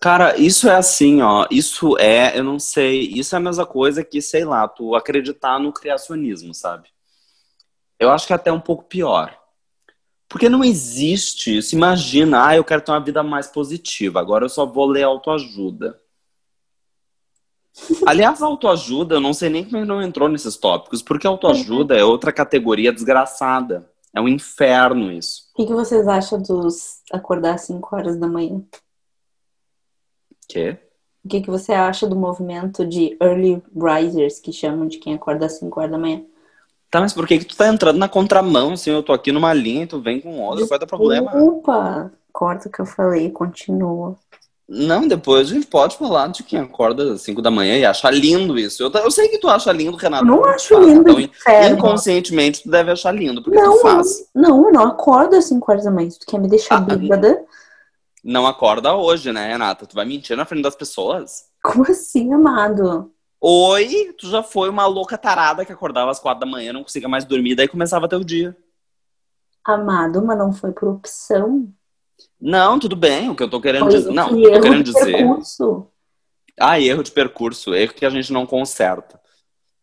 Cara, 0.01 0.39
isso 0.39 0.69
é 0.69 0.77
assim, 0.77 1.21
ó. 1.21 1.47
Isso 1.51 1.99
é, 1.99 2.39
eu 2.39 2.43
não 2.43 2.59
sei, 2.59 3.01
isso 3.01 3.35
é 3.35 3.39
a 3.39 3.41
mesma 3.41 3.67
coisa 3.67 4.03
que, 4.03 4.23
sei 4.23 4.45
lá, 4.45 4.67
tu 4.67 4.95
acreditar 4.95 5.59
no 5.59 5.73
criacionismo, 5.73 6.55
sabe? 6.55 6.89
Eu 7.99 8.11
acho 8.11 8.27
que 8.27 8.33
é 8.33 8.37
até 8.37 8.51
um 8.51 8.61
pouco 8.61 8.85
pior. 8.85 9.39
Porque 10.27 10.49
não 10.49 10.65
existe 10.65 11.59
isso. 11.59 11.75
Imagina, 11.75 12.47
ah, 12.47 12.57
eu 12.57 12.65
quero 12.65 12.81
ter 12.81 12.93
uma 12.93 13.05
vida 13.05 13.23
mais 13.23 13.49
positiva, 13.49 14.21
agora 14.21 14.47
eu 14.47 14.49
só 14.49 14.65
vou 14.65 14.87
ler 14.87 15.03
autoajuda. 15.03 16.01
Aliás, 18.07 18.43
autoajuda, 18.43 19.17
eu 19.17 19.21
não 19.21 19.33
sei 19.33 19.49
nem 19.49 19.65
como 19.65 19.85
não 19.85 20.03
entrou 20.03 20.29
nesses 20.29 20.57
tópicos, 20.57 21.03
porque 21.03 21.27
autoajuda 21.27 21.97
é 21.97 22.05
outra 22.05 22.33
categoria 22.33 22.93
desgraçada. 22.93 23.89
É 24.15 24.21
um 24.21 24.29
inferno 24.29 25.13
isso. 25.13 25.49
O 25.53 25.57
que, 25.57 25.67
que 25.67 25.73
vocês 25.73 26.09
acham 26.09 26.41
dos 26.41 27.01
acordar 27.13 27.55
às 27.55 27.63
5 27.63 27.95
horas 27.95 28.17
da 28.17 28.27
manhã? 28.27 28.61
Quê? 30.49 30.77
O 31.25 31.29
que, 31.29 31.41
que 31.43 31.51
você 31.51 31.73
acha 31.73 32.07
do 32.07 32.17
movimento 32.17 32.85
de 32.85 33.17
early 33.23 33.63
risers, 33.75 34.41
que 34.41 34.53
chamam 34.53 34.89
de 34.89 34.99
quem 34.99 35.15
acorda 35.15 35.47
às 35.47 35.59
5 35.59 35.79
horas 35.79 35.93
da 35.93 35.99
manhã? 35.99 36.25
Tá, 36.91 37.01
mas 37.01 37.13
por 37.13 37.27
que, 37.27 37.39
que 37.39 37.45
tu 37.45 37.57
tá 37.57 37.69
entrando 37.69 37.99
na 37.99 38.09
contramão, 38.09 38.73
assim? 38.73 38.91
Eu 38.91 39.03
tô 39.03 39.13
aqui 39.13 39.31
numa 39.31 39.55
linha 39.55 39.85
e 39.85 39.87
tu 39.87 40.01
vem 40.01 40.21
com 40.21 40.41
outra, 40.41 40.65
é 40.65 40.85
o 40.85 40.87
problema? 40.89 41.31
Desculpa! 41.31 42.13
Corta 42.33 42.69
o 42.69 42.73
que 42.73 42.81
eu 42.81 42.87
falei, 42.87 43.31
continua. 43.31 44.17
Não, 44.73 45.09
depois 45.09 45.51
a 45.51 45.55
gente 45.55 45.67
pode 45.67 45.97
falar 45.97 46.29
de 46.29 46.45
quem 46.45 46.61
acorda 46.61 47.15
às 47.15 47.23
5 47.23 47.43
da 47.43 47.51
manhã 47.51 47.77
e 47.77 47.85
acha 47.85 48.09
lindo 48.09 48.57
isso. 48.57 48.85
Eu, 48.85 48.91
eu 49.03 49.11
sei 49.11 49.27
que 49.27 49.39
tu 49.39 49.49
acha 49.49 49.73
lindo, 49.73 49.97
Renato. 49.97 50.25
Não 50.25 50.45
acho 50.45 50.79
lindo. 50.79 51.19
Então, 51.19 51.69
inconscientemente 51.73 52.63
tu 52.63 52.71
deve 52.71 52.93
achar 52.93 53.11
lindo, 53.11 53.43
porque 53.43 53.61
não, 53.61 53.73
tu 53.73 53.83
faz. 53.83 54.31
Não, 54.33 54.67
eu 54.67 54.73
não 54.73 54.85
acordo 54.85 55.35
às 55.35 55.47
5 55.47 55.73
horas 55.73 55.85
da 55.85 55.91
manhã. 55.91 56.09
Se 56.09 56.21
tu 56.21 56.27
quer 56.27 56.39
me 56.39 56.49
deixar 56.49 56.77
ah, 56.77 56.81
bêbada. 56.83 57.45
Não 58.23 58.47
acorda 58.47 58.95
hoje, 58.95 59.33
né, 59.33 59.49
Renata? 59.49 59.87
Tu 59.87 59.97
vai 59.97 60.05
mentir 60.05 60.37
na 60.37 60.45
frente 60.45 60.63
das 60.63 60.77
pessoas? 60.77 61.47
Como 61.65 61.83
assim, 61.91 62.33
amado? 62.33 63.11
Oi, 63.41 64.15
tu 64.17 64.29
já 64.29 64.41
foi 64.41 64.69
uma 64.69 64.87
louca 64.87 65.19
tarada 65.19 65.65
que 65.65 65.73
acordava 65.73 66.13
às 66.13 66.21
4 66.21 66.39
da 66.39 66.47
manhã, 66.47 66.73
não 66.73 66.85
conseguia 66.85 67.09
mais 67.09 67.25
dormir, 67.25 67.57
daí 67.57 67.67
começava 67.67 68.09
teu 68.09 68.23
dia. 68.23 68.57
Amado, 69.65 70.25
mas 70.25 70.39
não 70.39 70.53
foi 70.53 70.71
por 70.71 70.91
opção. 70.91 71.69
Não, 72.41 72.79
tudo 72.79 72.97
bem. 72.97 73.29
O 73.31 73.35
que 73.35 73.43
eu 73.43 73.51
tô 73.51 73.61
querendo 73.61 73.89
dizer. 73.89 74.11
Não, 74.13 74.33
o 74.33 74.37
que 74.37 74.45
eu 74.45 74.53
tô 74.55 74.61
querendo 74.61 74.85
dizer. 74.85 75.17
Percurso. 75.17 75.87
Ah, 76.59 76.81
erro 76.81 77.03
de 77.03 77.11
percurso, 77.11 77.75
erro 77.75 77.95
que 77.95 78.05
a 78.05 78.11
gente 78.11 78.33
não 78.33 78.45
conserta. 78.45 79.21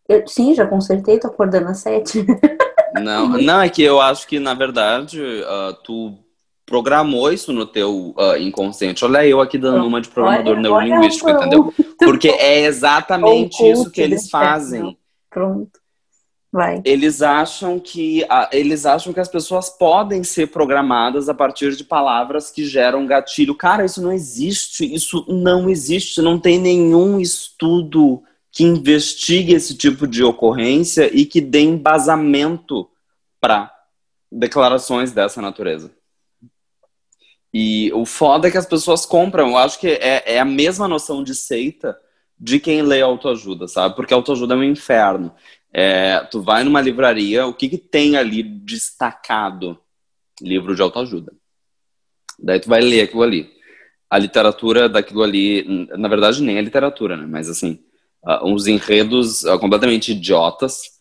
Eu, 0.08 0.26
sim, 0.28 0.54
já 0.54 0.66
consertei, 0.66 1.20
tô 1.20 1.28
acordando 1.28 1.68
às 1.68 1.80
sete. 1.80 2.26
Não, 3.02 3.30
não, 3.30 3.62
é 3.62 3.70
que 3.70 3.84
eu 3.84 4.02
acho 4.02 4.26
que, 4.28 4.40
na 4.40 4.56
verdade, 4.56 5.22
uh, 5.22 5.74
tu 5.84 6.18
programou 6.66 7.32
isso 7.32 7.54
no 7.54 7.66
teu 7.66 8.16
uh, 8.18 8.38
inconsciente. 8.40 9.06
Olha 9.06 9.26
eu 9.28 9.40
aqui 9.40 9.58
dando 9.58 9.86
uma 9.86 10.02
de 10.02 10.10
programador 10.10 10.54
olha, 10.54 10.62
neurolinguístico, 10.62 11.30
olha, 11.30 11.38
entendeu? 11.38 11.74
Porque 12.00 12.30
é 12.30 12.62
exatamente 12.62 13.62
isso 13.70 13.92
que 13.92 14.02
eles 14.02 14.30
fazem. 14.30 14.98
Pronto. 15.30 15.80
Vai. 16.52 16.82
Eles 16.86 17.22
acham 17.22 17.78
que 17.80 18.26
eles 18.52 18.86
acham 18.86 19.12
que 19.12 19.20
as 19.20 19.28
pessoas 19.28 19.70
podem 19.70 20.24
ser 20.24 20.48
programadas 20.48 21.28
a 21.28 21.34
partir 21.34 21.76
de 21.76 21.84
palavras 21.84 22.50
que 22.50 22.66
geram 22.66 23.06
gatilho. 23.06 23.54
Cara, 23.54 23.86
isso 23.86 24.02
não 24.02 24.12
existe. 24.12 24.92
Isso 24.92 25.26
não 25.28 25.70
existe. 25.70 26.22
Não 26.22 26.40
tem 26.40 26.58
nenhum 26.58 27.20
estudo 27.20 28.24
que 28.52 28.64
investigue 28.64 29.54
esse 29.54 29.76
tipo 29.76 30.08
de 30.08 30.24
ocorrência 30.24 31.14
e 31.14 31.26
que 31.26 31.42
dê 31.42 31.62
embasamento 31.62 32.90
para 33.40 33.72
declarações 34.32 35.12
dessa 35.12 35.42
natureza. 35.42 35.92
E 37.54 37.92
o 37.94 38.06
foda 38.06 38.48
é 38.48 38.52
que 38.52 38.58
as 38.58 38.66
pessoas 38.66 39.06
compram. 39.06 39.50
Eu 39.50 39.58
acho 39.58 39.80
que 39.80 39.88
é, 39.88 40.36
é 40.36 40.40
a 40.40 40.46
mesma 40.46 40.88
noção 40.88 41.24
de 41.24 41.36
seita 41.36 41.98
de 42.40 42.60
quem 42.60 42.82
lê 42.82 43.02
autoajuda, 43.02 43.68
sabe? 43.68 43.96
Porque 43.96 44.14
autoajuda 44.14 44.54
é 44.54 44.58
um 44.58 44.64
inferno. 44.64 45.34
É, 45.74 46.20
tu 46.32 46.42
vai 46.42 46.64
numa 46.64 46.82
livraria, 46.82 47.46
o 47.46 47.54
que, 47.54 47.70
que 47.70 47.78
tem 47.78 48.18
ali 48.18 48.42
destacado? 48.44 49.80
Livro 50.42 50.76
de 50.76 50.82
autoajuda. 50.82 51.34
Daí 52.40 52.60
tu 52.60 52.70
vai 52.70 52.82
ler 52.82 53.02
aquilo 53.02 53.24
ali. 53.24 53.50
A 54.10 54.18
literatura 54.18 54.88
daquilo 54.88 55.24
ali, 55.24 55.88
na 55.98 56.08
verdade 56.08 56.42
nem 56.42 56.58
a 56.58 56.62
literatura, 56.62 57.18
né? 57.18 57.26
Mas 57.26 57.50
assim, 57.50 57.84
uh, 58.24 58.48
uns 58.48 58.68
enredos 58.68 59.44
uh, 59.44 59.60
completamente 59.60 60.12
idiotas, 60.12 60.98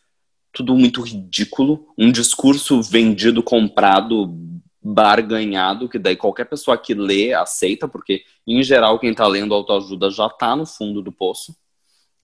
tudo 0.53 0.75
muito 0.75 1.03
ridículo, 1.03 1.87
um 1.99 2.11
discurso 2.11 2.83
vendido, 2.83 3.43
comprado, 3.43 4.35
barganhado, 4.83 5.89
que 5.89 5.99
daí 5.99 6.17
qualquer 6.17 6.47
pessoa 6.47 6.79
que 6.79 6.95
lê 6.95 7.35
aceita, 7.35 7.87
porque 7.87 8.23
em 8.47 8.63
geral 8.63 8.99
quem 8.99 9.13
tá 9.13 9.27
lendo 9.27 9.55
autoajuda 9.55 10.11
já 10.11 10.29
tá 10.29 10.57
no 10.57 10.65
fundo 10.65 11.03
do 11.03 11.13
poço. 11.13 11.55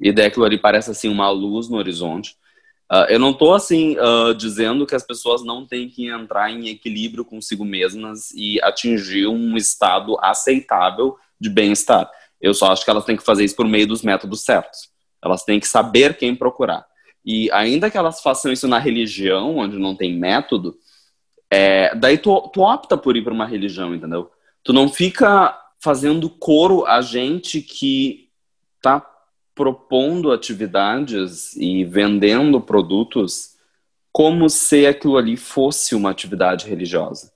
E 0.03 0.13
daí 0.13 0.27
aquilo 0.27 0.45
ali 0.45 0.59
parece 0.59 0.91
assim 0.91 1.09
uma 1.09 1.31
luz 1.31 1.69
no 1.69 1.77
horizonte. 1.77 2.37
Uh, 2.91 3.07
eu 3.09 3.19
não 3.19 3.31
estou 3.31 3.55
assim 3.55 3.97
uh, 3.99 4.35
dizendo 4.35 4.85
que 4.85 4.95
as 4.95 5.07
pessoas 5.07 5.43
não 5.43 5.65
têm 5.65 5.89
que 5.89 6.09
entrar 6.09 6.51
em 6.51 6.69
equilíbrio 6.69 7.25
consigo 7.25 7.65
mesmas 7.65 8.31
e 8.33 8.61
atingir 8.61 9.29
um 9.29 9.57
estado 9.57 10.19
aceitável 10.21 11.17
de 11.41 11.49
bem-estar. 11.49 12.11
Eu 12.41 12.53
só 12.53 12.73
acho 12.73 12.85
que 12.85 12.91
elas 12.91 13.05
têm 13.05 13.17
que 13.17 13.23
fazer 13.23 13.45
isso 13.45 13.57
por 13.57 13.67
meio 13.67 13.87
dos 13.87 14.03
métodos 14.03 14.45
certos. 14.45 14.91
Elas 15.25 15.45
têm 15.45 15.61
que 15.61 15.69
saber 15.69 16.19
quem 16.19 16.35
procurar. 16.35 16.85
E 17.25 17.51
ainda 17.53 17.89
que 17.89 17.97
elas 17.97 18.21
façam 18.21 18.53
isso 18.53 18.67
na 18.67 18.79
religião, 18.79 19.59
onde 19.59 19.79
não 19.79 19.95
tem 19.95 20.19
método, 20.19 20.77
é, 21.49 21.95
daí 21.95 22.19
tu, 22.19 22.51
tu 22.53 22.63
opta 22.63 22.99
por 22.99 23.17
ir 23.17 23.23
para 23.23 23.33
uma 23.33 23.47
religião, 23.47 23.95
entendeu? 23.95 24.31
Tu 24.65 24.73
não 24.73 24.89
fica 24.89 25.57
fazendo 25.81 26.29
coro 26.29 26.85
a 26.85 27.01
gente 27.01 27.61
que 27.61 28.29
tá 28.81 29.01
propondo 29.55 30.33
atividades 30.33 31.55
e 31.57 31.85
vendendo 31.85 32.61
produtos 32.61 33.53
como 34.11 34.49
se 34.49 34.87
aquilo 34.87 35.17
ali 35.17 35.37
fosse 35.37 35.95
uma 35.95 36.11
atividade 36.11 36.69
religiosa. 36.69 37.33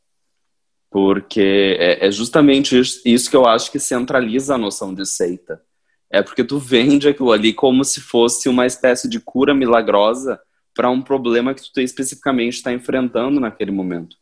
Porque 0.91 1.77
é, 1.79 2.07
é 2.07 2.11
justamente 2.11 2.79
isso 2.79 3.31
que 3.31 3.37
eu 3.37 3.47
acho 3.47 3.71
que 3.71 3.79
centraliza 3.79 4.55
a 4.55 4.59
noção 4.59 4.95
de 4.95 5.07
seita. 5.07 5.63
É 6.11 6.23
porque 6.23 6.45
tu 6.45 6.59
vende 6.59 7.09
aquilo 7.09 7.33
ali 7.33 7.53
como 7.53 7.85
se 7.85 8.01
fosse 8.01 8.49
uma 8.49 8.67
espécie 8.67 9.09
de 9.09 9.19
cura 9.19 9.55
milagrosa 9.55 10.41
para 10.75 10.91
um 10.91 11.03
problema 11.03 11.55
que 11.55 11.63
tu 11.73 11.81
especificamente 11.81 12.55
está 12.55 12.73
enfrentando 12.73 13.41
naquele 13.41 13.71
momento. 13.71 14.17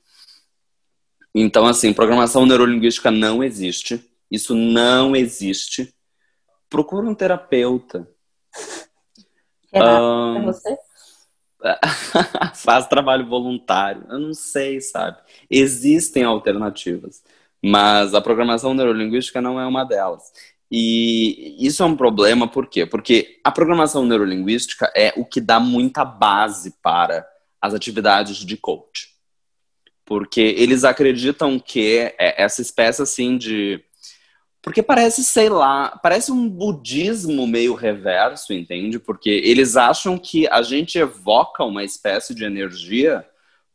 Então, 1.35 1.67
assim, 1.67 1.93
programação 1.93 2.47
neurolinguística 2.47 3.11
não 3.11 3.43
existe. 3.43 4.03
Isso 4.31 4.55
não 4.55 5.15
existe 5.15 5.93
procura 6.75 7.07
um 7.07 7.15
terapeuta. 7.15 8.09
um, 9.73 10.43
você? 10.43 10.77
faz 12.57 12.89
trabalho 12.89 13.29
voluntário. 13.29 14.05
Eu 14.11 14.19
não 14.19 14.35
sei, 14.35 14.81
sabe? 14.81 15.19
Existem 15.49 16.25
alternativas, 16.25 17.23
mas 17.65 18.13
a 18.13 18.21
programação 18.21 18.75
neurolinguística 18.75 19.41
não 19.41 19.61
é 19.61 19.65
uma 19.65 19.85
delas. 19.85 20.33
E 20.69 21.65
isso 21.65 21.81
é 21.85 21.87
um 21.87 21.95
problema, 21.95 22.49
por 22.49 22.67
quê? 22.67 22.85
Porque 22.85 23.39
a 23.45 23.53
programação 23.53 24.05
neurolinguística 24.05 24.93
é 24.97 25.13
o 25.17 25.25
que 25.25 25.41
dá 25.41 25.61
muita 25.61 26.05
base 26.05 26.75
para 26.83 27.25
as 27.63 27.73
atividades 27.73 28.39
de 28.39 28.57
coach. 28.57 29.15
Porque 30.05 30.41
eles 30.41 30.83
acreditam 30.83 31.57
que 31.61 31.99
é 32.19 32.43
essa 32.43 32.61
espécie 32.61 33.01
assim 33.01 33.39
de 33.39 33.81
porque 34.65 34.83
parece, 34.83 35.23
sei 35.23 35.51
lá, 35.51 35.91
parece 36.03 36.33
um 36.33 36.49
budismo 36.49 37.47
meio 37.47 37.75
reverso, 37.75 38.55
entende? 38.55 38.99
Porque 38.99 39.29
eles 39.29 39.77
acham 39.77 40.17
que 40.17 40.49
a 40.49 40.63
gente 40.63 40.99
evoca 40.99 41.63
uma 41.63 41.85
espécie 41.85 42.35
de 42.35 42.45
energia 42.45 43.27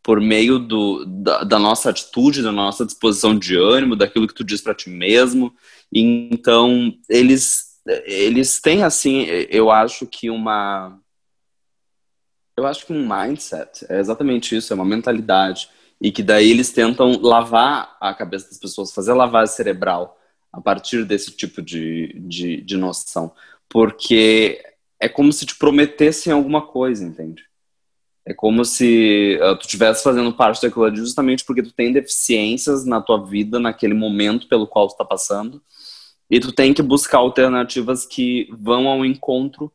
por 0.01 0.19
meio 0.19 0.57
do, 0.57 1.05
da, 1.05 1.43
da 1.43 1.59
nossa 1.59 1.91
atitude, 1.91 2.41
da 2.41 2.51
nossa 2.51 2.83
disposição 2.83 3.37
de 3.37 3.55
ânimo, 3.55 3.95
daquilo 3.95 4.27
que 4.27 4.33
tu 4.33 4.43
diz 4.43 4.61
para 4.61 4.73
ti 4.73 4.89
mesmo. 4.89 5.53
Então, 5.93 6.91
eles, 7.07 7.79
eles 8.05 8.59
têm, 8.59 8.81
assim, 8.81 9.25
eu 9.47 9.69
acho 9.69 10.07
que 10.07 10.27
uma. 10.31 10.99
Eu 12.57 12.65
acho 12.65 12.87
que 12.87 12.93
um 12.93 13.07
mindset 13.07 13.85
é 13.87 13.99
exatamente 13.99 14.55
isso, 14.55 14.73
é 14.73 14.75
uma 14.75 14.85
mentalidade. 14.85 15.69
E 16.01 16.11
que 16.11 16.23
daí 16.23 16.49
eles 16.49 16.71
tentam 16.71 17.21
lavar 17.21 17.95
a 18.01 18.11
cabeça 18.11 18.49
das 18.49 18.57
pessoas, 18.57 18.91
fazer 18.91 19.13
lavagem 19.13 19.53
cerebral 19.53 20.15
a 20.52 20.60
partir 20.60 21.06
desse 21.06 21.32
tipo 21.32 21.62
de, 21.62 22.14
de, 22.20 22.62
de 22.62 22.78
noção. 22.78 23.32
Porque 23.68 24.62
é 25.00 25.08
como 25.08 25.32
se 25.32 25.45
te 25.45 25.56
prometessem 25.56 26.34
alguma 26.34 26.62
coisa, 26.66 27.04
entende? 27.04 27.43
É 28.26 28.34
como 28.34 28.64
se 28.64 29.39
uh, 29.41 29.56
tu 29.58 29.62
estivesse 29.62 30.04
fazendo 30.04 30.32
parte 30.34 30.62
daquilo 30.62 30.86
ali 30.86 30.97
justamente 30.97 31.43
porque 31.43 31.64
tu 31.64 31.72
tem 31.72 31.91
deficiências 31.91 32.86
na 32.86 33.02
tua 33.02 33.26
vida, 33.26 33.60
naquele 33.60 33.93
momento 33.93 34.47
pelo 34.47 34.68
qual 34.68 34.88
tu 34.88 34.91
está 34.91 35.06
passando. 35.06 35.62
E 36.30 36.39
tu 36.39 36.52
tem 36.52 36.74
que 36.74 36.82
buscar 36.84 37.18
alternativas 37.18 38.06
que 38.06 38.47
vão 38.52 38.88
ao 38.88 39.04
encontro 39.04 39.72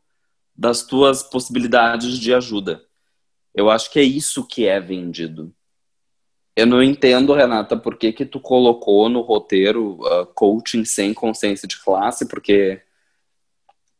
das 0.55 0.83
tuas 0.83 1.21
possibilidades 1.21 2.17
de 2.17 2.33
ajuda. 2.33 2.81
Eu 3.53 3.69
acho 3.69 3.91
que 3.91 3.99
é 3.99 4.03
isso 4.03 4.47
que 4.47 4.65
é 4.65 4.79
vendido. 4.79 5.53
Eu 6.55 6.65
não 6.65 6.81
entendo, 6.81 7.33
Renata, 7.33 7.75
por 7.75 7.97
que, 7.97 8.13
que 8.13 8.25
tu 8.25 8.39
colocou 8.39 9.09
no 9.09 9.19
roteiro 9.21 9.99
uh, 10.01 10.25
coaching 10.33 10.85
sem 10.85 11.13
consciência 11.13 11.67
de 11.67 11.77
classe, 11.83 12.27
porque 12.27 12.81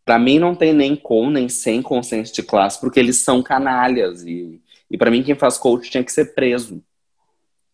para 0.06 0.18
mim 0.18 0.40
não 0.40 0.56
tem 0.56 0.72
nem 0.72 0.96
com 0.96 1.30
nem 1.30 1.50
sem 1.50 1.82
consciência 1.82 2.34
de 2.34 2.44
classe, 2.44 2.80
porque 2.80 3.00
eles 3.00 3.18
são 3.18 3.44
canalhas. 3.44 4.24
E, 4.24 4.62
e 4.90 4.98
para 4.98 5.12
mim 5.12 5.22
quem 5.22 5.36
faz 5.36 5.58
coaching 5.58 5.90
tinha 5.90 6.04
que 6.04 6.12
ser 6.12 6.34
preso. 6.34 6.82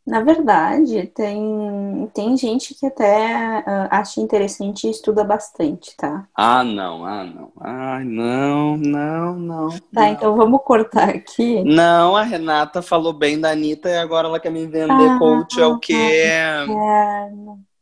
Na 0.06 0.22
verdade, 0.22 1.06
tem, 1.14 2.10
tem 2.14 2.36
gente 2.36 2.74
que 2.74 2.88
até 2.88 3.60
uh, 3.60 3.88
acha 3.92 4.20
interessante 4.20 4.88
e 4.88 4.90
estuda 4.90 5.24
bastante, 5.24 5.96
tá? 5.96 6.28
Ah, 6.36 6.64
não, 6.64 7.06
ah, 7.06 7.24
não. 7.24 7.52
Ai, 7.60 8.04
não, 8.04 8.78
não, 8.78 9.36
não. 9.38 9.70
Tá, 9.70 10.02
não. 10.02 10.08
então 10.08 10.36
vamos 10.36 10.62
cortar 10.64 11.10
aqui. 11.10 11.64
Não, 11.64 12.16
a 12.16 12.24
Renata 12.24 12.82
falou 12.82 13.14
bem 13.14 13.40
da 13.40 13.52
Anitta 13.52 13.90
e 13.90 13.98
agora 13.98 14.28
ela 14.28 14.40
quer 14.40 14.52
me 14.52 14.66
vender 14.66 14.90
ah, 14.90 15.20
coach, 15.20 15.62
é 15.62 15.66
o 15.68 15.78
quê? 15.78 15.94
É, 15.94 16.66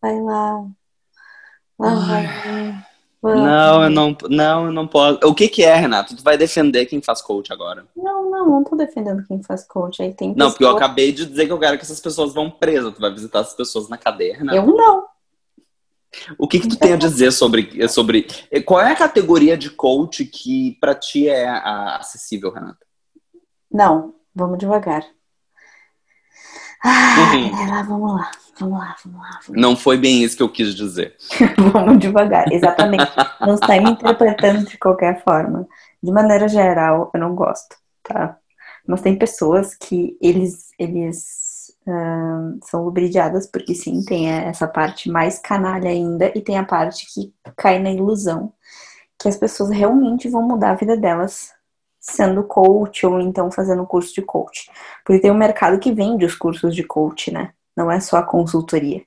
vai 0.02 0.20
lá. 0.20 0.66
Lá 1.80 1.96
vai. 1.96 2.89
Não, 3.22 3.84
eu 3.84 3.90
não, 3.90 4.18
não, 4.30 4.66
eu 4.68 4.72
não 4.72 4.88
posso. 4.88 5.20
O 5.26 5.36
que 5.36 5.50
que 5.50 5.62
é, 5.62 5.76
Renato? 5.76 6.16
Tu 6.16 6.24
vai 6.24 6.38
defender 6.38 6.86
quem 6.86 7.02
faz 7.02 7.22
coach 7.22 7.52
agora? 7.52 7.86
Não, 7.96 8.30
não, 8.30 8.50
não 8.50 8.64
tô 8.64 8.78
defendendo 8.78 9.26
quem 9.28 9.44
faz 9.44 9.66
coach. 9.68 10.02
Aí 10.02 10.14
tem 10.14 10.34
Não, 10.36 10.50
porque 10.50 10.64
eu 10.64 10.70
acabei 10.70 11.12
de 11.12 11.26
dizer 11.26 11.46
que 11.46 11.52
eu 11.52 11.60
quero 11.60 11.78
que 11.78 11.84
essas 11.84 12.00
pessoas 12.00 12.34
vão 12.34 12.50
presas. 12.50 12.94
Tu 12.94 13.02
vai 13.02 13.12
visitar 13.12 13.40
essas 13.40 13.56
pessoas 13.56 13.90
na 13.90 13.98
cadeia, 13.98 14.38
Renato? 14.38 14.58
Eu 14.58 14.66
não. 14.66 15.06
O 16.38 16.48
que 16.48 16.60
que 16.60 16.70
tu 16.70 16.78
tem 16.78 16.94
a 16.94 16.98
dizer 16.98 17.32
sobre, 17.32 17.88
sobre... 17.88 18.26
Qual 18.66 18.82
é 18.82 18.92
a 18.92 18.96
categoria 18.96 19.58
de 19.58 19.70
coach 19.70 20.26
que 20.26 20.78
pra 20.80 20.96
ti 20.96 21.28
é 21.28 21.48
acessível, 21.48 22.52
Renata? 22.52 22.86
Não, 23.72 24.16
vamos 24.34 24.58
devagar. 24.58 25.06
Ah, 26.84 27.32
uhum. 27.34 27.70
lá, 27.70 27.82
vamos 27.84 28.14
lá. 28.14 28.32
Vamos 28.60 28.80
lá, 28.80 28.96
vamos 29.04 29.22
lá. 29.22 29.40
Vamos 29.46 29.62
Não 29.62 29.76
foi 29.76 29.98
bem 29.98 30.24
isso 30.24 30.36
que 30.36 30.44
eu 30.44 30.50
quis 30.50 30.76
dizer. 30.76 31.16
vamos 31.74 32.00
devagar, 32.00 32.52
exatamente. 32.52 33.12
não 33.40 33.56
está 33.56 33.80
me 33.80 33.92
interpretando 33.92 34.66
de 34.66 34.78
qualquer 34.78 35.24
forma. 35.24 35.68
De 36.02 36.12
maneira 36.12 36.48
geral, 36.48 37.10
eu 37.14 37.20
não 37.20 37.36
gosto, 37.36 37.76
tá? 38.04 38.38
Mas 38.88 39.02
tem 39.02 39.18
pessoas 39.18 39.76
que 39.76 40.18
eles, 40.22 40.70
eles 40.80 41.74
uh, 41.88 42.60
são 42.64 42.84
lubridiadas 42.84 43.48
porque 43.48 43.76
sim, 43.76 44.04
tem 44.04 44.30
essa 44.30 44.68
parte 44.68 45.10
mais 45.10 45.40
canalha 45.40 45.90
ainda 45.90 46.32
e 46.36 46.42
tem 46.42 46.58
a 46.58 46.66
parte 46.66 47.06
que 47.14 47.34
cai 47.56 47.80
na 47.80 47.92
ilusão 47.92 48.54
que 49.20 49.28
as 49.28 49.36
pessoas 49.36 49.70
realmente 49.70 50.30
vão 50.30 50.42
mudar 50.42 50.72
a 50.72 50.76
vida 50.76 50.96
delas 50.96 51.52
sendo 52.00 52.44
coach 52.44 53.06
ou 53.06 53.20
então 53.20 53.52
fazendo 53.52 53.86
curso 53.86 54.14
de 54.14 54.22
coach. 54.22 54.70
Porque 55.06 55.22
tem 55.22 55.32
um 55.32 55.38
mercado 55.38 55.80
que 55.80 55.92
vende 55.92 56.26
os 56.26 56.36
cursos 56.36 56.76
de 56.76 56.84
coach, 56.84 57.32
né? 57.32 57.54
não 57.80 57.90
é 57.90 58.00
só 58.02 58.18
a 58.18 58.24
consultoria. 58.24 59.04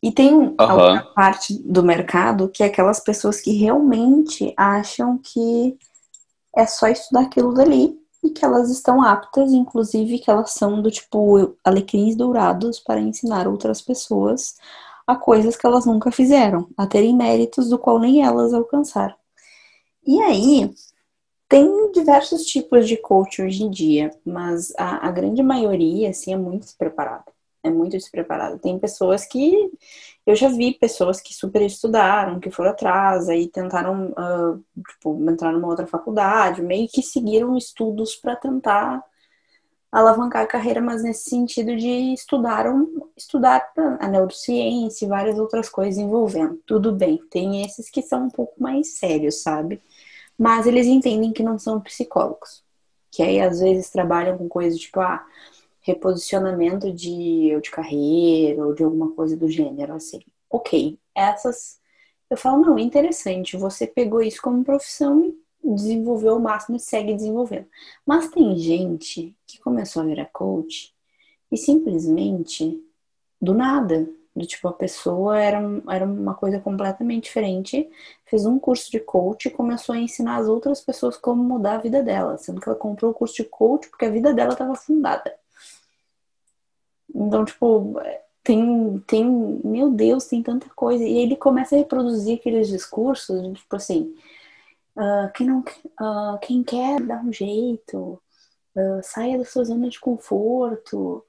E 0.00 0.12
tem 0.12 0.32
uhum. 0.32 0.54
outra 0.58 1.02
parte 1.16 1.54
do 1.64 1.82
mercado 1.82 2.48
que 2.48 2.62
é 2.62 2.66
aquelas 2.66 3.00
pessoas 3.00 3.40
que 3.40 3.52
realmente 3.52 4.54
acham 4.56 5.18
que 5.18 5.76
é 6.54 6.64
só 6.64 6.86
estudar 6.86 7.22
aquilo 7.22 7.52
dali 7.52 7.98
e 8.22 8.30
que 8.30 8.44
elas 8.44 8.70
estão 8.70 9.02
aptas, 9.02 9.52
inclusive 9.52 10.20
que 10.20 10.30
elas 10.30 10.52
são 10.52 10.80
do 10.80 10.90
tipo 10.90 11.56
alecrins 11.64 12.14
dourados 12.14 12.78
para 12.78 13.00
ensinar 13.00 13.48
outras 13.48 13.82
pessoas 13.82 14.54
a 15.06 15.16
coisas 15.16 15.56
que 15.56 15.66
elas 15.66 15.86
nunca 15.86 16.10
fizeram, 16.10 16.68
a 16.76 16.86
terem 16.86 17.16
méritos 17.16 17.68
do 17.68 17.78
qual 17.78 17.98
nem 17.98 18.24
elas 18.24 18.52
alcançaram. 18.52 19.14
E 20.04 20.20
aí, 20.20 20.72
tem 21.48 21.92
diversos 21.92 22.44
tipos 22.44 22.88
de 22.88 22.96
coach 22.96 23.40
hoje 23.40 23.62
em 23.62 23.70
dia, 23.70 24.10
mas 24.24 24.72
a, 24.76 25.06
a 25.08 25.10
grande 25.10 25.42
maioria, 25.42 26.10
assim, 26.10 26.32
é 26.32 26.36
muito 26.36 26.62
despreparada. 26.62 27.24
É 27.62 27.70
muito 27.70 27.92
despreparada. 27.92 28.58
Tem 28.58 28.78
pessoas 28.78 29.26
que. 29.26 29.70
Eu 30.24 30.34
já 30.34 30.48
vi 30.48 30.74
pessoas 30.74 31.20
que 31.20 31.34
super 31.34 31.62
estudaram, 31.62 32.40
que 32.40 32.50
foram 32.50 32.70
atrás, 32.70 33.28
aí 33.28 33.48
tentaram, 33.48 34.12
uh, 34.12 34.64
tipo, 34.90 35.30
entrar 35.30 35.52
numa 35.52 35.68
outra 35.68 35.86
faculdade, 35.86 36.62
meio 36.62 36.88
que 36.88 37.02
seguiram 37.02 37.56
estudos 37.56 38.16
para 38.16 38.36
tentar 38.36 39.04
alavancar 39.90 40.42
a 40.42 40.46
carreira, 40.46 40.80
mas 40.80 41.02
nesse 41.02 41.30
sentido 41.30 41.76
de 41.76 42.12
estudaram, 42.12 42.86
estudar 43.16 43.72
a 43.98 44.08
neurociência 44.08 45.06
e 45.06 45.08
várias 45.08 45.38
outras 45.38 45.68
coisas 45.68 45.96
envolvendo. 45.96 46.60
Tudo 46.66 46.92
bem, 46.92 47.20
tem 47.30 47.64
esses 47.64 47.88
que 47.88 48.02
são 48.02 48.24
um 48.26 48.30
pouco 48.30 48.60
mais 48.60 48.98
sérios, 48.98 49.42
sabe? 49.42 49.80
Mas 50.38 50.66
eles 50.66 50.86
entendem 50.86 51.32
que 51.32 51.42
não 51.42 51.58
são 51.58 51.80
psicólogos. 51.80 52.64
Que 53.10 53.22
aí 53.22 53.40
às 53.40 53.60
vezes 53.60 53.90
trabalham 53.90 54.36
com 54.36 54.48
coisas 54.48 54.78
tipo, 54.78 55.00
ah, 55.00 55.24
reposicionamento 55.80 56.92
de, 56.92 57.58
de 57.60 57.70
carreira 57.70 58.66
ou 58.66 58.74
de 58.74 58.82
alguma 58.82 59.12
coisa 59.12 59.36
do 59.36 59.48
gênero, 59.48 59.94
assim. 59.94 60.20
Ok, 60.50 60.98
essas. 61.14 61.78
Eu 62.28 62.36
falo, 62.36 62.60
não, 62.60 62.78
interessante, 62.78 63.56
você 63.56 63.86
pegou 63.86 64.20
isso 64.20 64.42
como 64.42 64.64
profissão 64.64 65.24
e 65.24 65.74
desenvolveu 65.74 66.36
o 66.36 66.40
máximo 66.40 66.76
e 66.76 66.80
segue 66.80 67.14
desenvolvendo. 67.14 67.66
Mas 68.04 68.28
tem 68.28 68.56
gente 68.58 69.36
que 69.46 69.60
começou 69.60 70.02
a 70.02 70.06
virar 70.06 70.26
coach 70.26 70.92
e 71.50 71.56
simplesmente, 71.56 72.82
do 73.40 73.54
nada, 73.54 74.08
do 74.36 74.46
tipo, 74.46 74.68
a 74.68 74.72
pessoa 74.72 75.40
era, 75.40 75.58
era 75.88 76.04
uma 76.04 76.34
coisa 76.34 76.60
completamente 76.60 77.24
diferente, 77.24 77.88
fez 78.26 78.44
um 78.44 78.58
curso 78.58 78.90
de 78.90 79.00
coach 79.00 79.46
e 79.46 79.50
começou 79.50 79.94
a 79.94 79.98
ensinar 79.98 80.36
as 80.36 80.46
outras 80.46 80.80
pessoas 80.82 81.16
como 81.16 81.42
mudar 81.42 81.76
a 81.76 81.78
vida 81.78 82.02
dela, 82.02 82.36
sendo 82.36 82.60
que 82.60 82.68
ela 82.68 82.78
comprou 82.78 83.10
o 83.12 83.14
curso 83.14 83.36
de 83.36 83.44
coach 83.44 83.88
porque 83.88 84.04
a 84.04 84.10
vida 84.10 84.34
dela 84.34 84.52
estava 84.52 84.74
fundada. 84.74 85.34
Então, 87.14 87.46
tipo, 87.46 87.94
tem, 88.44 89.02
tem, 89.06 89.24
meu 89.64 89.90
Deus, 89.90 90.26
tem 90.26 90.42
tanta 90.42 90.68
coisa. 90.76 91.02
E 91.02 91.16
ele 91.16 91.34
começa 91.34 91.74
a 91.74 91.78
reproduzir 91.78 92.38
aqueles 92.38 92.68
discursos, 92.68 93.40
tipo 93.58 93.74
assim, 93.74 94.14
uh, 94.96 95.32
quem, 95.34 95.46
não, 95.46 95.60
uh, 95.60 96.38
quem 96.42 96.62
quer 96.62 97.00
dar 97.00 97.24
um 97.24 97.32
jeito, 97.32 98.20
uh, 98.76 99.00
saia 99.02 99.38
da 99.38 99.46
sua 99.46 99.64
zona 99.64 99.88
de 99.88 99.98
conforto, 99.98 101.24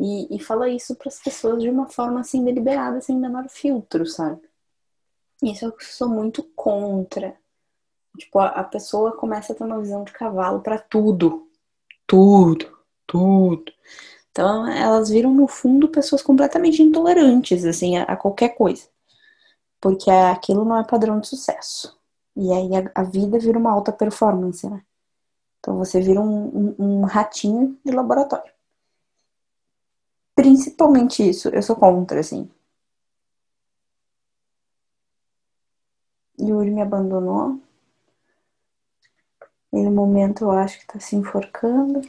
e, 0.00 0.34
e 0.34 0.40
fala 0.40 0.70
isso 0.70 0.94
para 0.94 1.08
as 1.08 1.22
pessoas 1.22 1.62
de 1.62 1.68
uma 1.68 1.86
forma 1.86 2.20
assim 2.20 2.42
deliberada, 2.42 3.02
sem 3.02 3.18
menor 3.18 3.46
filtro, 3.50 4.06
sabe? 4.06 4.40
Isso 5.42 5.66
eu 5.66 5.74
sou 5.78 6.08
muito 6.08 6.42
contra. 6.56 7.36
Tipo, 8.18 8.38
a, 8.38 8.46
a 8.48 8.64
pessoa 8.64 9.12
começa 9.12 9.52
a 9.52 9.56
ter 9.56 9.62
uma 9.62 9.78
visão 9.78 10.02
de 10.02 10.12
cavalo 10.12 10.62
para 10.62 10.78
tudo. 10.78 11.46
Tudo, 12.06 12.78
tudo. 13.06 13.70
Então, 14.30 14.66
elas 14.68 15.10
viram, 15.10 15.34
no 15.34 15.46
fundo, 15.46 15.88
pessoas 15.88 16.22
completamente 16.22 16.82
intolerantes, 16.82 17.64
assim, 17.66 17.98
a, 17.98 18.04
a 18.04 18.16
qualquer 18.16 18.50
coisa. 18.56 18.88
Porque 19.80 20.10
aquilo 20.10 20.64
não 20.64 20.78
é 20.78 20.84
padrão 20.84 21.20
de 21.20 21.28
sucesso. 21.28 21.98
E 22.34 22.50
aí 22.52 22.70
a, 22.74 22.90
a, 22.94 23.02
vida 23.02 23.38
vira 23.38 23.58
uma 23.58 23.72
alta 23.72 23.92
performance, 23.92 24.66
né? 24.68 24.82
Então 25.58 25.76
você 25.76 26.00
vira 26.00 26.20
um, 26.20 26.74
um, 26.78 27.00
um 27.00 27.04
ratinho 27.04 27.78
de 27.84 27.92
laboratório. 27.92 28.50
Principalmente 30.40 31.28
isso, 31.28 31.50
eu 31.50 31.62
sou 31.62 31.76
contra, 31.76 32.18
assim. 32.18 32.48
Yuri 36.40 36.70
me 36.70 36.80
abandonou. 36.80 37.60
E 39.70 39.82
no 39.82 39.90
momento 39.90 40.44
eu 40.44 40.50
acho 40.52 40.80
que 40.80 40.86
tá 40.86 40.98
se 40.98 41.14
enforcando. 41.14 42.00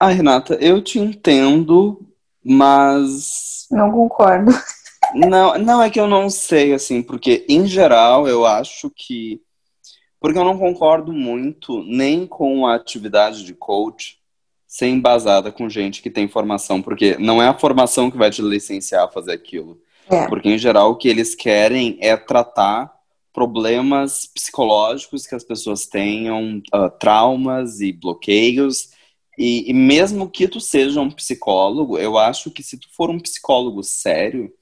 Ah, 0.00 0.08
Renata, 0.08 0.54
eu 0.54 0.82
te 0.82 0.98
entendo, 0.98 2.04
mas. 2.44 3.68
Não 3.70 3.92
concordo. 3.92 4.50
Não, 5.14 5.56
não 5.56 5.80
é 5.80 5.88
que 5.88 6.00
eu 6.00 6.08
não 6.08 6.28
sei, 6.28 6.74
assim, 6.74 7.00
porque 7.00 7.46
em 7.48 7.64
geral 7.64 8.26
eu 8.26 8.44
acho 8.44 8.90
que. 8.90 9.40
Porque 10.18 10.36
eu 10.36 10.44
não 10.44 10.58
concordo 10.58 11.12
muito 11.12 11.84
nem 11.84 12.26
com 12.26 12.66
a 12.66 12.74
atividade 12.74 13.44
de 13.44 13.54
coach, 13.54 14.18
ser 14.76 14.88
embasada 14.88 15.50
com 15.50 15.70
gente 15.70 16.02
que 16.02 16.10
tem 16.10 16.28
formação, 16.28 16.82
porque 16.82 17.16
não 17.18 17.42
é 17.42 17.48
a 17.48 17.58
formação 17.58 18.10
que 18.10 18.18
vai 18.18 18.30
te 18.30 18.42
licenciar 18.42 19.04
a 19.04 19.08
fazer 19.08 19.32
aquilo. 19.32 19.80
É. 20.06 20.28
Porque, 20.28 20.50
em 20.50 20.58
geral, 20.58 20.90
o 20.90 20.96
que 20.96 21.08
eles 21.08 21.34
querem 21.34 21.96
é 21.98 22.14
tratar 22.14 22.92
problemas 23.32 24.26
psicológicos 24.26 25.26
que 25.26 25.34
as 25.34 25.42
pessoas 25.42 25.86
tenham, 25.86 26.62
uh, 26.74 26.90
traumas 27.00 27.80
e 27.80 27.90
bloqueios. 27.90 28.90
E, 29.38 29.70
e, 29.70 29.72
mesmo 29.72 30.28
que 30.28 30.46
tu 30.46 30.60
seja 30.60 31.00
um 31.00 31.10
psicólogo, 31.10 31.96
eu 31.96 32.18
acho 32.18 32.50
que 32.50 32.62
se 32.62 32.78
tu 32.78 32.88
for 32.92 33.08
um 33.08 33.18
psicólogo 33.18 33.82
sério, 33.82 34.52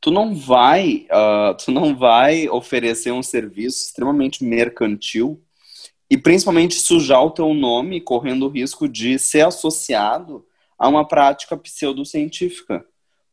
tu 0.00 0.10
não 0.10 0.34
vai, 0.34 1.06
uh, 1.06 1.56
tu 1.56 1.70
não 1.70 1.94
vai 1.94 2.48
oferecer 2.48 3.12
um 3.12 3.22
serviço 3.22 3.84
extremamente 3.84 4.42
mercantil 4.44 5.40
e 6.08 6.16
principalmente 6.16 6.74
sujar 6.76 7.24
o 7.24 7.30
teu 7.30 7.52
nome, 7.52 8.00
correndo 8.00 8.46
o 8.46 8.50
risco 8.50 8.88
de 8.88 9.18
ser 9.18 9.46
associado 9.46 10.44
a 10.78 10.88
uma 10.88 11.06
prática 11.06 11.56
pseudocientífica. 11.56 12.84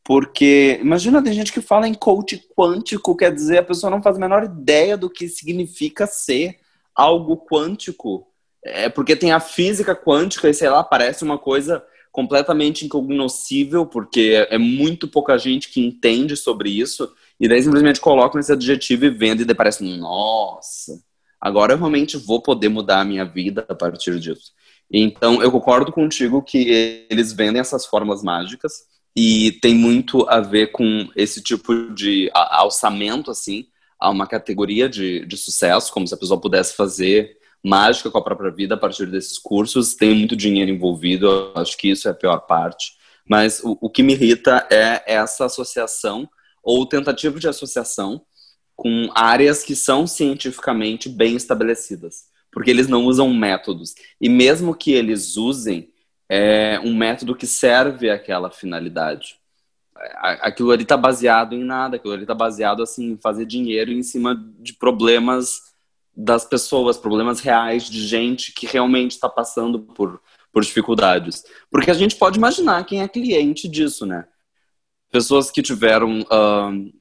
Porque, 0.02 0.78
imagina, 0.82 1.22
tem 1.22 1.32
gente 1.32 1.52
que 1.52 1.62
fala 1.62 1.88
em 1.88 1.94
coach 1.94 2.42
quântico, 2.56 3.16
quer 3.16 3.32
dizer, 3.32 3.58
a 3.58 3.62
pessoa 3.62 3.90
não 3.90 4.02
faz 4.02 4.16
a 4.16 4.20
menor 4.20 4.44
ideia 4.44 4.96
do 4.96 5.08
que 5.08 5.28
significa 5.28 6.06
ser 6.06 6.58
algo 6.94 7.36
quântico. 7.36 8.26
É 8.62 8.88
porque 8.88 9.16
tem 9.16 9.32
a 9.32 9.40
física 9.40 9.94
quântica 9.94 10.48
e, 10.48 10.54
sei 10.54 10.68
lá, 10.68 10.84
parece 10.84 11.24
uma 11.24 11.38
coisa 11.38 11.82
completamente 12.12 12.84
incognoscível, 12.84 13.86
porque 13.86 14.46
é 14.48 14.58
muito 14.58 15.08
pouca 15.08 15.36
gente 15.36 15.68
que 15.68 15.84
entende 15.84 16.36
sobre 16.36 16.70
isso, 16.70 17.12
e 17.40 17.48
daí 17.48 17.60
simplesmente 17.62 18.00
colocam 18.00 18.38
esse 18.38 18.52
adjetivo 18.52 19.06
e 19.06 19.10
vendem 19.10 19.42
e 19.42 19.44
daí 19.44 19.56
parece, 19.56 19.82
nossa, 19.82 21.02
agora 21.44 21.74
eu 21.74 21.78
realmente 21.78 22.16
vou 22.16 22.42
poder 22.42 22.68
mudar 22.68 23.00
a 23.00 23.04
minha 23.04 23.24
vida 23.24 23.64
a 23.68 23.74
partir 23.74 24.18
disso. 24.18 24.52
Então, 24.90 25.42
eu 25.42 25.50
concordo 25.50 25.92
contigo 25.92 26.42
que 26.42 27.06
eles 27.10 27.32
vendem 27.32 27.60
essas 27.60 27.86
formas 27.86 28.22
mágicas, 28.22 28.72
e 29.16 29.52
tem 29.62 29.74
muito 29.74 30.28
a 30.28 30.40
ver 30.40 30.72
com 30.72 31.08
esse 31.14 31.40
tipo 31.40 31.94
de 31.94 32.30
alçamento, 32.34 33.30
assim, 33.30 33.66
a 33.98 34.10
uma 34.10 34.26
categoria 34.26 34.88
de, 34.88 35.24
de 35.24 35.36
sucesso, 35.36 35.92
como 35.92 36.06
se 36.06 36.14
a 36.14 36.16
pessoa 36.16 36.40
pudesse 36.40 36.74
fazer 36.74 37.36
mágica 37.62 38.10
com 38.10 38.18
a 38.18 38.24
própria 38.24 38.50
vida 38.50 38.74
a 38.74 38.78
partir 38.78 39.06
desses 39.06 39.38
cursos. 39.38 39.94
Tem 39.94 40.14
muito 40.14 40.34
dinheiro 40.34 40.70
envolvido, 40.70 41.52
acho 41.54 41.76
que 41.76 41.90
isso 41.90 42.08
é 42.08 42.10
a 42.10 42.14
pior 42.14 42.38
parte. 42.40 42.92
Mas 43.28 43.60
o, 43.62 43.78
o 43.80 43.88
que 43.88 44.02
me 44.02 44.14
irrita 44.14 44.66
é 44.70 45.02
essa 45.06 45.44
associação 45.44 46.28
ou 46.62 46.84
tentativa 46.84 47.38
de 47.38 47.46
associação 47.46 48.20
com 48.76 49.08
áreas 49.14 49.62
que 49.62 49.76
são 49.76 50.06
cientificamente 50.06 51.08
bem 51.08 51.36
estabelecidas, 51.36 52.24
porque 52.50 52.70
eles 52.70 52.88
não 52.88 53.04
usam 53.04 53.32
métodos. 53.32 53.94
E 54.20 54.28
mesmo 54.28 54.74
que 54.74 54.92
eles 54.92 55.36
usem, 55.36 55.92
é 56.28 56.80
um 56.80 56.94
método 56.94 57.36
que 57.36 57.46
serve 57.46 58.10
àquela 58.10 58.50
finalidade. 58.50 59.38
Aquilo 60.16 60.70
ali 60.72 60.82
está 60.82 60.96
baseado 60.96 61.54
em 61.54 61.62
nada, 61.62 61.96
aquilo 61.96 62.14
ali 62.14 62.24
está 62.24 62.34
baseado 62.34 62.82
assim, 62.82 63.12
em 63.12 63.16
fazer 63.16 63.46
dinheiro 63.46 63.92
em 63.92 64.02
cima 64.02 64.34
de 64.58 64.72
problemas 64.74 65.74
das 66.16 66.44
pessoas, 66.44 66.96
problemas 66.96 67.40
reais 67.40 67.88
de 67.88 68.06
gente 68.06 68.52
que 68.52 68.66
realmente 68.66 69.12
está 69.12 69.28
passando 69.28 69.80
por, 69.80 70.20
por 70.52 70.62
dificuldades. 70.62 71.44
Porque 71.70 71.90
a 71.90 71.94
gente 71.94 72.16
pode 72.16 72.38
imaginar 72.38 72.84
quem 72.84 73.02
é 73.02 73.08
cliente 73.08 73.68
disso, 73.68 74.04
né? 74.04 74.26
Pessoas 75.10 75.50
que 75.50 75.62
tiveram 75.62 76.20
uh, 76.20 76.92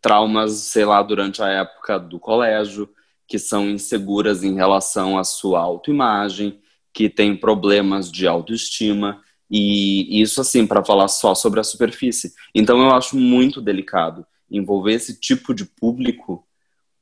traumas, 0.00 0.52
sei 0.52 0.84
lá, 0.84 1.02
durante 1.02 1.42
a 1.42 1.48
época 1.48 1.98
do 1.98 2.18
colégio, 2.18 2.88
que 3.26 3.38
são 3.38 3.68
inseguras 3.68 4.44
em 4.44 4.54
relação 4.54 5.18
à 5.18 5.24
sua 5.24 5.60
autoimagem, 5.60 6.60
que 6.92 7.08
têm 7.08 7.36
problemas 7.36 8.10
de 8.10 8.26
autoestima, 8.26 9.20
e 9.50 10.20
isso, 10.20 10.40
assim, 10.40 10.66
para 10.66 10.84
falar 10.84 11.08
só 11.08 11.34
sobre 11.34 11.60
a 11.60 11.64
superfície. 11.64 12.32
Então, 12.54 12.80
eu 12.80 12.90
acho 12.90 13.16
muito 13.16 13.60
delicado 13.60 14.26
envolver 14.50 14.92
esse 14.92 15.18
tipo 15.18 15.54
de 15.54 15.64
público 15.64 16.46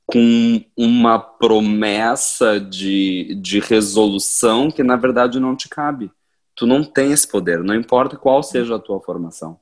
com 0.07 0.63
uma 0.77 1.19
promessa 1.19 2.61
de, 2.61 3.35
de 3.41 3.59
resolução 3.59 4.71
que 4.71 4.83
na 4.83 4.97
verdade 4.97 5.41
não 5.41 5.57
te 5.57 5.69
cabe. 5.69 6.11
Tu 6.55 6.67
não 6.67 6.85
tem 6.85 7.13
esse 7.13 7.27
poder, 7.27 7.63
não 7.65 7.75
importa 7.75 8.17
qual 8.17 8.43
seja 8.43 8.77
a 8.77 8.79
tua 8.79 9.01
formação. 9.01 9.59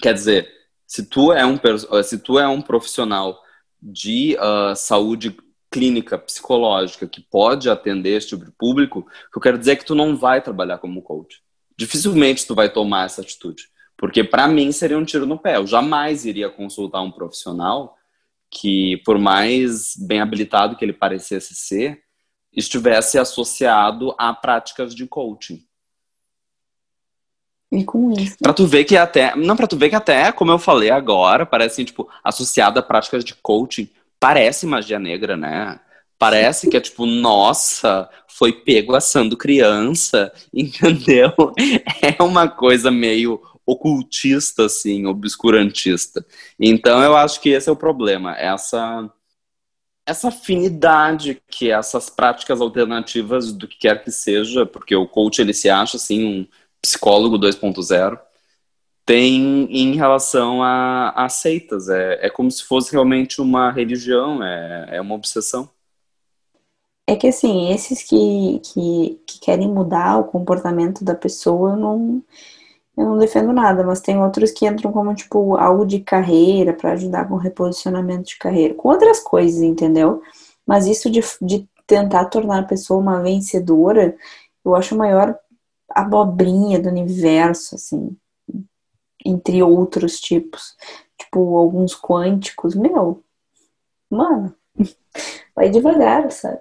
Quer 0.00 0.12
dizer, 0.12 0.48
se 0.86 1.04
tu 1.06 1.32
é 1.32 1.44
um, 1.44 1.58
se 2.02 2.18
tu 2.18 2.38
é 2.38 2.46
um 2.46 2.62
profissional 2.62 3.40
de 3.82 4.36
uh, 4.36 4.74
saúde 4.74 5.36
clínica, 5.70 6.16
psicológica, 6.16 7.06
que 7.06 7.20
pode 7.20 7.68
atender 7.68 8.16
esse 8.16 8.28
tipo 8.28 8.44
de 8.44 8.52
público, 8.52 9.06
eu 9.34 9.40
quero 9.40 9.58
dizer 9.58 9.72
é 9.72 9.76
que 9.76 9.84
tu 9.84 9.94
não 9.94 10.16
vai 10.16 10.40
trabalhar 10.40 10.78
como 10.78 11.02
coach. 11.02 11.42
Dificilmente 11.76 12.46
tu 12.46 12.54
vai 12.54 12.70
tomar 12.70 13.06
essa 13.06 13.20
atitude. 13.20 13.64
Porque 13.96 14.22
para 14.22 14.46
mim 14.46 14.72
seria 14.72 14.98
um 14.98 15.04
tiro 15.04 15.26
no 15.26 15.38
pé. 15.38 15.56
Eu 15.56 15.66
jamais 15.66 16.24
iria 16.24 16.50
consultar 16.50 17.02
um 17.02 17.10
profissional 17.10 17.96
que, 18.50 18.98
por 19.04 19.18
mais 19.18 19.94
bem 19.96 20.20
habilitado 20.20 20.76
que 20.76 20.84
ele 20.84 20.92
parecesse 20.92 21.54
ser, 21.54 22.02
estivesse 22.52 23.18
associado 23.18 24.14
a 24.18 24.32
práticas 24.32 24.94
de 24.94 25.06
coaching. 25.06 25.62
E 27.70 27.84
com 27.84 28.12
isso. 28.12 28.36
Pra 28.40 28.52
tu 28.52 28.66
ver 28.66 28.84
que 28.84 28.96
até. 28.96 29.34
Não, 29.34 29.56
pra 29.56 29.66
tu 29.66 29.76
ver 29.76 29.88
que 29.88 29.96
até, 29.96 30.30
como 30.32 30.52
eu 30.52 30.58
falei 30.58 30.90
agora, 30.90 31.44
parece 31.44 31.84
tipo, 31.84 32.08
associado 32.22 32.78
a 32.78 32.82
práticas 32.82 33.24
de 33.24 33.34
coaching, 33.34 33.88
parece 34.20 34.66
magia 34.66 34.98
negra, 34.98 35.36
né? 35.36 35.80
Parece 36.18 36.70
que 36.70 36.76
é 36.76 36.80
tipo, 36.80 37.04
nossa, 37.04 38.08
foi 38.28 38.52
pego 38.52 38.94
assando 38.94 39.36
criança, 39.36 40.32
entendeu? 40.54 41.32
É 42.00 42.22
uma 42.22 42.48
coisa 42.48 42.90
meio 42.90 43.40
ocultista, 43.66 44.66
assim, 44.66 45.06
obscurantista. 45.06 46.24
Então 46.58 47.02
eu 47.02 47.16
acho 47.16 47.40
que 47.40 47.50
esse 47.50 47.68
é 47.68 47.72
o 47.72 47.76
problema, 47.76 48.34
essa 48.36 49.10
essa 50.08 50.28
afinidade 50.28 51.42
que 51.48 51.68
essas 51.68 52.08
práticas 52.08 52.60
alternativas 52.60 53.52
do 53.52 53.66
que 53.66 53.76
quer 53.76 54.04
que 54.04 54.12
seja, 54.12 54.64
porque 54.64 54.94
o 54.94 55.08
coach 55.08 55.40
ele 55.40 55.52
se 55.52 55.68
acha 55.68 55.96
assim 55.96 56.24
um 56.24 56.46
psicólogo 56.86 57.36
2.0, 57.38 58.18
tem 59.04 59.64
em 59.70 59.94
relação 59.94 60.62
a, 60.62 61.10
a 61.10 61.28
seitas. 61.28 61.88
É, 61.88 62.26
é 62.26 62.30
como 62.30 62.50
se 62.50 62.62
fosse 62.62 62.92
realmente 62.92 63.40
uma 63.40 63.70
religião, 63.70 64.42
é, 64.42 64.96
é 64.96 65.00
uma 65.00 65.14
obsessão. 65.14 65.68
É 67.08 67.14
que 67.14 67.28
assim, 67.28 67.72
esses 67.72 68.02
que, 68.02 68.60
que, 68.64 69.20
que 69.26 69.40
querem 69.40 69.68
mudar 69.68 70.18
o 70.18 70.24
comportamento 70.24 71.04
da 71.04 71.14
pessoa, 71.14 71.76
não 71.76 72.22
eu 72.96 73.04
não 73.04 73.18
defendo 73.18 73.52
nada, 73.52 73.84
mas 73.84 74.00
tem 74.00 74.18
outros 74.18 74.50
que 74.52 74.66
entram 74.66 74.90
como, 74.90 75.14
tipo, 75.14 75.54
algo 75.56 75.84
de 75.84 76.00
carreira, 76.00 76.72
para 76.72 76.92
ajudar 76.92 77.28
com 77.28 77.36
reposicionamento 77.36 78.24
de 78.30 78.38
carreira, 78.38 78.72
com 78.74 78.88
outras 78.88 79.20
coisas, 79.20 79.60
entendeu? 79.60 80.22
Mas 80.66 80.86
isso 80.86 81.10
de, 81.10 81.20
de 81.42 81.68
tentar 81.86 82.24
tornar 82.26 82.60
a 82.60 82.66
pessoa 82.66 82.98
uma 82.98 83.20
vencedora, 83.20 84.16
eu 84.64 84.74
acho 84.74 84.94
a 84.94 84.98
maior 84.98 85.38
abobrinha 85.96 86.78
do 86.78 86.88
universo, 86.88 87.74
assim, 87.74 88.16
entre 89.24 89.62
outros 89.62 90.20
tipos. 90.20 90.76
Tipo, 91.18 91.56
alguns 91.56 91.98
quânticos, 91.98 92.74
meu, 92.74 93.24
mano, 94.10 94.54
vai 95.56 95.70
devagar, 95.70 96.30
sabe? 96.30 96.60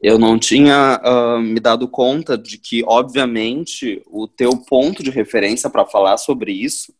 eu 0.00 0.18
não 0.18 0.38
tinha 0.38 1.00
uh, 1.04 1.40
me 1.40 1.58
dado 1.58 1.88
conta 1.88 2.36
de 2.36 2.58
que, 2.58 2.84
obviamente, 2.86 4.02
o 4.06 4.28
teu 4.28 4.50
ponto 4.56 5.02
de 5.02 5.10
referência 5.10 5.70
para 5.70 5.86
falar 5.86 6.16
sobre 6.18 6.52
isso 6.52 6.94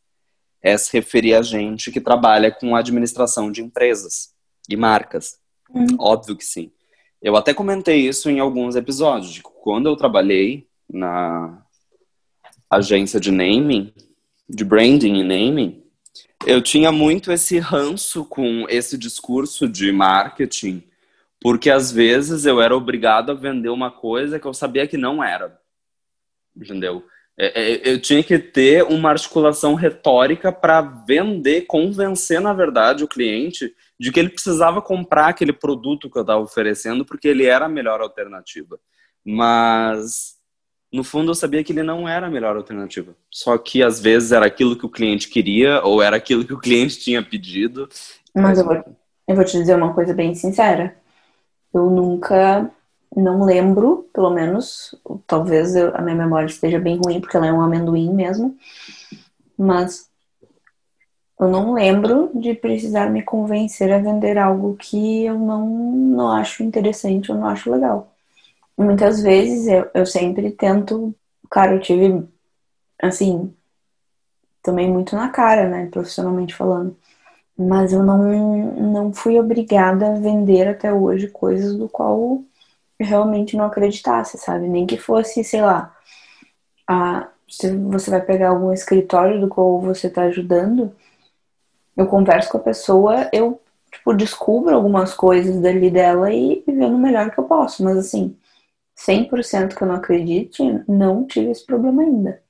é 0.63 0.77
se 0.77 0.93
referir 0.93 1.35
a 1.35 1.43
gente 1.43 1.93
que 1.93 2.01
trabalha 2.01 2.51
com 2.51 2.75
administração 2.75 3.53
de 3.53 3.63
empresas 3.63 4.35
e 4.69 4.77
marcas. 4.77 5.39
Hum. 5.73 5.87
Óbvio 6.01 6.37
que 6.37 6.45
sim. 6.45 6.73
Eu 7.27 7.35
até 7.37 7.53
comentei 7.53 8.07
isso 8.07 8.31
em 8.31 8.39
alguns 8.39 8.77
episódios. 8.77 9.33
De 9.33 9.43
quando 9.43 9.89
eu 9.89 9.97
trabalhei 9.97 10.69
na 10.89 11.61
agência 12.71 13.19
de 13.19 13.33
naming, 13.33 13.93
de 14.49 14.65
branding 14.65 15.17
e 15.17 15.25
naming, 15.25 15.83
eu 16.47 16.63
tinha 16.63 16.93
muito 16.93 17.33
esse 17.33 17.59
ranço 17.59 18.25
com 18.25 18.67
esse 18.69 18.97
discurso 18.97 19.69
de 19.69 19.91
marketing 19.91 20.85
porque 21.41 21.71
às 21.71 21.93
vezes 21.93 22.47
eu 22.47 22.61
era 22.61 22.77
obrigado 22.77 23.31
a 23.31 23.35
vender 23.35 23.69
uma 23.69 23.91
coisa 23.91 24.39
que 24.39 24.47
eu 24.47 24.55
sabia 24.55 24.87
que 24.87 24.97
não 24.97 25.23
era. 25.23 25.61
Entendeu? 26.57 27.05
É, 27.39 27.61
é, 27.61 27.93
eu 27.93 28.01
tinha 28.01 28.23
que 28.23 28.39
ter 28.39 28.83
uma 28.85 29.11
articulação 29.11 29.75
retórica 29.75 30.51
para 30.51 30.81
vender, 30.81 31.67
convencer, 31.67 32.41
na 32.41 32.55
verdade, 32.55 33.05
o 33.05 33.09
cliente 33.09 33.75
de 34.01 34.11
que 34.11 34.19
ele 34.19 34.31
precisava 34.31 34.81
comprar 34.81 35.29
aquele 35.29 35.53
produto 35.53 36.11
que 36.11 36.17
eu 36.17 36.23
estava 36.23 36.41
oferecendo 36.41 37.05
porque 37.05 37.29
ele 37.29 37.45
era 37.45 37.67
a 37.67 37.69
melhor 37.69 38.01
alternativa. 38.01 38.79
Mas, 39.25 40.37
no 40.93 41.05
fundo, 41.05 41.31
eu 41.31 41.35
sabia 41.35 41.63
que 41.63 41.73
ele 41.73 41.83
não 41.83 42.09
era 42.09 42.27
a 42.27 42.31
melhor 42.31 42.57
alternativa. 42.57 43.15
Só 43.31 43.59
que, 43.59 43.83
às 43.83 44.01
vezes, 44.01 44.33
era 44.33 44.47
aquilo 44.47 44.77
que 44.77 44.87
o 44.87 44.91
cliente 44.91 45.29
queria 45.29 45.83
ou 45.83 46.01
era 46.01 46.17
aquilo 46.17 46.45
que 46.45 46.55
o 46.55 46.61
cliente 46.61 46.99
tinha 46.99 47.23
pedido. 47.23 47.89
Mas 48.35 48.59
eu 48.59 48.65
vou, 48.65 48.85
eu 49.29 49.35
vou 49.35 49.45
te 49.45 49.59
dizer 49.59 49.77
uma 49.77 49.93
coisa 49.93 50.15
bem 50.15 50.35
sincera. 50.35 50.97
Eu 51.75 51.91
nunca, 51.91 52.71
não 53.15 53.45
lembro, 53.45 54.09
pelo 54.13 54.31
menos, 54.31 54.95
talvez 55.27 55.75
eu, 55.75 55.95
a 55.95 56.03
minha 56.03 56.17
memória 56.17 56.47
esteja 56.47 56.79
bem 56.79 56.99
ruim, 56.99 57.21
porque 57.21 57.37
ela 57.37 57.47
é 57.47 57.53
um 57.53 57.61
amendoim 57.61 58.13
mesmo, 58.13 58.57
mas 59.57 60.11
eu 61.39 61.49
não 61.49 61.75
lembro 61.75 62.31
de 62.35 62.55
precisar 62.55 63.11
me 63.11 63.23
convencer 63.23 63.93
a 63.93 63.99
vender 63.99 64.39
algo 64.39 64.77
que 64.77 65.25
eu 65.25 65.39
não, 65.39 65.67
não 65.67 66.29
acho 66.33 66.63
interessante 66.63 67.31
ou 67.31 67.39
não 67.39 67.47
acho 67.47 67.71
legal. 67.71 68.13
Muitas 68.77 69.23
vezes 69.23 69.67
eu, 69.69 69.91
eu 69.95 70.07
sempre 70.07 70.51
tento, 70.51 71.15
cara, 71.51 71.75
eu 71.75 71.81
tive, 71.81 72.27
assim, 73.01 73.55
também 74.63 74.91
muito 74.91 75.15
na 75.17 75.29
cara, 75.31 75.69
né, 75.69 75.87
profissionalmente 75.87 76.55
falando 76.55 76.97
mas 77.57 77.93
eu 77.93 78.03
não, 78.03 78.75
não 78.75 79.13
fui 79.13 79.39
obrigada 79.41 80.09
a 80.09 80.19
vender 80.19 80.69
até 80.69 80.93
hoje 80.93 81.29
coisas 81.29 81.75
do 81.75 81.89
qual 81.89 82.19
eu 82.19 82.46
realmente 82.99 83.57
não 83.57 83.67
acreditasse, 83.67 84.39
sabe? 84.39 84.69
Nem 84.69 84.87
que 84.87 84.97
fosse, 84.97 85.45
sei 85.45 85.63
lá, 85.63 85.95
a, 86.89 87.29
se 87.49 87.77
você 87.77 88.11
vai 88.11 88.21
pegar 88.21 88.51
algum 88.51 88.73
escritório 88.73 89.41
do 89.41 89.49
qual 89.49 89.81
você 89.81 90.07
está 90.07 90.23
ajudando, 90.23 90.95
eu 91.97 92.07
converso 92.07 92.51
com 92.51 92.59
a 92.59 92.63
pessoa, 92.63 93.29
eu 93.33 93.61
tipo, 93.93 94.15
descubro 94.15 94.75
algumas 94.75 95.15
coisas 95.15 95.61
dali 95.61 95.91
dela 95.91 96.33
e 96.33 96.63
vendo 96.67 96.97
o 96.97 96.99
melhor 96.99 97.31
que 97.31 97.39
eu 97.39 97.45
posso. 97.45 97.83
Mas 97.83 97.97
assim, 97.97 98.37
100% 98.97 99.75
que 99.75 99.83
eu 99.83 99.89
não 99.89 99.95
acredite, 99.95 100.63
não 100.89 101.27
tive 101.27 101.51
esse 101.51 101.65
problema 101.65 102.03
ainda. 102.03 102.43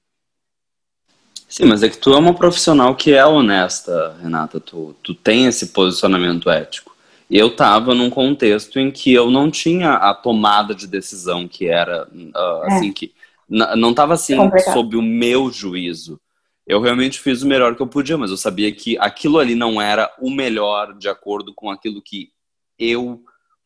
Sim, 1.49 1.67
mas 1.67 1.83
é 1.83 1.89
que 1.89 1.99
tu 1.99 2.13
é 2.13 2.19
uma 2.19 2.35
profissional 2.35 2.95
que 2.97 3.13
é 3.13 3.25
honesta, 3.25 4.17
Renata. 4.21 4.59
Tu, 4.59 4.95
tu 5.03 5.15
tem 5.15 5.47
esse 5.47 5.69
posicionamento 5.69 6.51
ético. 6.51 6.96
Eu 7.31 7.49
estava 7.49 7.95
num 7.95 8.09
contexto 8.09 8.79
em 8.79 8.91
que 8.91 9.13
eu 9.13 9.31
não 9.31 9.51
tinha 9.51 9.95
a 9.95 10.15
tomada 10.15 10.75
de 10.75 10.87
decisão 10.87 11.49
que 11.49 11.67
era 11.67 12.09
uh, 12.09 12.65
é. 12.65 12.75
assim 12.75 12.93
que 12.93 13.13
não 13.49 13.91
estava 13.91 14.15
assim 14.15 14.37
sob 14.73 14.97
o 14.97 15.03
meu 15.03 15.51
juízo. 15.51 16.21
Eu 16.67 16.81
realmente 16.81 17.21
fiz 17.21 17.43
o 17.43 17.47
melhor 17.47 17.77
que 17.77 17.83
eu 17.83 17.87
podia, 17.87 18.19
mas 18.19 18.31
eu 18.31 18.37
sabia 18.37 18.73
que 18.73 18.99
aquilo 18.99 19.39
ali 19.39 19.55
não 19.55 19.81
era 19.81 20.13
o 20.21 20.31
melhor 20.31 20.95
de 20.95 21.09
acordo 21.09 21.55
com 21.55 21.71
aquilo 21.71 22.03
que 22.03 22.33
eu 22.77 23.23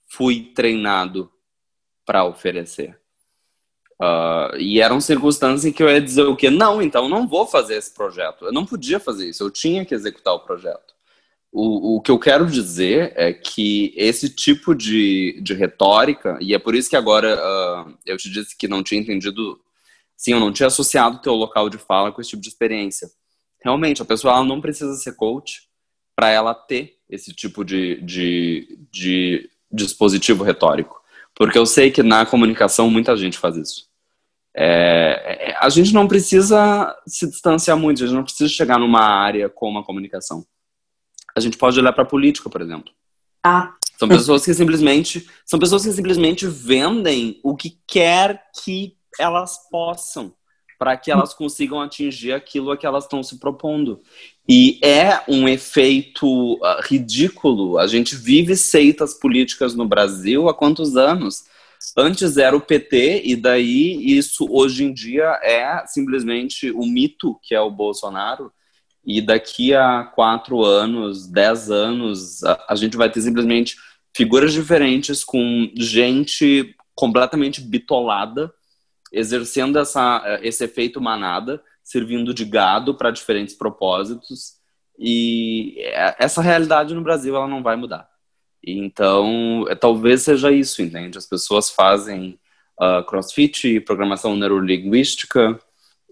fui 0.06 0.52
treinado 0.54 1.30
para 2.04 2.24
oferecer. 2.24 2.98
Uh, 4.00 4.56
e 4.58 4.80
eram 4.80 5.00
circunstâncias 5.00 5.64
em 5.64 5.72
que 5.72 5.82
eu 5.82 5.88
ia 5.88 6.00
dizer 6.00 6.22
o 6.22 6.36
quê? 6.36 6.50
Não, 6.50 6.80
então 6.80 7.08
não 7.08 7.26
vou 7.28 7.46
fazer 7.46 7.76
esse 7.76 7.92
projeto. 7.92 8.46
Eu 8.46 8.52
não 8.52 8.66
podia 8.66 9.00
fazer 9.00 9.28
isso, 9.28 9.42
eu 9.42 9.50
tinha 9.50 9.84
que 9.84 9.94
executar 9.94 10.34
o 10.34 10.40
projeto. 10.40 10.94
O, 11.52 11.96
o 11.96 12.00
que 12.00 12.10
eu 12.10 12.18
quero 12.18 12.46
dizer 12.46 13.12
é 13.16 13.32
que 13.32 13.92
esse 13.96 14.28
tipo 14.28 14.74
de, 14.74 15.40
de 15.42 15.52
retórica, 15.52 16.38
e 16.40 16.54
é 16.54 16.58
por 16.58 16.74
isso 16.74 16.88
que 16.88 16.96
agora 16.96 17.36
uh, 17.36 17.98
eu 18.06 18.16
te 18.16 18.30
disse 18.30 18.56
que 18.56 18.68
não 18.68 18.82
tinha 18.82 19.00
entendido, 19.00 19.60
sim, 20.16 20.32
eu 20.32 20.40
não 20.40 20.52
tinha 20.52 20.68
associado 20.68 21.16
o 21.16 21.20
teu 21.20 21.34
local 21.34 21.68
de 21.68 21.76
fala 21.76 22.12
com 22.12 22.20
esse 22.20 22.30
tipo 22.30 22.42
de 22.42 22.48
experiência. 22.48 23.10
Realmente, 23.62 24.00
a 24.00 24.04
pessoa 24.04 24.44
não 24.44 24.60
precisa 24.60 24.94
ser 24.94 25.16
coach 25.16 25.68
para 26.14 26.30
ela 26.30 26.54
ter 26.54 26.98
esse 27.08 27.32
tipo 27.32 27.64
de, 27.64 28.00
de, 28.02 28.78
de 28.92 29.50
dispositivo 29.72 30.44
retórico. 30.44 31.00
Porque 31.34 31.58
eu 31.58 31.66
sei 31.66 31.90
que 31.90 32.02
na 32.02 32.24
comunicação 32.26 32.90
muita 32.90 33.16
gente 33.16 33.38
faz 33.38 33.56
isso. 33.56 33.88
É, 34.54 35.50
é, 35.52 35.56
a 35.58 35.68
gente 35.68 35.92
não 35.92 36.08
precisa 36.08 36.94
se 37.06 37.28
distanciar 37.28 37.76
muito, 37.76 38.02
a 38.02 38.06
gente 38.06 38.16
não 38.16 38.24
precisa 38.24 38.48
chegar 38.48 38.78
numa 38.78 39.00
área 39.00 39.48
como 39.48 39.78
a 39.78 39.84
comunicação. 39.84 40.44
A 41.36 41.40
gente 41.40 41.56
pode 41.56 41.78
olhar 41.78 41.92
para 41.92 42.02
a 42.02 42.06
política, 42.06 42.48
por 42.48 42.60
exemplo. 42.60 42.92
Ah. 43.44 43.74
São 43.98 44.08
pessoas 44.08 44.44
que 44.44 44.54
simplesmente 44.54 45.28
são 45.44 45.58
pessoas 45.58 45.84
que 45.84 45.92
simplesmente 45.92 46.46
vendem 46.46 47.38
o 47.42 47.54
que 47.54 47.78
quer 47.86 48.42
que 48.64 48.96
elas 49.18 49.68
possam 49.70 50.34
para 50.80 50.96
que 50.96 51.10
elas 51.10 51.34
consigam 51.34 51.78
atingir 51.82 52.32
aquilo 52.32 52.70
a 52.70 52.76
que 52.76 52.86
elas 52.86 53.04
estão 53.04 53.22
se 53.22 53.38
propondo. 53.38 54.00
E 54.48 54.80
é 54.82 55.22
um 55.28 55.46
efeito 55.46 56.54
uh, 56.54 56.80
ridículo. 56.82 57.76
A 57.76 57.86
gente 57.86 58.16
vive 58.16 58.56
seitas 58.56 59.12
políticas 59.12 59.74
no 59.74 59.86
Brasil 59.86 60.48
há 60.48 60.54
quantos 60.54 60.96
anos? 60.96 61.44
Antes 61.94 62.38
era 62.38 62.56
o 62.56 62.60
PT, 62.62 63.22
e 63.26 63.36
daí 63.36 64.16
isso 64.16 64.46
hoje 64.50 64.84
em 64.84 64.92
dia 64.92 65.38
é 65.42 65.84
simplesmente 65.86 66.70
o 66.70 66.86
mito 66.86 67.38
que 67.42 67.54
é 67.54 67.60
o 67.60 67.70
Bolsonaro. 67.70 68.50
E 69.12 69.20
daqui 69.20 69.74
a 69.74 70.04
quatro 70.04 70.64
anos, 70.64 71.26
dez 71.26 71.68
anos, 71.68 72.44
a, 72.44 72.66
a 72.68 72.74
gente 72.76 72.96
vai 72.96 73.10
ter 73.10 73.20
simplesmente 73.20 73.76
figuras 74.16 74.52
diferentes 74.52 75.24
com 75.24 75.68
gente 75.74 76.76
completamente 76.94 77.60
bitolada, 77.60 78.52
exercendo 79.12 79.80
essa, 79.80 80.38
esse 80.42 80.62
efeito 80.62 81.00
manada, 81.00 81.60
servindo 81.82 82.32
de 82.32 82.44
gado 82.44 82.94
para 82.94 83.10
diferentes 83.10 83.52
propósitos. 83.54 84.60
E 84.96 85.74
essa 86.16 86.40
realidade 86.40 86.94
no 86.94 87.02
Brasil 87.02 87.34
ela 87.34 87.48
não 87.48 87.64
vai 87.64 87.74
mudar. 87.74 88.08
Então, 88.64 89.64
é, 89.68 89.74
talvez 89.74 90.22
seja 90.22 90.52
isso, 90.52 90.82
entende? 90.82 91.18
As 91.18 91.26
pessoas 91.26 91.68
fazem 91.68 92.38
uh, 92.80 93.02
crossfit, 93.04 93.80
programação 93.80 94.36
neurolinguística 94.36 95.58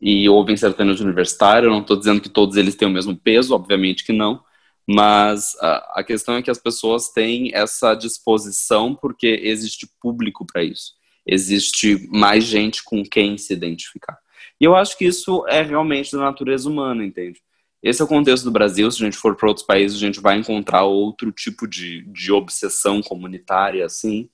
e 0.01 0.29
ouvem 0.29 0.57
sertanejo 0.57 1.05
universitário. 1.05 1.67
Eu 1.67 1.73
não 1.73 1.81
estou 1.81 1.97
dizendo 1.97 2.21
que 2.21 2.29
todos 2.29 2.57
eles 2.57 2.75
têm 2.75 2.89
o 2.89 2.91
mesmo 2.91 3.17
peso, 3.17 3.55
obviamente 3.55 4.05
que 4.05 4.13
não. 4.13 4.43
Mas 4.87 5.53
uh, 5.55 5.85
a 5.95 6.03
questão 6.03 6.37
é 6.37 6.43
que 6.43 6.51
as 6.51 6.59
pessoas 6.59 7.11
têm 7.11 7.55
essa 7.55 7.95
disposição 7.95 8.95
porque 8.95 9.41
existe 9.43 9.87
público 10.01 10.47
para 10.47 10.63
isso. 10.63 10.93
Existe 11.27 12.09
mais 12.11 12.45
gente 12.45 12.83
com 12.83 13.03
quem 13.05 13.37
se 13.37 13.53
identificar. 13.53 14.19
E 14.59 14.65
eu 14.65 14.75
acho 14.75 14.97
que 14.97 15.05
isso 15.05 15.45
é 15.47 15.63
realmente 15.63 16.13
da 16.13 16.23
natureza 16.23 16.69
humana, 16.69 17.05
entende? 17.05 17.41
Esse 17.83 18.01
é 18.01 18.05
o 18.05 18.09
contexto 18.09 18.45
do 18.45 18.51
Brasil. 18.51 18.91
Se 18.91 19.03
a 19.03 19.05
gente 19.05 19.17
for 19.17 19.37
para 19.37 19.49
outros 19.49 19.67
países, 19.67 19.97
a 19.97 20.01
gente 20.01 20.21
vai 20.21 20.37
encontrar 20.37 20.85
outro 20.85 21.31
tipo 21.31 21.67
de, 21.67 22.03
de 22.11 22.33
obsessão 22.33 23.03
comunitária, 23.03 23.85
assim. 23.85 24.29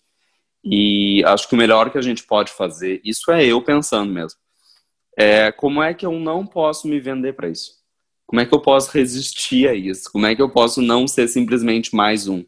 E 0.64 1.22
acho 1.26 1.48
que 1.48 1.54
o 1.54 1.58
melhor 1.58 1.90
que 1.90 1.98
a 1.98 2.02
gente 2.02 2.22
pode 2.22 2.52
fazer, 2.52 3.00
isso 3.04 3.30
é 3.30 3.44
eu 3.44 3.60
pensando 3.60 4.10
mesmo, 4.10 4.38
é 5.16 5.52
como 5.52 5.82
é 5.82 5.94
que 5.94 6.04
eu 6.04 6.12
não 6.12 6.46
posso 6.46 6.88
me 6.88 7.00
vender 7.00 7.34
para 7.34 7.48
isso? 7.48 7.72
Como 8.26 8.40
é 8.40 8.46
que 8.46 8.54
eu 8.54 8.60
posso 8.60 8.90
resistir 8.90 9.68
a 9.68 9.74
isso? 9.74 10.10
Como 10.10 10.26
é 10.26 10.34
que 10.34 10.42
eu 10.42 10.48
posso 10.48 10.80
não 10.80 11.06
ser 11.06 11.28
simplesmente 11.28 11.94
mais 11.94 12.26
um? 12.26 12.44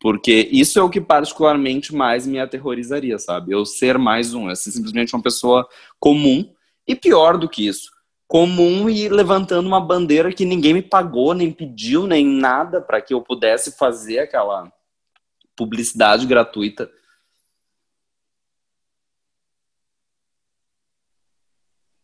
Porque 0.00 0.48
isso 0.50 0.78
é 0.78 0.82
o 0.82 0.90
que 0.90 1.00
particularmente 1.00 1.94
mais 1.94 2.26
me 2.26 2.40
aterrorizaria, 2.40 3.18
sabe? 3.18 3.52
Eu 3.52 3.66
ser 3.66 3.98
mais 3.98 4.34
um, 4.34 4.48
eu 4.48 4.56
ser 4.56 4.70
simplesmente 4.70 5.14
uma 5.14 5.22
pessoa 5.22 5.68
comum 5.98 6.52
e 6.86 6.96
pior 6.96 7.36
do 7.36 7.48
que 7.48 7.66
isso, 7.66 7.90
comum 8.26 8.88
e 8.88 9.08
levantando 9.08 9.66
uma 9.66 9.80
bandeira 9.80 10.32
que 10.32 10.44
ninguém 10.44 10.72
me 10.72 10.82
pagou, 10.82 11.34
nem 11.34 11.52
pediu, 11.52 12.06
nem 12.06 12.24
nada 12.24 12.80
para 12.80 13.00
que 13.00 13.12
eu 13.12 13.20
pudesse 13.20 13.76
fazer 13.76 14.20
aquela 14.20 14.72
publicidade 15.54 16.26
gratuita. 16.26 16.90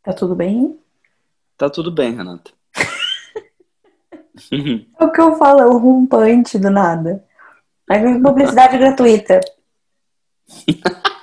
Tá 0.06 0.12
tudo 0.12 0.36
bem? 0.36 0.78
Tá 1.58 1.68
tudo 1.68 1.90
bem, 1.90 2.14
Renata. 2.14 2.52
é 5.00 5.04
o 5.04 5.10
que 5.10 5.20
eu 5.20 5.34
falo, 5.34 5.60
é 5.60 5.66
o 5.66 5.78
rompante 5.78 6.60
do 6.60 6.70
nada. 6.70 7.24
Aí 7.90 8.00
vem 8.00 8.22
publicidade 8.22 8.78
gratuita. 8.78 9.40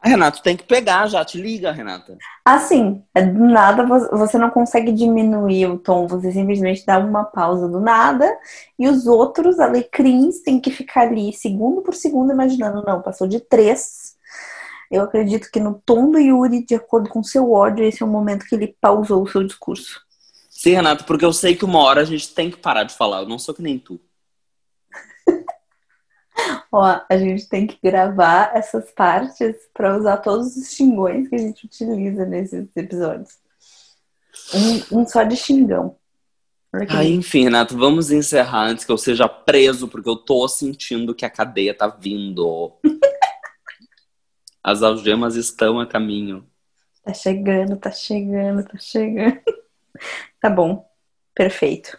Renato, 0.00 0.40
tem 0.40 0.56
que 0.56 0.62
pegar 0.62 1.08
já, 1.08 1.24
te 1.24 1.42
liga, 1.42 1.72
Renata. 1.72 2.16
Assim, 2.44 3.02
do 3.12 3.46
nada 3.46 3.84
você 4.12 4.38
não 4.38 4.50
consegue 4.50 4.92
diminuir 4.92 5.66
o 5.66 5.80
tom, 5.80 6.06
você 6.06 6.30
simplesmente 6.30 6.86
dá 6.86 7.00
uma 7.00 7.24
pausa 7.24 7.66
do 7.66 7.80
nada 7.80 8.32
e 8.78 8.86
os 8.86 9.08
outros 9.08 9.58
alecrins 9.58 10.42
têm 10.42 10.60
que 10.60 10.70
ficar 10.70 11.08
ali 11.08 11.32
segundo 11.32 11.82
por 11.82 11.94
segundo 11.94 12.32
imaginando, 12.32 12.84
não, 12.86 13.02
passou 13.02 13.26
de 13.26 13.40
três. 13.40 14.05
Eu 14.90 15.02
acredito 15.02 15.50
que 15.50 15.60
no 15.60 15.80
tom 15.84 16.10
do 16.10 16.18
Yuri, 16.18 16.64
de 16.64 16.74
acordo 16.74 17.08
com 17.08 17.22
seu 17.22 17.50
ódio, 17.52 17.84
esse 17.84 18.02
é 18.02 18.06
o 18.06 18.08
momento 18.08 18.46
que 18.46 18.54
ele 18.54 18.76
pausou 18.80 19.22
o 19.22 19.28
seu 19.28 19.42
discurso. 19.42 20.00
Sim, 20.50 20.74
Renato, 20.74 21.04
porque 21.04 21.24
eu 21.24 21.32
sei 21.32 21.54
que 21.54 21.64
uma 21.64 21.80
hora 21.80 22.00
a 22.00 22.04
gente 22.04 22.32
tem 22.32 22.50
que 22.50 22.56
parar 22.56 22.84
de 22.84 22.94
falar, 22.94 23.20
eu 23.20 23.28
não 23.28 23.38
sou 23.38 23.54
que 23.54 23.62
nem 23.62 23.78
tu. 23.78 24.00
Ó, 26.72 27.00
a 27.08 27.18
gente 27.18 27.48
tem 27.48 27.66
que 27.66 27.78
gravar 27.82 28.52
essas 28.54 28.90
partes 28.92 29.54
para 29.74 29.96
usar 29.96 30.18
todos 30.18 30.56
os 30.56 30.70
xingões 30.72 31.28
que 31.28 31.34
a 31.34 31.38
gente 31.38 31.66
utiliza 31.66 32.24
nesses 32.24 32.68
episódios. 32.74 33.38
Um, 34.54 35.00
um 35.00 35.06
só 35.06 35.22
de 35.22 35.36
xingão. 35.36 35.96
Aí, 36.88 37.14
enfim, 37.14 37.44
Renato, 37.44 37.76
vamos 37.76 38.10
encerrar 38.10 38.66
antes 38.66 38.84
que 38.84 38.92
eu 38.92 38.98
seja 38.98 39.28
preso, 39.28 39.88
porque 39.88 40.08
eu 40.08 40.16
tô 40.16 40.46
sentindo 40.46 41.14
que 41.14 41.24
a 41.24 41.30
cadeia 41.30 41.74
tá 41.74 41.88
vindo. 41.88 42.72
As 44.66 44.82
algemas 44.82 45.36
estão 45.36 45.78
a 45.78 45.86
caminho. 45.86 46.44
Tá 47.04 47.14
chegando, 47.14 47.76
tá 47.76 47.92
chegando, 47.92 48.64
tá 48.64 48.76
chegando. 48.76 49.40
Tá 50.40 50.50
bom. 50.50 50.86
Perfeito. 51.34 51.96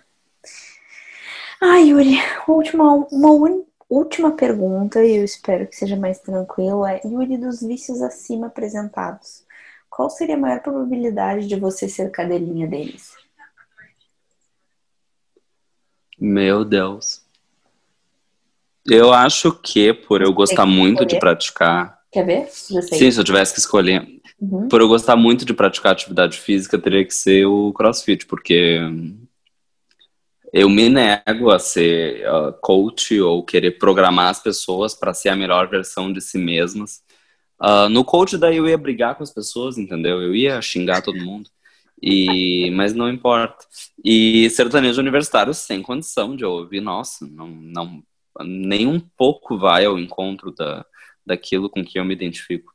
Ai, 1.59 1.89
Yuri, 1.89 2.17
última, 2.47 2.93
uma, 3.11 3.63
última 3.89 4.33
pergunta, 4.33 5.03
e 5.03 5.15
eu 5.17 5.23
espero 5.23 5.65
que 5.65 5.75
seja 5.75 5.95
mais 5.95 6.19
tranquilo, 6.19 6.85
é 6.85 7.01
Yuri, 7.03 7.37
dos 7.37 7.61
vícios 7.61 8.01
acima 8.01 8.47
apresentados, 8.47 9.43
qual 9.89 10.09
seria 10.09 10.35
a 10.35 10.37
maior 10.37 10.61
probabilidade 10.61 11.47
de 11.47 11.59
você 11.59 11.89
ser 11.89 12.11
cadelinha 12.11 12.67
deles? 12.67 13.15
Meu 16.19 16.63
Deus. 16.63 17.25
Eu 18.85 19.11
acho 19.11 19.51
que 19.53 19.91
por 19.93 20.21
eu 20.21 20.31
gostar 20.31 20.67
muito 20.67 21.03
de 21.05 21.17
praticar. 21.17 21.96
Quer 22.11 22.25
ver? 22.25 22.47
Sim, 22.49 23.11
se 23.11 23.19
eu 23.19 23.23
tivesse 23.23 23.53
que 23.53 23.59
escolher. 23.59 24.07
Uhum. 24.39 24.67
Por 24.67 24.81
eu 24.81 24.87
gostar 24.87 25.15
muito 25.15 25.43
de 25.43 25.53
praticar 25.53 25.91
atividade 25.91 26.37
física, 26.37 26.77
teria 26.77 27.03
que 27.03 27.13
ser 27.13 27.45
o 27.45 27.73
crossfit, 27.73 28.25
porque 28.25 28.79
eu 30.53 30.69
me 30.69 30.89
nego 30.89 31.51
a 31.51 31.59
ser 31.59 32.25
uh, 32.29 32.53
coach 32.61 33.19
ou 33.19 33.43
querer 33.43 33.77
programar 33.77 34.29
as 34.29 34.41
pessoas 34.41 34.95
para 34.95 35.13
ser 35.13 35.29
a 35.29 35.35
melhor 35.35 35.67
versão 35.67 36.11
de 36.11 36.21
si 36.21 36.37
mesmas. 36.37 37.01
Uh, 37.61 37.89
no 37.89 38.05
coach 38.05 38.37
daí 38.37 38.57
eu 38.57 38.67
ia 38.67 38.77
brigar 38.77 39.15
com 39.15 39.23
as 39.23 39.33
pessoas, 39.33 39.77
entendeu? 39.77 40.21
Eu 40.21 40.35
ia 40.35 40.61
xingar 40.61 41.01
todo 41.01 41.23
mundo. 41.23 41.49
E, 42.01 42.69
mas 42.71 42.93
não 42.93 43.09
importa. 43.09 43.65
E 44.05 44.49
sertanejo 44.51 45.01
universitário 45.01 45.53
sem 45.53 45.81
condição 45.81 46.35
de 46.35 46.45
ouvir, 46.45 46.79
nossa, 46.79 47.25
não, 47.25 47.47
não, 47.47 48.03
nem 48.41 48.85
um 48.85 48.99
pouco 48.99 49.57
vai 49.57 49.85
ao 49.85 49.97
encontro 49.97 50.51
da, 50.51 50.85
daquilo 51.27 51.69
com 51.69 51.83
que 51.83 51.99
eu 51.99 52.05
me 52.05 52.13
identifico. 52.13 52.73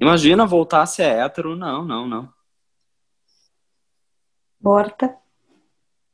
Imagina 0.00 0.46
voltar 0.46 0.82
a 0.82 0.86
ser 0.86 1.04
hétero, 1.04 1.54
não, 1.54 1.84
não, 1.84 2.08
não. 2.08 2.32
Morta. 4.60 5.16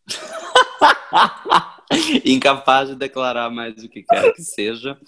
Incapaz 2.24 2.88
de 2.88 2.96
declarar 2.96 3.50
mais 3.50 3.82
o 3.82 3.88
que 3.88 4.02
quer 4.02 4.32
que 4.34 4.42
seja. 4.42 4.98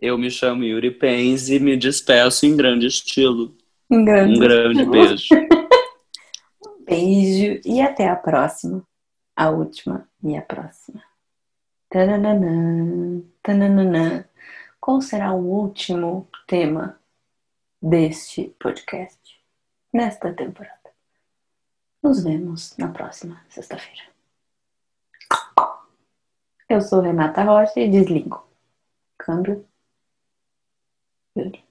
Eu 0.00 0.18
me 0.18 0.30
chamo 0.30 0.64
Yuri 0.64 0.90
Pens 0.90 1.48
e 1.48 1.60
me 1.60 1.76
despeço 1.76 2.44
em 2.44 2.56
grande 2.56 2.86
estilo. 2.86 3.56
Um 3.88 4.04
grande, 4.04 4.36
um 4.36 4.40
grande 4.40 4.84
beijo. 4.84 5.28
um 6.66 6.84
beijo 6.84 7.60
e 7.64 7.80
até 7.80 8.08
a 8.08 8.16
próxima. 8.16 8.82
A 9.36 9.50
última 9.50 10.08
e 10.22 10.36
a 10.36 10.42
próxima. 10.42 11.02
Tananana, 11.88 13.22
tananana. 13.42 14.28
Qual 14.82 15.00
será 15.00 15.32
o 15.32 15.38
último 15.38 16.28
tema 16.44 17.00
deste 17.80 18.48
podcast 18.58 19.40
nesta 19.92 20.34
temporada? 20.34 20.90
Nos 22.02 22.24
vemos 22.24 22.76
na 22.76 22.88
próxima 22.88 23.40
sexta-feira. 23.48 24.02
Eu 26.68 26.80
sou 26.80 27.00
Renata 27.00 27.44
Rocha 27.44 27.78
e 27.78 27.88
desligo. 27.88 28.44
Câmbio. 29.16 29.64
Yuri. 31.36 31.64